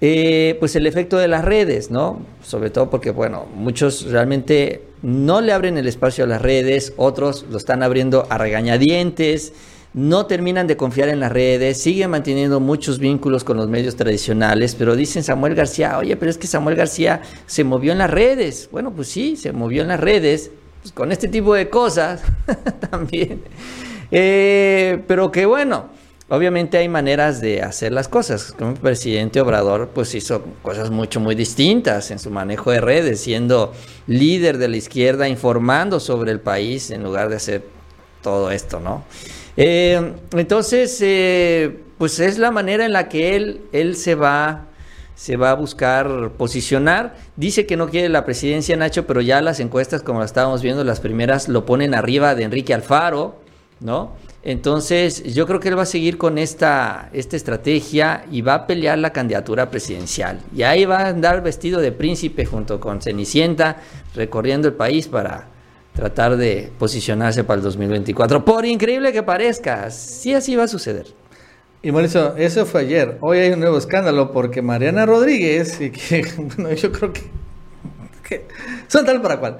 eh, 0.00 0.56
pues 0.60 0.76
el 0.76 0.86
efecto 0.86 1.18
de 1.18 1.28
las 1.28 1.44
redes, 1.44 1.90
¿no? 1.90 2.20
Sobre 2.42 2.70
todo 2.70 2.88
porque, 2.88 3.10
bueno, 3.10 3.46
muchos 3.54 4.04
realmente 4.10 4.82
no 5.02 5.40
le 5.40 5.52
abren 5.52 5.76
el 5.76 5.88
espacio 5.88 6.24
a 6.24 6.26
las 6.26 6.40
redes, 6.40 6.92
otros 6.96 7.46
lo 7.50 7.56
están 7.56 7.82
abriendo 7.82 8.26
a 8.30 8.38
regañadientes, 8.38 9.52
no 9.94 10.26
terminan 10.26 10.66
de 10.66 10.76
confiar 10.76 11.08
en 11.08 11.18
las 11.18 11.32
redes, 11.32 11.80
siguen 11.80 12.10
manteniendo 12.10 12.60
muchos 12.60 12.98
vínculos 12.98 13.42
con 13.42 13.56
los 13.56 13.68
medios 13.68 13.96
tradicionales, 13.96 14.76
pero 14.76 14.94
dicen 14.94 15.24
Samuel 15.24 15.54
García, 15.54 15.98
oye, 15.98 16.16
pero 16.16 16.30
es 16.30 16.38
que 16.38 16.46
Samuel 16.46 16.76
García 16.76 17.22
se 17.46 17.64
movió 17.64 17.92
en 17.92 17.98
las 17.98 18.10
redes. 18.10 18.68
Bueno, 18.70 18.92
pues 18.92 19.08
sí, 19.08 19.36
se 19.36 19.52
movió 19.52 19.82
en 19.82 19.88
las 19.88 19.98
redes, 19.98 20.52
pues 20.82 20.92
con 20.92 21.10
este 21.10 21.26
tipo 21.26 21.54
de 21.54 21.68
cosas 21.68 22.22
también. 22.90 23.42
Eh, 24.10 25.02
pero 25.06 25.32
que 25.32 25.46
bueno, 25.46 25.86
Obviamente 26.30 26.76
hay 26.76 26.88
maneras 26.88 27.40
de 27.40 27.62
hacer 27.62 27.92
las 27.92 28.06
cosas. 28.06 28.52
Como 28.52 28.72
el 28.72 28.76
presidente 28.76 29.40
Obrador 29.40 29.88
pues 29.94 30.14
hizo 30.14 30.44
cosas 30.62 30.90
mucho 30.90 31.20
muy 31.20 31.34
distintas 31.34 32.10
en 32.10 32.18
su 32.18 32.30
manejo 32.30 32.70
de 32.70 32.80
redes, 32.80 33.20
siendo 33.20 33.72
líder 34.06 34.58
de 34.58 34.68
la 34.68 34.76
izquierda, 34.76 35.28
informando 35.28 36.00
sobre 36.00 36.30
el 36.30 36.40
país 36.40 36.90
en 36.90 37.02
lugar 37.02 37.30
de 37.30 37.36
hacer 37.36 37.62
todo 38.22 38.50
esto, 38.50 38.78
¿no? 38.78 39.04
Eh, 39.56 40.12
entonces, 40.32 40.98
eh, 41.00 41.80
pues 41.96 42.20
es 42.20 42.38
la 42.38 42.50
manera 42.50 42.84
en 42.84 42.92
la 42.92 43.08
que 43.08 43.34
él, 43.34 43.62
él 43.72 43.96
se 43.96 44.14
va 44.14 44.66
se 45.18 45.36
va 45.36 45.50
a 45.50 45.54
buscar 45.54 46.30
posicionar. 46.36 47.16
Dice 47.34 47.66
que 47.66 47.76
no 47.76 47.88
quiere 47.88 48.08
la 48.08 48.24
presidencia 48.24 48.76
Nacho, 48.76 49.04
pero 49.04 49.20
ya 49.20 49.40
las 49.40 49.58
encuestas, 49.58 50.02
como 50.02 50.22
estábamos 50.22 50.62
viendo, 50.62 50.84
las 50.84 51.00
primeras 51.00 51.48
lo 51.48 51.66
ponen 51.66 51.92
arriba 51.92 52.36
de 52.36 52.44
Enrique 52.44 52.72
Alfaro, 52.72 53.34
¿no? 53.80 54.12
Entonces, 54.42 55.24
yo 55.34 55.46
creo 55.46 55.58
que 55.58 55.68
él 55.68 55.78
va 55.78 55.82
a 55.82 55.86
seguir 55.86 56.16
con 56.16 56.38
esta, 56.38 57.10
esta 57.12 57.36
estrategia 57.36 58.24
y 58.30 58.40
va 58.40 58.54
a 58.54 58.66
pelear 58.66 58.98
la 58.98 59.12
candidatura 59.12 59.68
presidencial. 59.70 60.40
Y 60.54 60.62
ahí 60.62 60.84
va 60.84 61.00
a 61.00 61.08
andar 61.08 61.42
vestido 61.42 61.80
de 61.80 61.90
príncipe 61.90 62.46
junto 62.46 62.78
con 62.78 63.02
Cenicienta, 63.02 63.78
recorriendo 64.14 64.68
el 64.68 64.74
país 64.74 65.08
para 65.08 65.48
tratar 65.92 66.36
de 66.36 66.70
posicionarse 66.78 67.42
para 67.42 67.58
el 67.58 67.64
2024. 67.64 68.44
Por 68.44 68.64
increíble 68.64 69.12
que 69.12 69.24
parezca, 69.24 69.90
sí 69.90 70.32
así 70.34 70.54
va 70.54 70.64
a 70.64 70.68
suceder. 70.68 71.06
Y 71.82 71.90
Mauricio, 71.90 72.36
eso 72.36 72.64
fue 72.64 72.82
ayer. 72.82 73.18
Hoy 73.20 73.38
hay 73.38 73.50
un 73.50 73.60
nuevo 73.60 73.76
escándalo 73.76 74.32
porque 74.32 74.62
Mariana 74.62 75.04
Rodríguez, 75.04 75.80
y 75.80 75.90
que, 75.90 76.24
bueno, 76.36 76.72
yo 76.74 76.92
creo 76.92 77.12
que, 77.12 77.22
que 78.28 78.46
son 78.86 79.04
tal 79.04 79.20
para 79.20 79.40
cual 79.40 79.58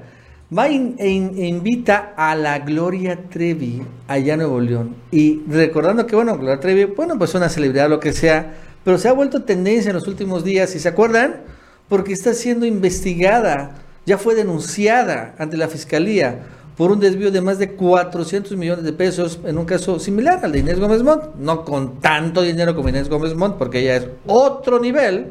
va 0.55 0.67
e 0.67 1.07
invita 1.07 2.13
a 2.17 2.35
la 2.35 2.59
Gloria 2.59 3.17
Trevi 3.29 3.81
allá 4.07 4.33
en 4.33 4.39
Nuevo 4.39 4.59
León. 4.59 4.95
Y 5.11 5.43
recordando 5.47 6.07
que, 6.07 6.15
bueno, 6.15 6.37
Gloria 6.37 6.59
Trevi, 6.59 6.85
bueno, 6.85 7.17
pues 7.17 7.35
una 7.35 7.49
celebridad, 7.49 7.89
lo 7.89 7.99
que 7.99 8.13
sea, 8.13 8.55
pero 8.83 8.97
se 8.97 9.07
ha 9.07 9.13
vuelto 9.13 9.43
tendencia 9.43 9.89
en 9.89 9.95
los 9.95 10.07
últimos 10.07 10.43
días, 10.43 10.73
¿y 10.75 10.79
se 10.79 10.89
acuerdan? 10.89 11.41
Porque 11.87 12.13
está 12.13 12.33
siendo 12.33 12.65
investigada, 12.65 13.75
ya 14.05 14.17
fue 14.17 14.35
denunciada 14.35 15.35
ante 15.37 15.57
la 15.57 15.67
fiscalía 15.67 16.39
por 16.75 16.91
un 16.91 16.99
desvío 16.99 17.29
de 17.29 17.41
más 17.41 17.59
de 17.59 17.73
400 17.73 18.55
millones 18.55 18.85
de 18.85 18.93
pesos 18.93 19.39
en 19.43 19.57
un 19.57 19.65
caso 19.65 19.99
similar 19.99 20.39
al 20.43 20.53
de 20.53 20.59
Inés 20.59 20.79
Gómez 20.79 21.03
Montt, 21.03 21.35
no 21.37 21.65
con 21.65 21.99
tanto 21.99 22.41
dinero 22.41 22.73
como 22.73 22.87
Inés 22.87 23.09
Gómez 23.09 23.35
Montt, 23.35 23.57
porque 23.57 23.81
ella 23.81 23.97
es 23.97 24.07
otro 24.25 24.79
nivel, 24.79 25.27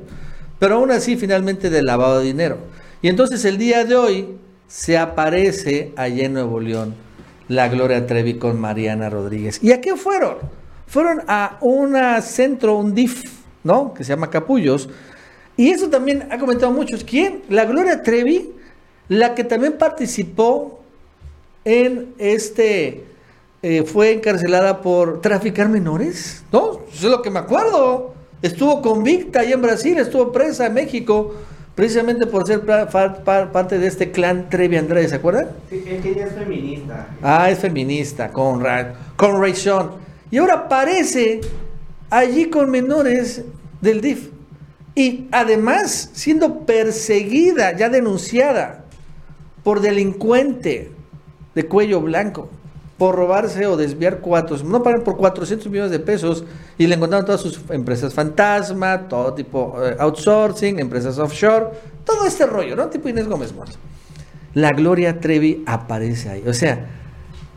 pero 0.58 0.74
aún 0.74 0.90
así 0.90 1.16
finalmente 1.16 1.70
de 1.70 1.82
lavado 1.82 2.20
de 2.20 2.26
dinero. 2.26 2.58
Y 3.00 3.08
entonces 3.08 3.44
el 3.46 3.56
día 3.56 3.84
de 3.86 3.96
hoy, 3.96 4.28
se 4.68 4.98
aparece 4.98 5.92
allá 5.96 6.26
en 6.26 6.34
Nuevo 6.34 6.60
León 6.60 6.94
la 7.48 7.68
Gloria 7.68 8.06
Trevi 8.06 8.34
con 8.34 8.60
Mariana 8.60 9.08
Rodríguez. 9.10 9.58
¿Y 9.62 9.72
a 9.72 9.80
qué 9.80 9.96
fueron? 9.96 10.36
Fueron 10.86 11.22
a 11.26 11.58
un 11.62 11.96
centro, 12.22 12.76
un 12.76 12.94
DIF, 12.94 13.24
¿no? 13.64 13.94
Que 13.94 14.04
se 14.04 14.10
llama 14.10 14.30
Capullos. 14.30 14.88
Y 15.56 15.70
eso 15.70 15.88
también 15.88 16.28
ha 16.30 16.38
comentado 16.38 16.70
muchos. 16.72 17.04
¿Quién? 17.04 17.42
La 17.48 17.64
Gloria 17.64 18.02
Trevi, 18.02 18.52
la 19.08 19.34
que 19.34 19.44
también 19.44 19.78
participó 19.78 20.80
en 21.64 22.14
este, 22.18 23.04
eh, 23.62 23.82
fue 23.84 24.12
encarcelada 24.12 24.82
por 24.82 25.20
traficar 25.22 25.68
menores, 25.68 26.44
¿no? 26.52 26.80
Eso 26.92 27.06
es 27.06 27.10
lo 27.10 27.22
que 27.22 27.30
me 27.30 27.38
acuerdo. 27.38 28.14
Estuvo 28.42 28.82
convicta 28.82 29.40
allá 29.40 29.54
en 29.54 29.62
Brasil, 29.62 29.98
estuvo 29.98 30.30
presa 30.30 30.66
en 30.66 30.74
México 30.74 31.34
precisamente 31.78 32.26
por 32.26 32.44
ser 32.44 32.62
parte 32.64 33.78
de 33.78 33.86
este 33.86 34.10
clan 34.10 34.50
Trevi 34.50 34.76
Andrade, 34.76 35.08
¿se 35.08 35.14
acuerdan? 35.14 35.50
Sí, 35.70 35.84
es 35.86 36.02
que 36.02 36.10
ella 36.10 36.26
es 36.26 36.32
feminista. 36.32 37.06
Ah, 37.22 37.50
es 37.52 37.60
feminista, 37.60 38.32
con, 38.32 38.64
con 39.14 39.40
Ray 39.40 39.54
Sean. 39.54 39.90
Y 40.28 40.38
ahora 40.38 40.54
aparece 40.54 41.40
allí 42.10 42.50
con 42.50 42.68
menores 42.68 43.44
del 43.80 44.00
DIF. 44.00 44.30
Y 44.96 45.28
además 45.30 46.10
siendo 46.14 46.66
perseguida, 46.66 47.76
ya 47.76 47.88
denunciada, 47.88 48.84
por 49.62 49.80
delincuente 49.80 50.90
de 51.54 51.66
cuello 51.66 52.00
blanco 52.00 52.50
por 52.98 53.14
robarse 53.14 53.64
o 53.66 53.76
desviar 53.76 54.18
cuatro, 54.18 54.58
no 54.64 54.82
pagan 54.82 55.04
por 55.04 55.16
400 55.16 55.68
millones 55.68 55.92
de 55.92 56.00
pesos 56.00 56.44
y 56.76 56.88
le 56.88 56.96
encontraron 56.96 57.24
todas 57.24 57.40
sus 57.40 57.60
empresas 57.70 58.12
fantasma, 58.12 59.08
todo 59.08 59.32
tipo 59.34 59.76
eh, 59.82 59.96
outsourcing, 60.00 60.80
empresas 60.80 61.18
offshore, 61.18 61.68
todo 62.04 62.26
este 62.26 62.44
rollo, 62.44 62.74
¿no? 62.74 62.88
Tipo 62.88 63.08
Inés 63.08 63.28
Gómez 63.28 63.54
Mort. 63.54 63.70
La 64.54 64.72
Gloria 64.72 65.20
Trevi 65.20 65.62
aparece 65.64 66.28
ahí. 66.28 66.44
O 66.46 66.52
sea, 66.52 66.86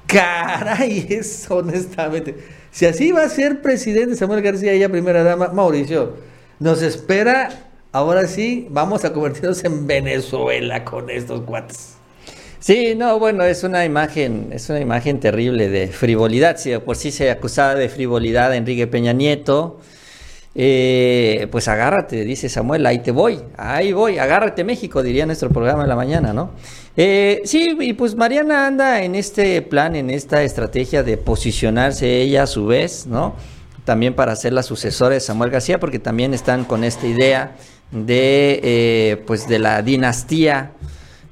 caray, 0.06 1.08
es 1.10 1.50
honestamente. 1.50 2.38
Si 2.70 2.86
así 2.86 3.12
va 3.12 3.24
a 3.24 3.30
ser 3.30 3.62
presidente 3.64 4.16
Samuel 4.16 4.44
García, 4.44 4.74
ella 4.74 4.90
primera 4.90 5.24
dama, 5.24 5.48
Mauricio, 5.50 6.14
nos 6.60 6.84
espera, 6.84 7.50
ahora 7.92 8.28
sí, 8.28 8.68
vamos 8.70 9.04
a 9.06 9.12
convertirnos 9.12 9.64
en 9.64 9.88
Venezuela 9.88 10.86
con 10.86 11.10
estos 11.10 11.42
cuates. 11.42 12.01
Sí, 12.62 12.94
no, 12.96 13.18
bueno, 13.18 13.44
es 13.44 13.64
una 13.64 13.86
imagen, 13.86 14.50
es 14.52 14.70
una 14.70 14.80
imagen 14.80 15.20
terrible 15.20 15.68
de 15.68 15.88
frivolidad. 15.88 16.58
Si 16.58 16.78
por 16.78 16.96
sí 16.96 17.12
se 17.12 17.32
acusaba 17.32 17.74
de 17.74 17.90
frivolidad 17.90 18.52
a 18.52 18.56
Enrique 18.56 18.86
Peña 18.86 19.14
Nieto, 19.14 19.80
eh, 20.54 21.48
pues 21.50 21.68
agárrate, 21.68 22.24
dice 22.24 22.50
Samuel, 22.50 22.86
ahí 22.86 23.00
te 23.00 23.10
voy, 23.10 23.40
ahí 23.58 23.94
voy, 23.94 24.20
agárrate 24.20 24.64
México, 24.64 25.02
diría 25.02 25.26
nuestro 25.26 25.50
programa 25.50 25.82
de 25.82 25.90
la 25.90 25.96
mañana, 25.96 26.34
¿no? 26.34 26.52
Eh, 26.96 27.42
sí, 27.46 27.76
y 27.80 27.94
pues 27.94 28.14
Mariana 28.14 28.68
anda 28.68 29.02
en 29.02 29.16
este 29.16 29.64
plan, 29.64 29.96
en 29.96 30.12
esta 30.12 30.44
estrategia 30.44 31.02
de 31.02 31.18
posicionarse 31.18 32.22
ella 32.22 32.44
a 32.44 32.48
su 32.48 32.68
vez, 32.68 33.08
¿no? 33.08 33.34
También 33.86 34.14
para 34.14 34.36
ser 34.36 34.54
la 34.54 34.62
sucesora 34.62 35.16
de 35.16 35.20
Samuel 35.20 35.50
García, 35.50 35.80
porque 35.80 35.98
también 35.98 36.36
están 36.36 36.66
con 36.66 36.84
esta 36.84 37.08
idea 37.08 37.56
de, 37.90 38.60
eh, 38.62 39.24
pues 39.26 39.48
de 39.48 39.58
la 39.58 39.82
dinastía 39.82 40.74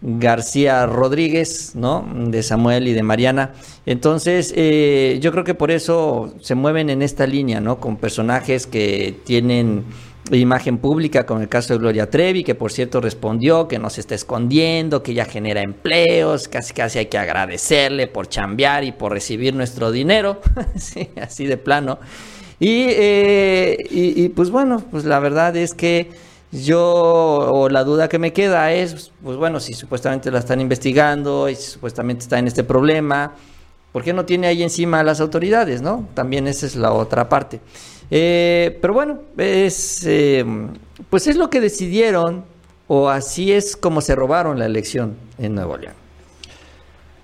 García 0.01 0.85
Rodríguez, 0.85 1.75
¿no? 1.75 2.07
De 2.13 2.41
Samuel 2.41 2.87
y 2.87 2.93
de 2.93 3.03
Mariana. 3.03 3.53
Entonces, 3.85 4.53
eh, 4.55 5.19
yo 5.21 5.31
creo 5.31 5.43
que 5.43 5.55
por 5.55 5.71
eso 5.71 6.33
se 6.39 6.55
mueven 6.55 6.89
en 6.89 7.01
esta 7.01 7.27
línea, 7.27 7.59
¿no? 7.59 7.79
Con 7.79 7.97
personajes 7.97 8.65
que 8.65 9.15
tienen 9.25 9.83
imagen 10.31 10.77
pública, 10.77 11.25
como 11.25 11.41
el 11.41 11.49
caso 11.49 11.73
de 11.73 11.79
Gloria 11.79 12.09
Trevi, 12.09 12.43
que 12.43 12.55
por 12.55 12.71
cierto 12.71 13.01
respondió 13.01 13.67
que 13.67 13.79
no 13.79 13.89
se 13.89 14.01
está 14.01 14.15
escondiendo, 14.15 15.01
que 15.01 15.13
ya 15.13 15.25
genera 15.25 15.61
empleos, 15.61 16.47
casi 16.47 16.73
casi 16.73 16.99
hay 16.99 17.05
que 17.07 17.17
agradecerle 17.17 18.07
por 18.07 18.29
chambear 18.29 18.83
y 18.83 18.91
por 18.91 19.11
recibir 19.11 19.55
nuestro 19.55 19.91
dinero, 19.91 20.39
sí, 20.75 21.09
así 21.19 21.45
de 21.45 21.57
plano. 21.57 21.99
Y, 22.59 22.85
eh, 22.89 23.77
y 23.89 24.29
pues 24.29 24.49
bueno, 24.49 24.83
pues 24.91 25.05
la 25.05 25.19
verdad 25.19 25.55
es 25.55 25.73
que 25.73 26.09
yo, 26.51 26.81
o 26.81 27.69
la 27.69 27.83
duda 27.83 28.09
que 28.09 28.17
me 28.17 28.33
queda 28.33 28.71
es, 28.71 29.11
pues 29.23 29.37
bueno, 29.37 29.59
si 29.59 29.73
supuestamente 29.73 30.31
la 30.31 30.39
están 30.39 30.61
investigando 30.61 31.47
y 31.47 31.55
si 31.55 31.71
supuestamente 31.71 32.23
está 32.23 32.39
en 32.39 32.47
este 32.47 32.63
problema, 32.63 33.33
¿por 33.91 34.03
qué 34.03 34.13
no 34.13 34.25
tiene 34.25 34.47
ahí 34.47 34.63
encima 34.63 34.99
a 34.99 35.03
las 35.03 35.21
autoridades, 35.21 35.81
no? 35.81 36.07
También 36.15 36.47
esa 36.47 36.65
es 36.65 36.75
la 36.75 36.91
otra 36.91 37.29
parte. 37.29 37.59
Eh, 38.09 38.79
pero 38.81 38.93
bueno, 38.93 39.19
es, 39.37 40.03
eh, 40.07 40.43
pues 41.09 41.27
es 41.27 41.35
lo 41.35 41.51
que 41.51 41.61
decidieron, 41.61 42.43
o 42.87 43.09
así 43.09 43.51
es 43.51 43.75
como 43.75 44.01
se 44.01 44.15
robaron 44.15 44.57
la 44.57 44.65
elección 44.65 45.17
en 45.37 45.53
Nuevo 45.53 45.77
León. 45.77 45.93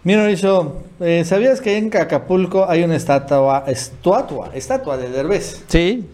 Mira, 0.03 0.29
eso, 0.29 0.83
eh, 0.99 1.23
¿sabías 1.25 1.61
que 1.61 1.77
en 1.77 1.95
Acapulco 1.97 2.69
hay 2.69 2.83
una 2.83 2.95
estatua, 2.95 3.63
estatua, 3.65 4.51
estatua 4.53 4.97
de 4.97 5.09
Derbez? 5.09 5.63
Sí. 5.67 6.05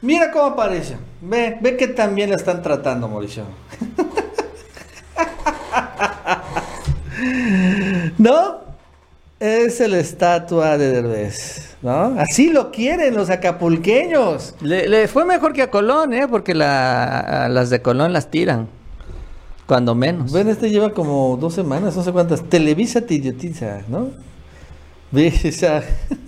Mira 0.00 0.30
cómo 0.30 0.46
aparece. 0.46 0.96
Ve, 1.20 1.58
ve 1.60 1.76
que 1.76 1.88
también 1.88 2.30
la 2.30 2.36
están 2.36 2.62
tratando, 2.62 3.08
Mauricio. 3.08 3.44
¿No? 8.18 8.68
Es 9.40 9.78
la 9.78 9.98
estatua 9.98 10.76
de 10.76 10.90
Derbez, 10.90 11.76
¿no? 11.80 12.18
Así 12.18 12.50
lo 12.50 12.72
quieren 12.72 13.14
los 13.14 13.30
acapulqueños. 13.30 14.56
Le, 14.60 15.06
fue 15.06 15.24
mejor 15.24 15.52
que 15.52 15.62
a 15.62 15.70
Colón, 15.70 16.12
¿eh? 16.12 16.26
Porque 16.28 16.54
la, 16.54 17.46
las 17.48 17.70
de 17.70 17.80
Colón 17.80 18.12
las 18.12 18.32
tiran. 18.32 18.66
Cuando 19.66 19.94
menos. 19.94 20.32
Ven, 20.32 20.48
este 20.48 20.70
lleva 20.70 20.90
como 20.90 21.36
dos 21.36 21.54
semanas, 21.54 21.96
no 21.96 22.02
sé 22.02 22.10
cuántas. 22.10 22.42
Televisa 22.42 23.02
te 23.02 23.14
idiotiza, 23.14 23.82
¿no? 23.86 24.08
Ve, 25.12 25.32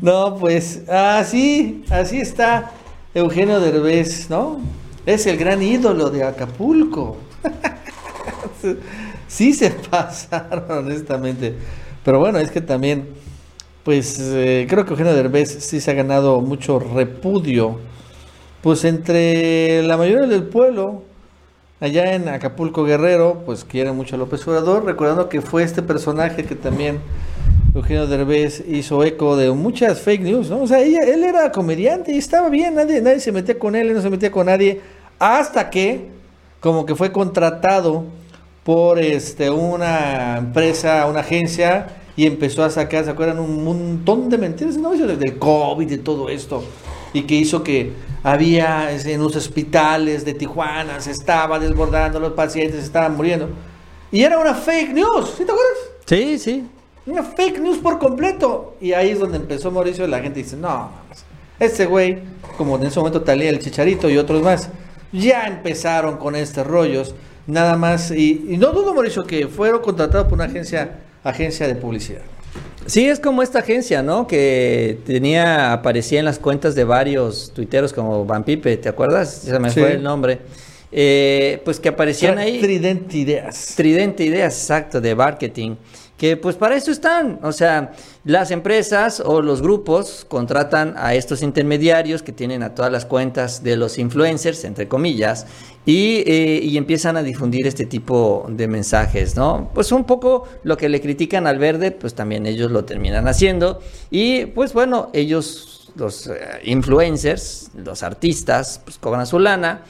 No, 0.00 0.36
pues 0.36 0.88
así, 0.88 1.84
así 1.90 2.20
está 2.20 2.72
Eugenio 3.14 3.60
Derbez, 3.60 4.28
¿no? 4.28 4.60
Es 5.06 5.26
el 5.26 5.36
gran 5.36 5.62
ídolo 5.62 6.10
de 6.10 6.24
Acapulco. 6.24 7.16
sí 9.28 9.52
se 9.52 9.70
pasaron, 9.70 10.64
honestamente. 10.70 11.54
Pero 12.04 12.18
bueno, 12.18 12.38
es 12.38 12.50
que 12.50 12.60
también, 12.60 13.08
pues 13.84 14.18
eh, 14.20 14.66
creo 14.68 14.84
que 14.84 14.90
Eugenio 14.90 15.14
Derbez 15.14 15.64
sí 15.64 15.80
se 15.80 15.90
ha 15.90 15.94
ganado 15.94 16.40
mucho 16.40 16.78
repudio, 16.78 17.78
pues 18.60 18.84
entre 18.84 19.82
la 19.82 19.96
mayoría 19.96 20.26
del 20.26 20.44
pueblo, 20.44 21.02
allá 21.80 22.14
en 22.14 22.28
Acapulco 22.28 22.84
Guerrero, 22.84 23.42
pues 23.44 23.64
quiere 23.64 23.92
mucho 23.92 24.16
a 24.16 24.18
López 24.18 24.46
Obrador, 24.46 24.84
recordando 24.84 25.28
que 25.28 25.40
fue 25.40 25.62
este 25.62 25.82
personaje 25.82 26.44
que 26.44 26.54
también 26.54 27.00
Eugenio 27.74 28.06
Derbez 28.06 28.62
hizo 28.68 29.02
eco 29.02 29.34
de 29.34 29.50
muchas 29.50 30.00
fake 30.00 30.22
news, 30.22 30.50
¿no? 30.50 30.62
O 30.62 30.66
sea, 30.66 30.80
él 30.80 31.24
era 31.24 31.50
comediante 31.50 32.12
y 32.12 32.18
estaba 32.18 32.50
bien, 32.50 32.74
nadie, 32.74 33.00
nadie 33.00 33.18
se 33.20 33.32
metía 33.32 33.58
con 33.58 33.74
él, 33.74 33.94
no 33.94 34.02
se 34.02 34.10
metía 34.10 34.30
con 34.30 34.46
nadie, 34.46 34.80
hasta 35.18 35.70
que 35.70 36.08
como 36.60 36.84
que 36.84 36.94
fue 36.94 37.10
contratado 37.12 38.04
por 38.62 38.98
este 38.98 39.48
una 39.48 40.36
empresa, 40.36 41.06
una 41.06 41.20
agencia, 41.20 41.96
y 42.14 42.26
empezó 42.26 42.62
a 42.62 42.68
sacar, 42.68 43.06
¿se 43.06 43.10
acuerdan? 43.10 43.40
Un 43.40 43.64
montón 43.64 44.28
de 44.28 44.36
mentiras, 44.36 44.76
¿no? 44.76 44.90
Del 44.92 45.38
COVID, 45.38 45.88
de 45.88 45.98
todo 45.98 46.28
esto, 46.28 46.62
y 47.14 47.22
que 47.22 47.36
hizo 47.36 47.62
que 47.64 47.92
había 48.22 48.92
en 48.92 49.22
los 49.22 49.34
hospitales 49.34 50.26
de 50.26 50.34
Tijuana, 50.34 51.00
se 51.00 51.10
estaba 51.10 51.58
desbordando, 51.58 52.20
los 52.20 52.32
pacientes 52.32 52.84
estaban 52.84 53.16
muriendo. 53.16 53.48
Y 54.12 54.22
era 54.22 54.38
una 54.38 54.54
fake 54.54 54.92
news, 54.92 55.30
¿sí 55.38 55.44
te 55.44 55.52
acuerdas? 55.52 55.78
Sí, 56.04 56.38
sí. 56.38 56.66
Una 57.06 57.22
fake 57.22 57.58
news 57.60 57.78
por 57.78 57.98
completo. 57.98 58.76
Y 58.80 58.92
ahí 58.92 59.10
es 59.10 59.18
donde 59.18 59.36
empezó 59.38 59.70
Mauricio 59.70 60.06
la 60.06 60.20
gente 60.20 60.40
dice, 60.42 60.56
no, 60.56 60.90
este 61.58 61.86
güey, 61.86 62.18
como 62.56 62.76
en 62.76 62.84
ese 62.84 62.98
momento 62.98 63.22
Talía 63.22 63.50
el 63.50 63.58
Chicharito 63.58 64.08
y 64.08 64.18
otros 64.18 64.42
más, 64.42 64.68
ya 65.12 65.46
empezaron 65.46 66.16
con 66.16 66.36
estos 66.36 66.66
rollos. 66.66 67.14
Nada 67.46 67.76
más, 67.76 68.10
y, 68.12 68.46
y 68.48 68.56
no 68.56 68.72
dudo, 68.72 68.94
Mauricio, 68.94 69.24
que 69.24 69.48
fueron 69.48 69.82
contratados 69.82 70.26
por 70.28 70.34
una 70.34 70.44
agencia, 70.44 71.00
agencia 71.24 71.66
de 71.66 71.74
publicidad. 71.74 72.22
Sí, 72.86 73.08
es 73.08 73.18
como 73.20 73.42
esta 73.42 73.60
agencia, 73.60 74.02
¿no? 74.02 74.26
Que 74.26 74.98
tenía, 75.06 75.72
aparecía 75.72 76.18
en 76.18 76.24
las 76.24 76.38
cuentas 76.38 76.74
de 76.74 76.84
varios 76.84 77.52
tuiteros 77.54 77.92
como 77.92 78.24
Van 78.24 78.44
Pipe, 78.44 78.76
¿te 78.76 78.88
acuerdas? 78.88 79.42
Se 79.44 79.58
me 79.58 79.70
Sí. 79.70 79.80
fue 79.80 79.92
el 79.94 80.02
nombre. 80.02 80.40
Eh, 80.90 81.60
pues 81.64 81.80
que 81.80 81.88
aparecían 81.88 82.38
ahí. 82.38 82.60
Tridente 82.60 83.16
Ideas. 83.16 83.74
Tridente 83.76 84.24
Ideas, 84.24 84.54
exacto, 84.54 85.00
de 85.00 85.14
marketing. 85.14 85.76
Que 86.22 86.36
pues 86.36 86.54
para 86.54 86.76
eso 86.76 86.92
están. 86.92 87.40
O 87.42 87.50
sea, 87.50 87.94
las 88.24 88.52
empresas 88.52 89.18
o 89.18 89.42
los 89.42 89.60
grupos 89.60 90.24
contratan 90.28 90.94
a 90.96 91.16
estos 91.16 91.42
intermediarios 91.42 92.22
que 92.22 92.30
tienen 92.30 92.62
a 92.62 92.76
todas 92.76 92.92
las 92.92 93.04
cuentas 93.06 93.64
de 93.64 93.74
los 93.74 93.98
influencers, 93.98 94.62
entre 94.62 94.86
comillas, 94.86 95.48
y, 95.84 96.22
eh, 96.24 96.60
y 96.62 96.76
empiezan 96.76 97.16
a 97.16 97.24
difundir 97.24 97.66
este 97.66 97.86
tipo 97.86 98.46
de 98.48 98.68
mensajes, 98.68 99.34
¿no? 99.34 99.72
Pues 99.74 99.90
un 99.90 100.04
poco 100.04 100.44
lo 100.62 100.76
que 100.76 100.88
le 100.88 101.00
critican 101.00 101.48
al 101.48 101.58
verde, 101.58 101.90
pues 101.90 102.14
también 102.14 102.46
ellos 102.46 102.70
lo 102.70 102.84
terminan 102.84 103.26
haciendo. 103.26 103.80
Y 104.08 104.46
pues 104.46 104.74
bueno, 104.74 105.10
ellos, 105.14 105.90
los 105.96 106.28
eh, 106.28 106.60
influencers, 106.62 107.72
los 107.74 108.04
artistas, 108.04 108.80
pues 108.84 108.96
cobran 108.96 109.26
su 109.26 109.40
lana. 109.40 109.82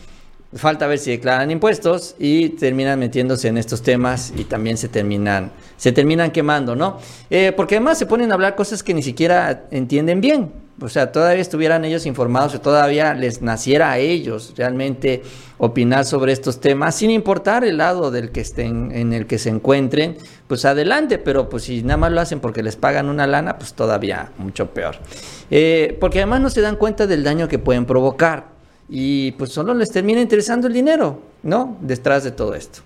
Falta 0.54 0.86
ver 0.86 0.98
si 0.98 1.12
declaran 1.12 1.50
impuestos 1.50 2.14
y 2.18 2.50
terminan 2.50 2.98
metiéndose 2.98 3.48
en 3.48 3.56
estos 3.56 3.82
temas 3.82 4.34
y 4.36 4.44
también 4.44 4.76
se 4.76 4.88
terminan, 4.88 5.50
se 5.78 5.92
terminan 5.92 6.30
quemando, 6.30 6.76
¿no? 6.76 6.98
Eh, 7.30 7.52
porque 7.56 7.76
además 7.76 7.98
se 7.98 8.04
ponen 8.04 8.30
a 8.30 8.34
hablar 8.34 8.54
cosas 8.54 8.82
que 8.82 8.92
ni 8.92 9.02
siquiera 9.02 9.64
entienden 9.70 10.20
bien. 10.20 10.52
O 10.80 10.90
sea, 10.90 11.10
todavía 11.10 11.40
estuvieran 11.40 11.84
ellos 11.86 12.04
informados 12.04 12.54
o 12.54 12.60
todavía 12.60 13.14
les 13.14 13.40
naciera 13.40 13.92
a 13.92 13.98
ellos 13.98 14.52
realmente 14.56 15.22
opinar 15.56 16.04
sobre 16.04 16.32
estos 16.32 16.60
temas, 16.60 16.96
sin 16.96 17.10
importar 17.10 17.64
el 17.64 17.78
lado 17.78 18.10
del 18.10 18.30
que 18.30 18.40
estén, 18.40 18.90
en 18.92 19.12
el 19.12 19.26
que 19.26 19.38
se 19.38 19.48
encuentren, 19.48 20.18
pues 20.48 20.64
adelante, 20.64 21.18
pero 21.18 21.48
pues 21.48 21.64
si 21.64 21.82
nada 21.82 21.98
más 21.98 22.12
lo 22.12 22.20
hacen 22.20 22.40
porque 22.40 22.62
les 22.62 22.76
pagan 22.76 23.08
una 23.08 23.26
lana, 23.26 23.58
pues 23.58 23.74
todavía 23.74 24.32
mucho 24.38 24.70
peor. 24.70 24.96
Eh, 25.50 25.96
porque 26.00 26.18
además 26.18 26.40
no 26.40 26.50
se 26.50 26.60
dan 26.60 26.76
cuenta 26.76 27.06
del 27.06 27.22
daño 27.22 27.48
que 27.48 27.58
pueden 27.58 27.86
provocar 27.86 28.51
y 28.94 29.32
pues 29.32 29.50
solo 29.50 29.72
les 29.72 29.90
termina 29.90 30.20
interesando 30.20 30.66
el 30.66 30.74
dinero, 30.74 31.18
¿no? 31.42 31.78
Detrás 31.80 32.24
de 32.24 32.30
todo 32.30 32.54
esto. 32.54 32.80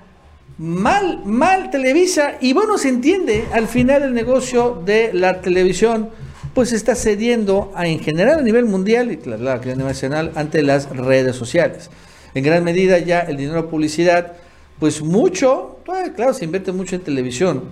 mal, 0.58 1.26
mal 1.26 1.72
Televisa 1.72 2.36
y 2.40 2.54
bueno, 2.54 2.78
se 2.78 2.88
entiende, 2.88 3.44
al 3.52 3.68
final 3.68 4.04
el 4.04 4.14
negocio 4.14 4.82
de 4.86 5.12
la 5.12 5.42
televisión 5.42 6.12
pues 6.54 6.72
está 6.72 6.96
cediendo 6.96 7.74
a, 7.76 7.86
en 7.86 8.00
general 8.00 8.40
a 8.40 8.44
nivel 8.44 8.64
mundial 8.64 9.12
y 9.12 9.18
claro, 9.18 9.52
a 9.52 9.58
nivel 9.58 9.80
nacional 9.80 10.32
ante 10.36 10.62
las 10.62 10.90
redes 10.90 11.36
sociales. 11.36 11.90
En 12.34 12.46
gran 12.46 12.64
medida 12.64 12.98
ya 12.98 13.20
el 13.20 13.36
dinero 13.36 13.64
de 13.64 13.68
publicidad, 13.68 14.38
pues 14.80 15.02
mucho, 15.02 15.80
eh, 15.88 16.14
claro, 16.16 16.34
se 16.34 16.46
invierte 16.46 16.72
mucho 16.72 16.96
en 16.96 17.02
televisión, 17.02 17.64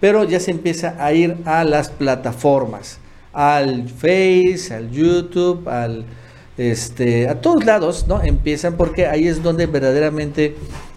pero 0.00 0.24
ya 0.24 0.40
se 0.40 0.50
empieza 0.50 0.96
a 0.98 1.12
ir 1.12 1.36
a 1.44 1.64
las 1.64 1.90
plataformas, 1.90 2.98
al 3.32 3.88
Face, 3.88 4.74
al 4.74 4.90
YouTube, 4.90 5.68
al 5.68 6.04
este, 6.60 7.26
a 7.26 7.40
todos 7.40 7.64
lados, 7.64 8.06
¿no? 8.06 8.22
Empiezan 8.22 8.76
porque 8.76 9.06
ahí 9.06 9.26
es 9.26 9.42
donde 9.42 9.64
verdaderamente 9.64 10.56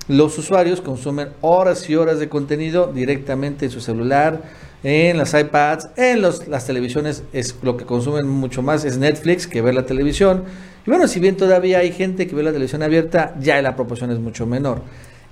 los 0.09 0.37
usuarios 0.37 0.81
consumen 0.81 1.29
horas 1.39 1.89
y 1.89 1.95
horas 1.95 2.19
de 2.19 2.27
contenido 2.27 2.91
directamente 2.93 3.65
en 3.65 3.71
su 3.71 3.79
celular, 3.79 4.41
en 4.83 5.17
las 5.17 5.33
iPads, 5.33 5.91
en 5.95 6.21
los, 6.21 6.49
las 6.49 6.67
televisiones, 6.67 7.23
es 7.31 7.55
lo 7.61 7.77
que 7.77 7.85
consumen 7.85 8.27
mucho 8.27 8.61
más 8.61 8.83
es 8.83 8.97
Netflix 8.97 9.47
que 9.47 9.61
ver 9.61 9.73
la 9.73 9.85
televisión. 9.85 10.43
Y 10.85 10.89
bueno, 10.89 11.07
si 11.07 11.21
bien 11.21 11.37
todavía 11.37 11.79
hay 11.79 11.93
gente 11.93 12.27
que 12.27 12.35
ve 12.35 12.43
la 12.43 12.51
televisión 12.51 12.83
abierta, 12.83 13.33
ya 13.39 13.61
la 13.61 13.77
proporción 13.77 14.11
es 14.11 14.19
mucho 14.19 14.45
menor. 14.45 14.81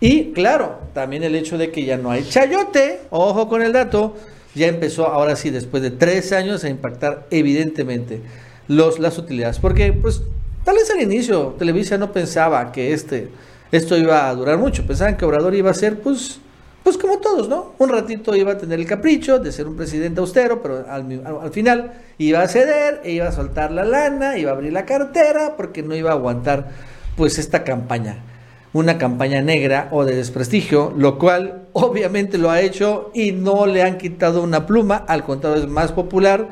Y 0.03 0.31
claro, 0.31 0.79
también 0.95 1.21
el 1.21 1.35
hecho 1.35 1.59
de 1.59 1.71
que 1.71 1.85
ya 1.85 1.95
no 1.95 2.09
hay 2.09 2.27
chayote, 2.27 3.01
ojo 3.11 3.47
con 3.47 3.61
el 3.61 3.71
dato, 3.71 4.15
ya 4.55 4.65
empezó 4.65 5.05
ahora 5.05 5.35
sí, 5.35 5.51
después 5.51 5.83
de 5.83 5.91
tres 5.91 6.33
años, 6.33 6.63
a 6.63 6.69
impactar 6.69 7.27
evidentemente 7.29 8.19
los, 8.67 8.97
las 8.97 9.19
utilidades. 9.19 9.59
Porque, 9.59 9.93
pues, 9.93 10.23
tal 10.65 10.75
vez 10.75 10.89
al 10.89 11.01
inicio 11.01 11.55
Televisa 11.59 11.99
no 11.99 12.11
pensaba 12.11 12.71
que 12.71 12.93
este, 12.93 13.29
esto 13.71 13.95
iba 13.95 14.27
a 14.27 14.33
durar 14.33 14.57
mucho. 14.57 14.87
Pensaban 14.87 15.17
que 15.17 15.25
Obrador 15.25 15.53
iba 15.53 15.69
a 15.69 15.75
ser, 15.75 15.99
pues, 15.99 16.39
pues 16.83 16.97
como 16.97 17.19
todos, 17.19 17.47
¿no? 17.47 17.75
Un 17.77 17.89
ratito 17.89 18.35
iba 18.35 18.53
a 18.53 18.57
tener 18.57 18.79
el 18.79 18.87
capricho 18.87 19.37
de 19.37 19.51
ser 19.51 19.67
un 19.67 19.77
presidente 19.77 20.19
austero, 20.19 20.63
pero 20.63 20.83
al, 20.89 21.21
al, 21.23 21.37
al 21.43 21.51
final 21.51 21.93
iba 22.17 22.41
a 22.41 22.47
ceder, 22.47 23.01
e 23.03 23.11
iba 23.11 23.27
a 23.27 23.31
soltar 23.31 23.71
la 23.71 23.85
lana, 23.85 24.39
iba 24.39 24.49
a 24.49 24.55
abrir 24.55 24.73
la 24.73 24.83
cartera, 24.83 25.53
porque 25.55 25.83
no 25.83 25.95
iba 25.95 26.09
a 26.09 26.13
aguantar, 26.13 26.69
pues, 27.15 27.37
esta 27.37 27.63
campaña 27.63 28.30
una 28.73 28.97
campaña 28.97 29.41
negra 29.41 29.89
o 29.91 30.05
de 30.05 30.15
desprestigio, 30.15 30.93
lo 30.95 31.17
cual 31.19 31.67
obviamente 31.73 32.37
lo 32.37 32.49
ha 32.49 32.61
hecho 32.61 33.11
y 33.13 33.31
no 33.31 33.65
le 33.65 33.83
han 33.83 33.97
quitado 33.97 34.41
una 34.43 34.65
pluma, 34.65 34.95
al 34.95 35.23
contrario 35.23 35.63
es 35.63 35.69
más 35.69 35.91
popular 35.91 36.49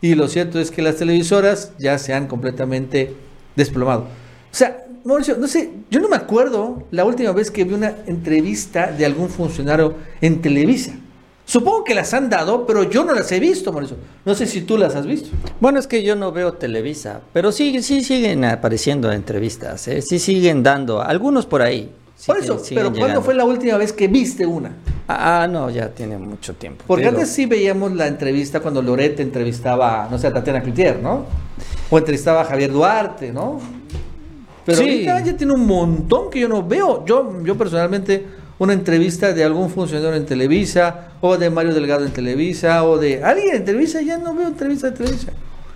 y 0.00 0.14
lo 0.14 0.28
cierto 0.28 0.60
es 0.60 0.70
que 0.70 0.82
las 0.82 0.96
televisoras 0.96 1.72
ya 1.78 1.98
se 1.98 2.14
han 2.14 2.26
completamente 2.26 3.14
desplomado. 3.56 4.02
O 4.50 4.54
sea, 4.54 4.84
Mauricio, 5.04 5.36
no 5.36 5.46
sé, 5.46 5.70
yo 5.90 6.00
no 6.00 6.08
me 6.08 6.16
acuerdo 6.16 6.84
la 6.90 7.04
última 7.04 7.32
vez 7.32 7.50
que 7.50 7.64
vi 7.64 7.74
una 7.74 7.94
entrevista 8.06 8.92
de 8.92 9.06
algún 9.06 9.28
funcionario 9.28 9.94
en 10.20 10.40
Televisa. 10.40 10.92
Supongo 11.48 11.82
que 11.82 11.94
las 11.94 12.12
han 12.12 12.28
dado, 12.28 12.66
pero 12.66 12.82
yo 12.82 13.04
no 13.06 13.14
las 13.14 13.32
he 13.32 13.40
visto, 13.40 13.72
Mauricio. 13.72 13.96
No 14.26 14.34
sé 14.34 14.44
si 14.46 14.60
tú 14.60 14.76
las 14.76 14.94
has 14.94 15.06
visto. 15.06 15.30
Bueno, 15.60 15.78
es 15.78 15.86
que 15.86 16.02
yo 16.02 16.14
no 16.14 16.30
veo 16.30 16.52
Televisa, 16.52 17.22
pero 17.32 17.52
sí, 17.52 17.82
sí 17.82 18.04
siguen 18.04 18.44
apareciendo 18.44 19.10
entrevistas, 19.10 19.88
¿eh? 19.88 20.02
sí 20.02 20.18
siguen 20.18 20.62
dando, 20.62 21.00
algunos 21.00 21.46
por 21.46 21.62
ahí. 21.62 21.90
Por 22.26 22.36
eso, 22.36 22.60
pero 22.74 22.92
¿cuándo 22.92 23.22
fue 23.22 23.32
la 23.34 23.44
última 23.46 23.78
vez 23.78 23.94
que 23.94 24.08
viste 24.08 24.44
una? 24.44 24.72
Ah, 25.08 25.48
no, 25.50 25.70
ya 25.70 25.88
tiene 25.88 26.18
mucho 26.18 26.52
tiempo. 26.54 26.84
Porque 26.86 27.04
Pero- 27.06 27.16
antes 27.16 27.30
sí 27.32 27.46
veíamos 27.46 27.92
la 27.94 28.08
entrevista 28.08 28.60
cuando 28.60 28.82
Loret 28.82 29.18
entrevistaba, 29.20 30.06
no 30.10 30.18
sé, 30.18 30.26
a 30.26 30.32
Tatiana 30.34 30.60
Cloutier, 30.60 30.98
¿no? 31.02 31.24
O 31.88 31.96
entrevistaba 31.96 32.42
a 32.42 32.44
Javier 32.44 32.70
Duarte, 32.72 33.32
¿no? 33.32 33.58
Pero 34.66 34.76
Sí. 34.82 34.84
ahorita 34.84 35.24
ya 35.24 35.34
tiene 35.36 35.54
un 35.54 35.66
montón 35.66 36.28
que 36.28 36.40
yo 36.40 36.48
no 36.48 36.62
veo. 36.62 37.06
Yo, 37.06 37.42
yo 37.42 37.56
personalmente, 37.56 38.26
una 38.58 38.72
entrevista 38.72 39.32
de 39.32 39.44
algún 39.44 39.70
funcionario 39.70 40.14
en 40.14 40.26
Televisa, 40.26 41.12
o 41.20 41.36
de 41.36 41.50
Mario 41.50 41.74
Delgado 41.74 42.04
en 42.04 42.12
Televisa, 42.12 42.84
o 42.84 42.98
de 42.98 43.22
alguien 43.22 43.56
en 43.56 43.64
Televisa, 43.64 44.00
ya 44.02 44.18
no 44.18 44.34
veo 44.34 44.48
entrevista 44.48 44.90
de 44.90 44.96
Televisa. 44.96 45.32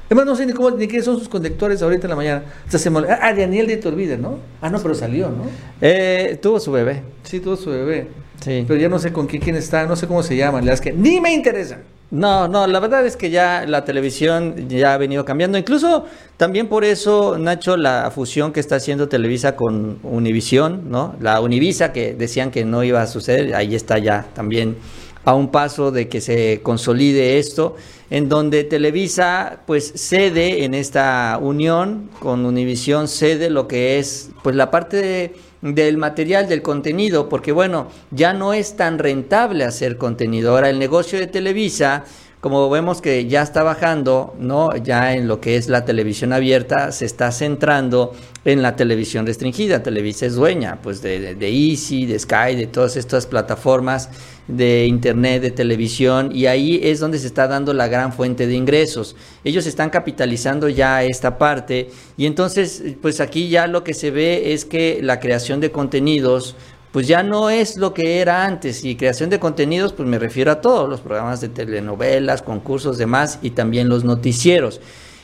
Además, 0.06 0.26
no 0.26 0.36
sé 0.36 0.44
ni 0.44 0.52
cómo, 0.52 0.70
ni 0.72 0.86
quiénes 0.88 1.06
son 1.06 1.18
sus 1.18 1.28
conductores 1.28 1.80
ahorita 1.80 2.06
en 2.06 2.10
la 2.10 2.16
mañana. 2.16 2.42
Hasta 2.66 2.78
se 2.78 2.90
me 2.90 2.98
olvidó. 2.98 3.14
Ah, 3.18 3.32
Daniel 3.32 3.66
de 3.66 3.74
Iturbide, 3.74 4.18
¿no? 4.18 4.40
Ah, 4.60 4.68
no, 4.68 4.78
pero 4.82 4.94
salió, 4.94 5.30
¿no? 5.30 5.44
Eh, 5.80 6.38
tuvo 6.42 6.60
su 6.60 6.70
bebé. 6.70 7.02
Sí, 7.22 7.40
tuvo 7.40 7.56
su 7.56 7.70
bebé. 7.70 8.08
Sí. 8.44 8.64
Pero 8.68 8.78
ya 8.78 8.90
no 8.90 8.98
sé 8.98 9.10
con 9.10 9.26
quién, 9.26 9.40
quién 9.40 9.56
está, 9.56 9.86
no 9.86 9.96
sé 9.96 10.06
cómo 10.06 10.22
se 10.22 10.36
llama. 10.36 10.58
La 10.58 10.66
verdad 10.66 10.74
es 10.74 10.80
que 10.82 10.92
ni 10.92 11.18
me 11.18 11.32
interesa. 11.32 11.78
No, 12.12 12.46
no, 12.46 12.66
la 12.66 12.78
verdad 12.78 13.06
es 13.06 13.16
que 13.16 13.30
ya 13.30 13.64
la 13.66 13.86
televisión 13.86 14.68
ya 14.68 14.92
ha 14.92 14.98
venido 14.98 15.24
cambiando. 15.24 15.56
Incluso 15.56 16.04
también 16.36 16.68
por 16.68 16.84
eso, 16.84 17.38
Nacho, 17.38 17.78
la 17.78 18.10
fusión 18.14 18.52
que 18.52 18.60
está 18.60 18.76
haciendo 18.76 19.08
Televisa 19.08 19.56
con 19.56 19.98
Univisión, 20.02 20.90
¿no? 20.90 21.16
La 21.20 21.40
Univisa 21.40 21.90
que 21.94 22.12
decían 22.12 22.50
que 22.50 22.66
no 22.66 22.84
iba 22.84 23.00
a 23.00 23.06
suceder, 23.06 23.54
ahí 23.54 23.74
está 23.74 23.96
ya 23.96 24.26
también 24.34 24.76
a 25.24 25.34
un 25.34 25.50
paso 25.50 25.90
de 25.90 26.08
que 26.08 26.20
se 26.20 26.60
consolide 26.62 27.38
esto, 27.38 27.76
en 28.10 28.28
donde 28.28 28.64
Televisa 28.64 29.60
pues 29.66 29.90
cede 29.96 30.64
en 30.64 30.74
esta 30.74 31.38
unión 31.40 32.10
con 32.20 32.44
Univisión, 32.44 33.08
cede 33.08 33.48
lo 33.48 33.66
que 33.66 33.98
es 33.98 34.28
pues 34.42 34.54
la 34.54 34.70
parte 34.70 34.98
de- 34.98 35.34
del 35.62 35.96
material, 35.96 36.48
del 36.48 36.60
contenido, 36.60 37.28
porque 37.28 37.52
bueno, 37.52 37.88
ya 38.10 38.32
no 38.32 38.52
es 38.52 38.76
tan 38.76 38.98
rentable 38.98 39.64
hacer 39.64 39.96
contenido. 39.96 40.50
Ahora 40.50 40.68
el 40.68 40.78
negocio 40.78 41.18
de 41.18 41.28
Televisa, 41.28 42.04
como 42.42 42.68
vemos 42.68 43.00
que 43.00 43.28
ya 43.28 43.40
está 43.40 43.62
bajando, 43.62 44.34
¿no? 44.36 44.76
Ya 44.76 45.14
en 45.14 45.28
lo 45.28 45.40
que 45.40 45.54
es 45.54 45.68
la 45.68 45.84
televisión 45.84 46.32
abierta, 46.32 46.90
se 46.90 47.04
está 47.04 47.30
centrando 47.30 48.16
en 48.44 48.62
la 48.62 48.74
televisión 48.74 49.24
restringida. 49.24 49.84
Televisa 49.84 50.26
es 50.26 50.34
dueña, 50.34 50.80
pues, 50.82 51.02
de, 51.02 51.20
de, 51.20 51.34
de 51.36 51.48
Easy, 51.48 52.04
de 52.04 52.18
Sky, 52.18 52.56
de 52.56 52.66
todas 52.66 52.96
estas 52.96 53.26
plataformas 53.26 54.08
de 54.48 54.86
internet, 54.86 55.40
de 55.40 55.52
televisión, 55.52 56.30
y 56.34 56.46
ahí 56.46 56.80
es 56.82 56.98
donde 56.98 57.20
se 57.20 57.28
está 57.28 57.46
dando 57.46 57.72
la 57.74 57.86
gran 57.86 58.12
fuente 58.12 58.48
de 58.48 58.54
ingresos. 58.54 59.14
Ellos 59.44 59.66
están 59.66 59.90
capitalizando 59.90 60.68
ya 60.68 61.04
esta 61.04 61.38
parte, 61.38 61.90
y 62.16 62.26
entonces, 62.26 62.82
pues 63.00 63.20
aquí 63.20 63.50
ya 63.50 63.68
lo 63.68 63.84
que 63.84 63.94
se 63.94 64.10
ve 64.10 64.52
es 64.52 64.64
que 64.64 64.98
la 65.00 65.20
creación 65.20 65.60
de 65.60 65.70
contenidos, 65.70 66.56
pues 66.92 67.08
ya 67.08 67.22
no 67.22 67.50
es 67.50 67.78
lo 67.78 67.94
que 67.94 68.20
era 68.20 68.44
antes. 68.44 68.84
Y 68.84 68.96
creación 68.96 69.30
de 69.30 69.40
contenidos, 69.40 69.92
pues 69.92 70.08
me 70.08 70.18
refiero 70.18 70.52
a 70.52 70.60
todos 70.60 70.88
los 70.88 71.00
programas 71.00 71.40
de 71.40 71.48
telenovelas, 71.48 72.42
concursos, 72.42 72.98
demás, 72.98 73.38
y 73.42 73.50
también 73.50 73.88
los 73.88 74.04
noticieros. 74.04 74.80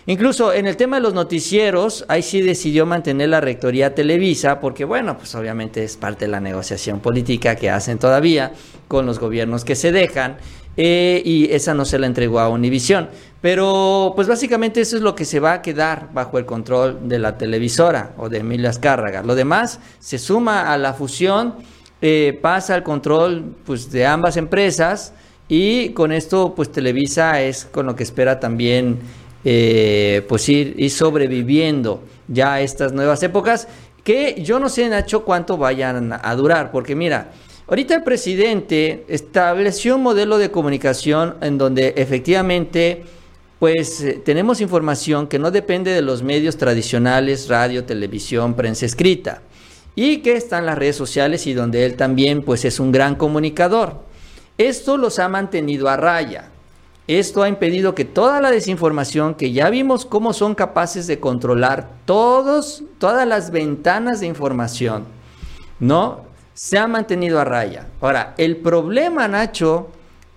Incluso 0.06 0.54
en 0.54 0.66
el 0.66 0.78
tema 0.78 0.96
de 0.96 1.02
los 1.02 1.12
noticieros, 1.12 2.06
ahí 2.08 2.22
sí 2.22 2.40
decidió 2.40 2.86
mantener 2.86 3.28
la 3.28 3.42
rectoría 3.42 3.94
Televisa, 3.94 4.58
porque 4.58 4.86
bueno, 4.86 5.18
pues 5.18 5.34
obviamente 5.34 5.84
es 5.84 5.98
parte 5.98 6.24
de 6.24 6.30
la 6.30 6.40
negociación 6.40 7.00
política 7.00 7.56
que 7.56 7.68
hacen 7.68 7.98
todavía 7.98 8.52
con 8.88 9.04
los 9.04 9.18
gobiernos 9.18 9.66
que 9.66 9.76
se 9.76 9.92
dejan, 9.92 10.38
eh, 10.78 11.20
y 11.22 11.52
esa 11.52 11.74
no 11.74 11.84
se 11.84 11.98
la 11.98 12.06
entregó 12.06 12.40
a 12.40 12.48
Univisión. 12.48 13.10
Pero 13.40 14.12
pues 14.16 14.26
básicamente 14.26 14.80
eso 14.80 14.96
es 14.96 15.02
lo 15.02 15.14
que 15.14 15.24
se 15.24 15.38
va 15.38 15.52
a 15.52 15.62
quedar 15.62 16.08
bajo 16.12 16.38
el 16.38 16.44
control 16.44 17.08
de 17.08 17.20
la 17.20 17.38
televisora 17.38 18.12
o 18.18 18.28
de 18.28 18.38
Emilia 18.38 18.70
Azcárraga. 18.70 19.22
Lo 19.22 19.36
demás 19.36 19.78
se 20.00 20.18
suma 20.18 20.72
a 20.72 20.78
la 20.78 20.92
fusión, 20.92 21.54
eh, 22.02 22.36
pasa 22.42 22.74
al 22.74 22.82
control 22.82 23.54
pues, 23.64 23.90
de 23.92 24.06
ambas 24.06 24.36
empresas 24.36 25.12
y 25.48 25.90
con 25.90 26.12
esto 26.12 26.54
pues 26.54 26.70
Televisa 26.70 27.40
es 27.40 27.64
con 27.64 27.86
lo 27.86 27.96
que 27.96 28.02
espera 28.02 28.38
también 28.38 28.98
eh, 29.44 30.24
pues 30.28 30.48
ir, 30.48 30.74
ir 30.76 30.90
sobreviviendo 30.90 32.02
ya 32.28 32.54
a 32.54 32.60
estas 32.60 32.92
nuevas 32.92 33.22
épocas 33.22 33.66
que 34.04 34.42
yo 34.42 34.60
no 34.60 34.68
sé 34.68 34.88
Nacho 34.88 35.24
cuánto 35.24 35.56
vayan 35.56 36.12
a 36.12 36.34
durar 36.34 36.70
porque 36.70 36.94
mira 36.94 37.32
ahorita 37.66 37.96
el 37.96 38.02
presidente 38.02 39.04
estableció 39.08 39.96
un 39.96 40.02
modelo 40.02 40.38
de 40.38 40.50
comunicación 40.50 41.36
en 41.40 41.56
donde 41.56 41.94
efectivamente 41.96 43.04
pues 43.58 44.00
eh, 44.00 44.20
tenemos 44.24 44.60
información 44.60 45.26
que 45.26 45.38
no 45.38 45.50
depende 45.50 45.92
de 45.92 46.02
los 46.02 46.22
medios 46.22 46.56
tradicionales, 46.56 47.48
radio, 47.48 47.84
televisión, 47.84 48.54
prensa 48.54 48.86
escrita, 48.86 49.42
y 49.94 50.18
que 50.18 50.36
están 50.36 50.66
las 50.66 50.78
redes 50.78 50.96
sociales 50.96 51.46
y 51.46 51.54
donde 51.54 51.84
él 51.84 51.96
también 51.96 52.42
pues 52.42 52.64
es 52.64 52.78
un 52.78 52.92
gran 52.92 53.16
comunicador. 53.16 53.96
Esto 54.56 54.96
los 54.96 55.18
ha 55.18 55.28
mantenido 55.28 55.88
a 55.88 55.96
raya. 55.96 56.50
Esto 57.08 57.42
ha 57.42 57.48
impedido 57.48 57.94
que 57.94 58.04
toda 58.04 58.40
la 58.40 58.50
desinformación, 58.50 59.34
que 59.34 59.50
ya 59.50 59.70
vimos 59.70 60.04
cómo 60.04 60.32
son 60.34 60.54
capaces 60.54 61.06
de 61.06 61.18
controlar 61.18 61.88
todos, 62.04 62.84
todas 62.98 63.26
las 63.26 63.50
ventanas 63.50 64.20
de 64.20 64.26
información, 64.26 65.04
¿no? 65.80 66.26
Se 66.52 66.76
ha 66.76 66.86
mantenido 66.86 67.40
a 67.40 67.44
raya. 67.44 67.86
Ahora, 68.00 68.34
el 68.36 68.58
problema, 68.58 69.26
Nacho, 69.26 69.88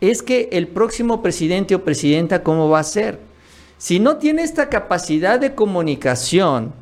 es 0.02 0.24
que 0.24 0.50
el 0.52 0.68
próximo 0.68 1.22
presidente 1.22 1.76
o 1.76 1.84
presidenta, 1.84 2.42
¿cómo 2.42 2.70
va 2.70 2.80
a 2.80 2.84
ser? 2.84 3.20
Si 3.78 4.00
no 4.00 4.18
tiene 4.18 4.42
esta 4.42 4.68
capacidad 4.68 5.40
de 5.40 5.54
comunicación, 5.54 6.74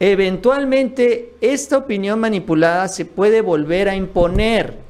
eventualmente 0.00 1.34
esta 1.40 1.76
opinión 1.76 2.20
manipulada 2.20 2.88
se 2.88 3.04
puede 3.04 3.42
volver 3.42 3.88
a 3.88 3.94
imponer. 3.94 4.88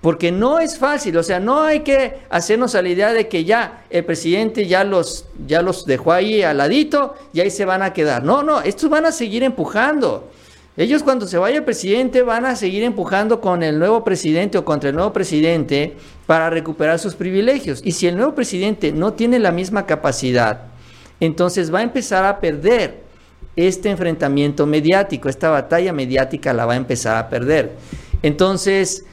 Porque 0.00 0.30
no 0.30 0.60
es 0.60 0.78
fácil, 0.78 1.16
o 1.16 1.22
sea, 1.24 1.40
no 1.40 1.62
hay 1.62 1.80
que 1.80 2.18
hacernos 2.30 2.76
a 2.76 2.82
la 2.82 2.90
idea 2.90 3.12
de 3.12 3.26
que 3.26 3.44
ya 3.44 3.84
el 3.90 4.04
presidente 4.04 4.66
ya 4.66 4.84
los, 4.84 5.24
ya 5.46 5.62
los 5.62 5.84
dejó 5.84 6.12
ahí 6.12 6.42
al 6.42 6.58
ladito 6.58 7.16
y 7.32 7.40
ahí 7.40 7.50
se 7.50 7.64
van 7.64 7.82
a 7.82 7.92
quedar. 7.92 8.22
No, 8.22 8.44
no, 8.44 8.60
estos 8.60 8.88
van 8.88 9.06
a 9.06 9.10
seguir 9.10 9.42
empujando. 9.42 10.30
Ellos 10.76 11.02
cuando 11.02 11.26
se 11.26 11.38
vaya 11.38 11.56
el 11.56 11.64
presidente 11.64 12.22
van 12.22 12.44
a 12.44 12.54
seguir 12.54 12.82
empujando 12.82 13.40
con 13.40 13.62
el 13.62 13.78
nuevo 13.78 14.04
presidente 14.04 14.58
o 14.58 14.64
contra 14.64 14.90
el 14.90 14.96
nuevo 14.96 15.12
presidente 15.12 15.96
para 16.26 16.50
recuperar 16.50 16.98
sus 16.98 17.14
privilegios. 17.14 17.80
Y 17.82 17.92
si 17.92 18.06
el 18.06 18.16
nuevo 18.16 18.34
presidente 18.34 18.92
no 18.92 19.14
tiene 19.14 19.38
la 19.38 19.52
misma 19.52 19.86
capacidad, 19.86 20.64
entonces 21.18 21.72
va 21.72 21.78
a 21.78 21.82
empezar 21.82 22.26
a 22.26 22.40
perder 22.40 23.06
este 23.56 23.88
enfrentamiento 23.88 24.66
mediático, 24.66 25.30
esta 25.30 25.48
batalla 25.48 25.94
mediática 25.94 26.52
la 26.52 26.66
va 26.66 26.74
a 26.74 26.76
empezar 26.76 27.16
a 27.16 27.30
perder. 27.30 27.72
Entonces, 28.22 29.06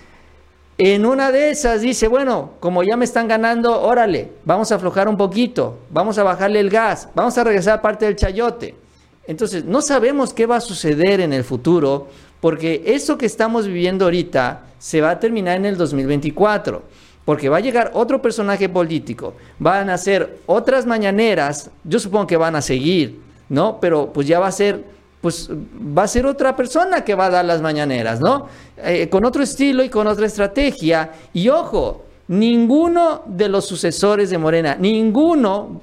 en 0.78 1.05
una 1.05 1.32
de 1.32 1.51
esas 1.51 1.80
dice, 1.80 2.09
bueno, 2.09 2.55
como 2.59 2.84
ya 2.84 2.97
me 2.97 3.05
están 3.05 3.30
ganando, 3.30 3.82
órale, 3.82 4.34
vamos 4.43 4.70
a 4.74 4.76
aflojar 4.76 5.07
un 5.07 5.16
poquito, 5.16 5.80
vamos 5.91 6.18
a 6.18 6.24
bajarle 6.24 6.59
el 6.59 6.70
gas, 6.70 7.07
vamos 7.16 7.38
a 7.38 7.43
regresar 7.45 7.82
parte 7.82 8.03
del 8.03 8.18
chayote. 8.18 8.82
Entonces, 9.26 9.63
no 9.63 9.82
sabemos 9.82 10.34
qué 10.34 10.45
va 10.45 10.57
a 10.57 10.61
suceder 10.61 11.21
en 11.21 11.32
el 11.34 11.43
futuro, 11.43 12.07
porque 12.41 12.84
eso 12.86 13.17
que 13.17 13.26
estamos 13.26 13.67
viviendo 13.67 14.05
ahorita 14.05 14.63
se 14.78 14.99
va 14.99 15.11
a 15.11 15.19
terminar 15.19 15.55
en 15.55 15.65
el 15.65 15.78
2024, 15.78 16.84
porque 17.24 17.47
va 17.47 17.57
a 17.57 17.61
llegar 17.61 17.91
otro 17.93 18.21
personaje 18.21 18.67
político, 18.67 19.34
van 19.59 19.89
a 19.89 19.97
ser 19.97 20.39
otras 20.45 20.86
mañaneras, 20.86 21.71
yo 21.86 21.99
supongo 21.99 22.28
que 22.28 22.36
van 22.36 22.57
a 22.57 22.61
seguir, 22.61 23.21
¿no? 23.47 23.80
Pero 23.80 24.11
pues 24.11 24.28
ya 24.28 24.39
va 24.39 24.47
a 24.47 24.51
ser, 24.51 24.84
pues 25.21 25.49
va 25.49 26.03
a 26.03 26.07
ser 26.07 26.26
otra 26.26 26.53
persona 26.53 27.05
que 27.05 27.15
va 27.15 27.28
a 27.28 27.30
dar 27.30 27.45
las 27.45 27.61
mañaneras, 27.61 28.19
¿no? 28.19 28.47
Eh, 28.76 29.07
con 29.07 29.24
otro 29.24 29.41
estilo 29.41 29.82
y 29.82 29.88
con 29.88 30.05
otra 30.07 30.26
estrategia. 30.26 31.11
Y 31.32 31.47
ojo, 31.47 32.03
ninguno 32.28 33.21
de 33.26 33.47
los 33.47 33.65
sucesores 33.65 34.30
de 34.30 34.38
Morena, 34.38 34.76
ninguno 34.78 35.82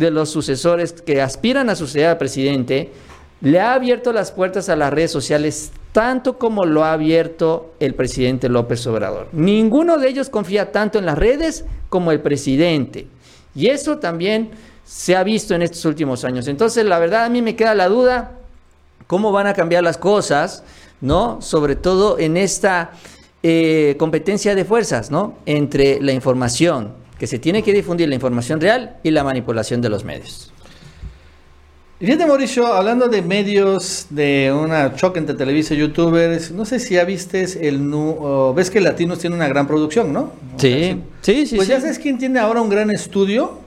de 0.00 0.10
los 0.10 0.30
sucesores 0.30 0.92
que 0.92 1.22
aspiran 1.22 1.70
a 1.70 1.76
suceder 1.76 2.08
al 2.08 2.18
presidente, 2.18 2.90
le 3.40 3.60
ha 3.60 3.74
abierto 3.74 4.12
las 4.12 4.32
puertas 4.32 4.68
a 4.68 4.76
las 4.76 4.92
redes 4.92 5.12
sociales 5.12 5.72
tanto 5.92 6.38
como 6.38 6.64
lo 6.64 6.84
ha 6.84 6.92
abierto 6.92 7.74
el 7.80 7.94
presidente 7.94 8.48
López 8.48 8.86
Obrador. 8.86 9.28
Ninguno 9.32 9.98
de 9.98 10.08
ellos 10.08 10.28
confía 10.30 10.72
tanto 10.72 10.98
en 10.98 11.06
las 11.06 11.18
redes 11.18 11.64
como 11.88 12.12
el 12.12 12.20
presidente. 12.20 13.06
Y 13.54 13.68
eso 13.68 13.98
también 13.98 14.50
se 14.84 15.16
ha 15.16 15.22
visto 15.22 15.54
en 15.54 15.62
estos 15.62 15.84
últimos 15.84 16.24
años. 16.24 16.48
Entonces, 16.48 16.84
la 16.84 16.98
verdad, 16.98 17.24
a 17.24 17.28
mí 17.28 17.42
me 17.42 17.56
queda 17.56 17.74
la 17.74 17.88
duda 17.88 18.32
cómo 19.06 19.32
van 19.32 19.48
a 19.48 19.54
cambiar 19.54 19.82
las 19.82 19.98
cosas, 19.98 20.62
¿no? 21.00 21.42
Sobre 21.42 21.76
todo 21.76 22.18
en 22.18 22.36
esta 22.36 22.92
eh, 23.42 23.96
competencia 23.98 24.54
de 24.54 24.64
fuerzas, 24.64 25.10
¿no? 25.10 25.34
Entre 25.46 26.00
la 26.00 26.12
información, 26.12 26.94
que 27.20 27.26
se 27.26 27.38
tiene 27.38 27.62
que 27.62 27.72
difundir 27.74 28.08
la 28.08 28.14
información 28.16 28.60
real 28.60 28.96
y 29.02 29.10
la 29.10 29.22
manipulación 29.22 29.80
de 29.82 29.90
los 29.90 30.04
medios. 30.04 30.50
Y 32.00 32.06
Fíjate, 32.06 32.24
Mauricio, 32.26 32.66
hablando 32.66 33.08
de 33.08 33.20
medios, 33.20 34.06
de 34.08 34.50
una 34.58 34.96
choque 34.96 35.18
entre 35.18 35.34
Televisa 35.36 35.74
y 35.74 35.76
youtubers, 35.76 36.50
no 36.50 36.64
sé 36.64 36.78
si 36.80 36.94
ya 36.94 37.04
viste 37.04 37.44
el 37.68 37.90
o 37.92 38.54
ves 38.54 38.70
que 38.70 38.80
Latinos 38.80 39.18
tiene 39.18 39.36
una 39.36 39.46
gran 39.48 39.66
producción, 39.66 40.10
¿no? 40.14 40.32
O 40.56 40.58
sea, 40.58 40.70
Sí, 40.70 41.02
sí, 41.20 41.46
sí. 41.46 41.56
Pues 41.56 41.68
sí. 41.68 41.74
ya 41.74 41.80
sabes 41.82 41.98
quién 41.98 42.16
tiene 42.16 42.38
ahora 42.40 42.62
un 42.62 42.70
gran 42.70 42.90
estudio. 42.90 43.58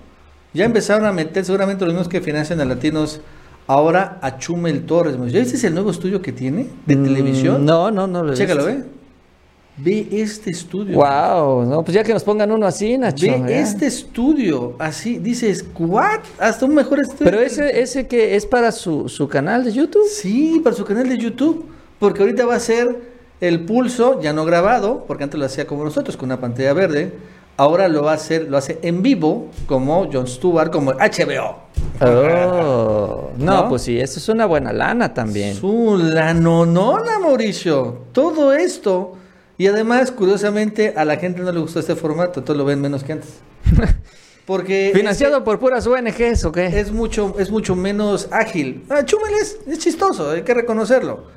Ya 0.56 0.66
empezaron 0.66 1.06
a 1.06 1.12
meter 1.14 1.46
seguramente 1.46 1.86
los 1.86 1.94
mismos 1.94 2.08
que 2.10 2.22
financian 2.22 2.60
a 2.60 2.66
Latinos 2.66 3.22
ahora 3.68 4.18
a 4.24 4.40
Chumel 4.40 4.84
Torres. 4.88 5.16
¿Ya 5.32 5.40
viste 5.40 5.68
el 5.68 5.76
nuevo 5.76 5.92
estudio 5.92 6.20
que 6.24 6.32
tiene 6.32 6.70
de 6.88 6.96
Mm, 6.96 7.04
televisión? 7.04 7.66
No, 7.66 7.92
no, 7.92 8.08
no 8.08 8.24
lo 8.24 8.34
he 8.34 8.36
Chécalo, 8.36 8.66
visto. 8.66 8.80
ve. 8.82 9.03
Ve 9.76 10.08
este 10.12 10.52
estudio. 10.52 10.98
Wow, 10.98 11.66
no, 11.66 11.84
pues 11.84 11.96
ya 11.96 12.04
que 12.04 12.14
nos 12.14 12.24
pongan 12.24 12.52
uno 12.52 12.68
así, 12.68 12.96
Nacho. 12.96 13.26
Ve 13.26 13.60
este 13.60 13.88
estudio, 13.88 14.76
así, 14.78 15.18
dices, 15.18 15.66
¿what? 15.80 16.20
Hasta 16.38 16.66
un 16.66 16.76
mejor 16.76 17.00
estudio. 17.00 17.26
Pero 17.26 17.42
ese, 17.42 17.82
ese 17.82 18.08
que 18.08 18.36
es 18.36 18.46
para 18.46 18.72
su, 18.72 19.10
su 19.10 19.28
canal 19.28 19.64
de 19.64 19.72
YouTube. 19.72 20.08
Sí, 20.08 20.62
para 20.64 20.76
su 20.76 20.86
canal 20.86 21.10
de 21.10 21.18
YouTube. 21.18 21.66
Porque 21.98 22.22
ahorita 22.22 22.46
va 22.46 22.56
a 22.56 22.60
ser 22.60 23.14
el 23.42 23.66
pulso, 23.66 24.22
ya 24.22 24.32
no 24.32 24.46
grabado, 24.46 25.06
porque 25.08 25.24
antes 25.24 25.40
lo 25.40 25.46
hacía 25.46 25.66
como 25.66 25.84
nosotros, 25.84 26.18
con 26.18 26.28
una 26.28 26.40
pantalla 26.40 26.74
verde. 26.74 27.14
Ahora 27.58 27.88
lo 27.88 28.04
va 28.04 28.12
a 28.12 28.16
hacer, 28.16 28.50
lo 28.50 28.58
hace 28.58 28.80
en 28.84 29.02
vivo, 29.02 29.48
como 29.66 30.12
Jon 30.12 30.28
Stewart, 30.28 30.72
como 30.72 30.92
HBO. 30.94 31.58
Oh, 32.02 33.30
no, 33.38 33.62
¿No? 33.64 33.70
pues 33.70 33.84
sí, 33.84 34.00
eso 34.00 34.20
es 34.20 34.30
una 34.30 34.46
buena 34.46 34.72
lana 34.72 35.14
también. 35.14 35.56
Su 35.56 35.98
la 35.98 36.34
nonona, 36.34 37.20
Mauricio. 37.20 38.06
Todo 38.12 38.54
esto. 38.54 39.18
Y 39.58 39.68
además, 39.68 40.12
curiosamente, 40.12 40.94
a 40.96 41.06
la 41.06 41.18
gente 41.18 41.42
no 41.42 41.52
le 41.52 41.60
gustó 41.60 41.80
este 41.80 41.96
formato, 41.96 42.40
entonces 42.40 42.58
lo 42.58 42.66
ven 42.66 42.82
menos 42.82 43.04
que 43.04 43.14
antes. 43.14 43.30
Porque 44.46 44.92
¿Financiado 44.94 45.44
por 45.44 45.60
puras 45.60 45.88
ONGs 45.88 46.44
o 46.44 46.52
qué? 46.52 46.66
es 46.66 46.92
mucho, 46.92 47.36
es 47.40 47.50
mucho 47.50 47.76
menos 47.76 48.28
ágil. 48.32 48.84
Ah, 48.90 49.06
Chumel 49.06 49.34
es, 49.42 49.58
es 49.66 49.80
chistoso, 49.80 50.32
hay 50.32 50.42
que 50.42 50.54
reconocerlo. 50.54 51.28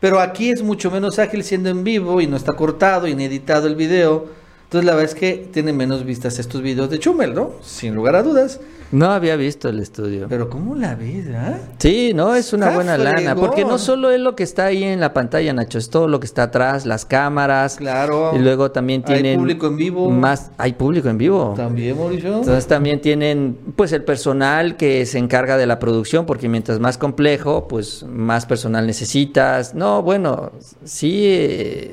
Pero 0.00 0.20
aquí 0.20 0.50
es 0.50 0.62
mucho 0.62 0.90
menos 0.90 1.18
ágil 1.18 1.44
siendo 1.44 1.70
en 1.70 1.84
vivo 1.84 2.20
y 2.20 2.26
no 2.26 2.36
está 2.36 2.52
cortado 2.54 3.06
y 3.06 3.14
ni 3.14 3.24
editado 3.24 3.68
el 3.68 3.76
video. 3.76 4.26
Entonces 4.72 4.86
la 4.86 4.94
verdad 4.94 5.10
es 5.12 5.20
que 5.20 5.48
tiene 5.52 5.74
menos 5.74 6.02
vistas 6.02 6.38
estos 6.38 6.62
videos 6.62 6.88
de 6.88 6.98
Chumel, 6.98 7.34
¿no? 7.34 7.50
Sin 7.60 7.94
lugar 7.94 8.16
a 8.16 8.22
dudas. 8.22 8.58
No 8.90 9.10
había 9.10 9.36
visto 9.36 9.68
el 9.68 9.80
estudio. 9.80 10.28
Pero 10.30 10.48
¿cómo 10.48 10.74
la 10.74 10.94
ves, 10.94 11.26
ah? 11.34 11.58
Sí, 11.76 12.12
no, 12.14 12.34
es 12.34 12.54
una 12.54 12.70
buena 12.70 12.96
lana. 12.96 13.34
Porque 13.34 13.66
no 13.66 13.76
solo 13.76 14.10
es 14.10 14.18
lo 14.18 14.34
que 14.34 14.44
está 14.44 14.64
ahí 14.64 14.82
en 14.82 14.98
la 14.98 15.12
pantalla, 15.12 15.52
Nacho, 15.52 15.76
es 15.76 15.90
todo 15.90 16.08
lo 16.08 16.20
que 16.20 16.24
está 16.26 16.44
atrás, 16.44 16.86
las 16.86 17.04
cámaras. 17.04 17.76
Claro. 17.76 18.32
Y 18.34 18.38
luego 18.38 18.70
también 18.70 19.04
Hay 19.06 19.12
tienen. 19.12 19.38
público 19.38 19.66
en 19.66 19.76
vivo. 19.76 20.10
Más, 20.10 20.50
hay 20.56 20.72
público 20.72 21.10
en 21.10 21.18
vivo. 21.18 21.52
También, 21.54 21.98
Mauricio. 21.98 22.38
Entonces 22.38 22.66
también 22.66 23.02
tienen 23.02 23.58
pues 23.76 23.92
el 23.92 24.04
personal 24.04 24.78
que 24.78 25.04
se 25.04 25.18
encarga 25.18 25.58
de 25.58 25.66
la 25.66 25.78
producción, 25.78 26.24
porque 26.24 26.48
mientras 26.48 26.80
más 26.80 26.96
complejo, 26.96 27.68
pues 27.68 28.06
más 28.08 28.46
personal 28.46 28.86
necesitas. 28.86 29.74
No, 29.74 30.02
bueno, 30.02 30.52
sí. 30.84 31.24
eh, 31.26 31.92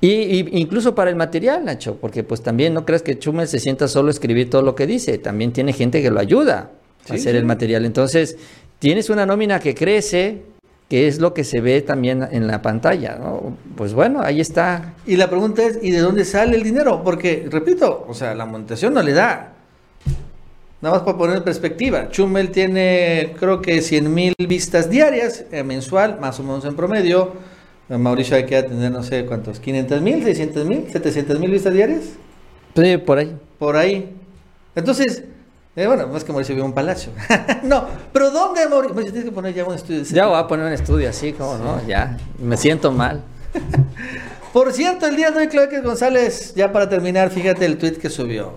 Y, 0.00 0.08
y 0.08 0.48
incluso 0.52 0.94
para 0.94 1.10
el 1.10 1.16
material, 1.16 1.64
Nacho, 1.64 1.96
porque 2.00 2.22
pues 2.22 2.42
también 2.42 2.74
no 2.74 2.84
crees 2.84 3.02
que 3.02 3.18
Chumel 3.18 3.48
se 3.48 3.58
sienta 3.58 3.88
solo 3.88 4.08
a 4.08 4.10
escribir 4.10 4.50
todo 4.50 4.62
lo 4.62 4.74
que 4.74 4.86
dice, 4.86 5.18
también 5.18 5.52
tiene 5.52 5.72
gente 5.72 6.02
que 6.02 6.10
lo 6.10 6.20
ayuda 6.20 6.70
a 7.08 7.14
hacer 7.14 7.32
sí. 7.32 7.38
el 7.38 7.44
material. 7.44 7.84
Entonces, 7.84 8.36
tienes 8.78 9.10
una 9.10 9.24
nómina 9.26 9.58
que 9.60 9.74
crece, 9.74 10.42
que 10.88 11.08
es 11.08 11.18
lo 11.18 11.34
que 11.34 11.44
se 11.44 11.60
ve 11.60 11.82
también 11.82 12.26
en 12.30 12.46
la 12.46 12.62
pantalla, 12.62 13.16
¿no? 13.16 13.56
Pues 13.76 13.92
bueno, 13.92 14.20
ahí 14.22 14.40
está. 14.40 14.94
Y 15.06 15.16
la 15.16 15.28
pregunta 15.28 15.64
es, 15.64 15.78
¿y 15.82 15.90
de 15.90 15.98
dónde 15.98 16.24
sale 16.24 16.56
el 16.56 16.62
dinero? 16.62 17.02
Porque, 17.02 17.48
repito, 17.50 18.04
o 18.08 18.14
sea, 18.14 18.34
la 18.34 18.46
montación 18.46 18.94
no 18.94 19.02
le 19.02 19.12
da. 19.12 19.52
Nada 20.80 20.96
más 20.96 21.04
para 21.04 21.18
poner 21.18 21.38
en 21.38 21.42
perspectiva. 21.42 22.10
Chumel 22.10 22.50
tiene, 22.50 23.34
creo 23.40 23.60
que 23.62 23.80
100 23.80 24.14
mil 24.14 24.34
vistas 24.38 24.90
diarias, 24.90 25.44
eh, 25.50 25.64
mensual, 25.64 26.20
más 26.20 26.38
o 26.38 26.42
menos 26.42 26.64
en 26.64 26.76
promedio. 26.76 27.32
Mauricio 27.88 28.36
hay 28.36 28.46
que 28.46 28.62
tener, 28.62 28.90
no 28.90 29.02
sé 29.02 29.24
cuántos, 29.26 29.60
500 29.60 30.00
mil, 30.00 30.24
600 30.24 30.66
mil, 30.66 30.86
700 30.90 31.38
mil 31.38 31.50
vistas 31.50 31.72
diarias. 31.72 32.02
Sí, 32.74 32.96
por 32.98 33.18
ahí. 33.18 33.36
Por 33.58 33.76
ahí. 33.76 34.14
Entonces, 34.74 35.24
eh, 35.76 35.86
bueno, 35.86 36.06
no 36.06 36.16
es 36.16 36.24
que 36.24 36.32
Mauricio 36.32 36.54
vive 36.54 36.66
un 36.66 36.72
palacio. 36.72 37.12
no, 37.62 37.86
pero 38.12 38.30
¿dónde 38.30 38.68
Mauricio? 38.68 38.94
Mauricio, 38.94 39.12
tienes 39.12 39.30
que 39.30 39.34
poner 39.34 39.54
ya 39.54 39.64
un 39.64 39.74
estudio. 39.74 40.02
ese 40.02 40.14
Ya 40.14 40.26
voy 40.26 40.38
a 40.38 40.46
poner 40.46 40.66
un 40.66 40.72
estudio 40.72 41.08
así, 41.08 41.32
como 41.32 41.58
no, 41.58 41.86
ya. 41.86 42.16
Me 42.38 42.56
siento 42.56 42.90
mal. 42.90 43.22
Por 44.52 44.72
cierto, 44.72 45.06
el 45.06 45.16
día 45.16 45.30
de 45.30 45.40
hoy, 45.40 45.48
Claudia 45.48 45.80
González, 45.82 46.54
ya 46.54 46.72
para 46.72 46.88
terminar, 46.88 47.30
fíjate 47.30 47.66
el 47.66 47.78
tweet 47.78 47.98
que 47.98 48.10
subió. 48.10 48.54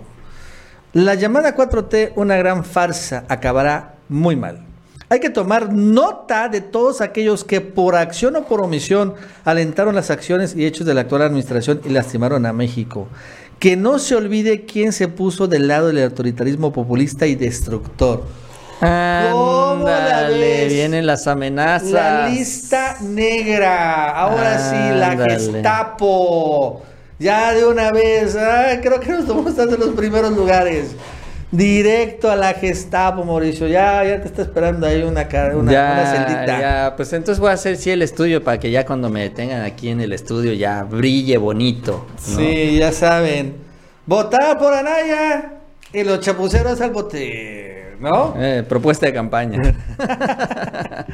La 0.93 1.13
llamada 1.13 1.55
4T, 1.55 2.13
una 2.15 2.35
gran 2.37 2.63
farsa, 2.63 3.25
acabará 3.27 3.95
muy 4.07 4.35
mal. 4.35 4.68
Hay 5.11 5.19
que 5.19 5.31
tomar 5.31 5.73
nota 5.73 6.49
de 6.49 6.61
todos 6.61 7.01
aquellos 7.01 7.43
que 7.43 7.61
por 7.61 7.95
acción 7.95 8.35
o 8.35 8.45
por 8.45 8.61
omisión 8.61 9.15
alentaron 9.43 9.95
las 9.95 10.11
acciones 10.11 10.55
y 10.55 10.67
hechos 10.67 10.85
de 10.85 10.93
la 10.93 11.01
actual 11.01 11.23
administración 11.23 11.81
y 11.83 11.89
lastimaron 11.89 12.45
a 12.45 12.53
México. 12.53 13.07
Que 13.57 13.75
no 13.75 13.97
se 13.97 14.15
olvide 14.15 14.65
quién 14.65 14.93
se 14.93 15.07
puso 15.07 15.47
del 15.47 15.67
lado 15.67 15.87
del 15.87 16.03
autoritarismo 16.03 16.71
populista 16.71 17.25
y 17.25 17.33
destructor. 17.33 18.23
¿Cómo 18.79 19.83
la 19.83 20.19
Ándale, 20.27 20.67
vienen 20.67 21.05
las 21.05 21.27
amenazas. 21.27 21.91
La 21.91 22.29
lista 22.29 22.97
negra. 23.01 24.11
Ahora 24.11 24.59
sí, 24.59 24.97
la. 24.97 25.17
Gestapo. 25.17 26.83
Ya 27.17 27.53
de 27.53 27.65
una 27.65 27.91
vez. 27.91 28.37
ah, 28.37 28.79
creo 28.81 28.99
que 28.99 29.11
nos 29.11 29.25
tomamos 29.25 29.51
estar 29.51 29.67
en 29.67 29.79
los 29.79 29.89
primeros 29.89 30.31
lugares. 30.31 30.91
Directo 31.51 32.29
a 32.29 32.35
la 32.35 32.53
Gestapo, 32.53 33.23
Mauricio. 33.23 33.67
Ya, 33.67 34.03
ya 34.03 34.21
te 34.21 34.27
está 34.27 34.43
esperando 34.43 34.85
ahí 34.85 35.01
una, 35.01 35.27
una, 35.55 35.71
ya, 35.71 35.91
una 35.93 36.05
celdita. 36.05 36.45
ya, 36.45 36.93
pues 36.95 37.11
entonces 37.13 37.39
voy 37.39 37.49
a 37.49 37.53
hacer 37.53 37.75
sí 37.77 37.89
el 37.89 38.03
estudio 38.03 38.43
para 38.43 38.59
que 38.59 38.69
ya 38.69 38.85
cuando 38.85 39.09
me 39.09 39.21
detengan 39.21 39.63
aquí 39.63 39.89
en 39.89 39.99
el 39.99 40.13
estudio 40.13 40.53
ya 40.53 40.83
brille 40.83 41.37
bonito. 41.37 42.05
¿no? 42.29 42.37
Sí, 42.37 42.77
ya 42.77 42.91
saben. 42.91 43.55
Votar 44.05 44.59
por 44.59 44.73
Anaya 44.73 45.53
y 45.91 46.03
los 46.03 46.19
chapuceros 46.19 46.81
al 46.81 46.91
bote. 46.91 47.95
¿No? 47.99 48.35
Eh, 48.37 48.63
propuesta 48.67 49.07
de 49.07 49.13
campaña. 49.13 49.59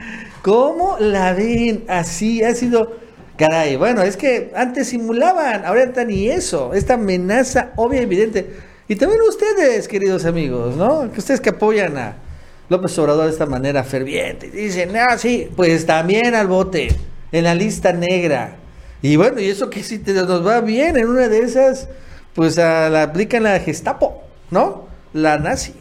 ¿Cómo 0.41 0.97
la 0.99 1.33
ven? 1.33 1.85
Así 1.87 2.43
ha 2.43 2.53
sido. 2.53 2.97
Caray, 3.37 3.75
bueno, 3.75 4.01
es 4.01 4.15
que 4.15 4.51
antes 4.55 4.89
simulaban, 4.89 5.65
ahorita 5.65 6.05
ni 6.05 6.29
eso. 6.29 6.73
Esta 6.73 6.93
amenaza 6.93 7.71
obvia 7.75 8.01
y 8.01 8.03
evidente. 8.03 8.74
Y 8.87 8.95
también 8.95 9.21
ustedes, 9.27 9.87
queridos 9.87 10.25
amigos, 10.25 10.75
¿no? 10.75 11.11
Que 11.11 11.19
ustedes 11.19 11.41
que 11.41 11.49
apoyan 11.49 11.97
a 11.97 12.17
López 12.69 12.97
Obrador 12.99 13.25
de 13.25 13.31
esta 13.31 13.45
manera 13.45 13.83
ferviente. 13.83 14.49
Dicen, 14.51 14.95
ah, 14.95 15.17
sí, 15.17 15.49
pues 15.55 15.85
también 15.85 16.35
al 16.35 16.47
bote, 16.47 16.89
en 17.31 17.43
la 17.43 17.55
lista 17.55 17.93
negra. 17.93 18.57
Y 19.01 19.15
bueno, 19.15 19.39
y 19.39 19.49
eso 19.49 19.69
que 19.69 19.83
si 19.83 19.99
te 19.99 20.13
nos 20.13 20.45
va 20.45 20.61
bien 20.61 20.97
en 20.97 21.07
una 21.07 21.27
de 21.27 21.39
esas, 21.39 21.89
pues 22.33 22.57
a 22.59 22.89
la 22.89 23.03
aplican 23.03 23.43
la 23.43 23.59
Gestapo, 23.59 24.23
¿no? 24.51 24.87
La 25.13 25.37
nazi. 25.37 25.73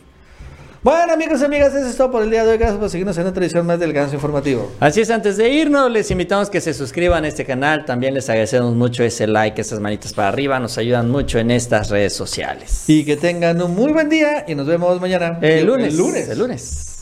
Bueno, 0.84 1.14
amigos 1.14 1.40
y 1.40 1.44
amigas, 1.46 1.74
eso 1.74 1.88
es 1.88 1.96
todo 1.96 2.10
por 2.10 2.22
el 2.24 2.30
día 2.30 2.44
de 2.44 2.50
hoy. 2.52 2.58
Gracias 2.58 2.78
por 2.78 2.90
seguirnos 2.90 3.16
en 3.16 3.26
otra 3.26 3.42
edición 3.42 3.64
más 3.64 3.80
del 3.80 3.94
Ganso 3.94 4.16
Informativo. 4.16 4.70
Así 4.80 5.00
es, 5.00 5.08
antes 5.08 5.38
de 5.38 5.48
irnos, 5.48 5.90
les 5.90 6.10
invitamos 6.10 6.50
que 6.50 6.60
se 6.60 6.74
suscriban 6.74 7.24
a 7.24 7.28
este 7.28 7.46
canal. 7.46 7.86
También 7.86 8.12
les 8.12 8.28
agradecemos 8.28 8.74
mucho 8.74 9.02
ese 9.02 9.26
like, 9.26 9.58
esas 9.58 9.80
manitas 9.80 10.12
para 10.12 10.28
arriba. 10.28 10.60
Nos 10.60 10.76
ayudan 10.76 11.10
mucho 11.10 11.38
en 11.38 11.50
estas 11.52 11.88
redes 11.88 12.12
sociales. 12.12 12.84
Y 12.86 13.06
que 13.06 13.16
tengan 13.16 13.62
un 13.62 13.74
muy 13.74 13.94
buen 13.94 14.10
día 14.10 14.44
y 14.46 14.54
nos 14.54 14.66
vemos 14.66 15.00
mañana. 15.00 15.38
El 15.40 15.64
lunes. 15.64 15.88
El 15.88 15.96
lunes. 15.96 16.28
El 16.28 16.38
lunes. 16.38 16.93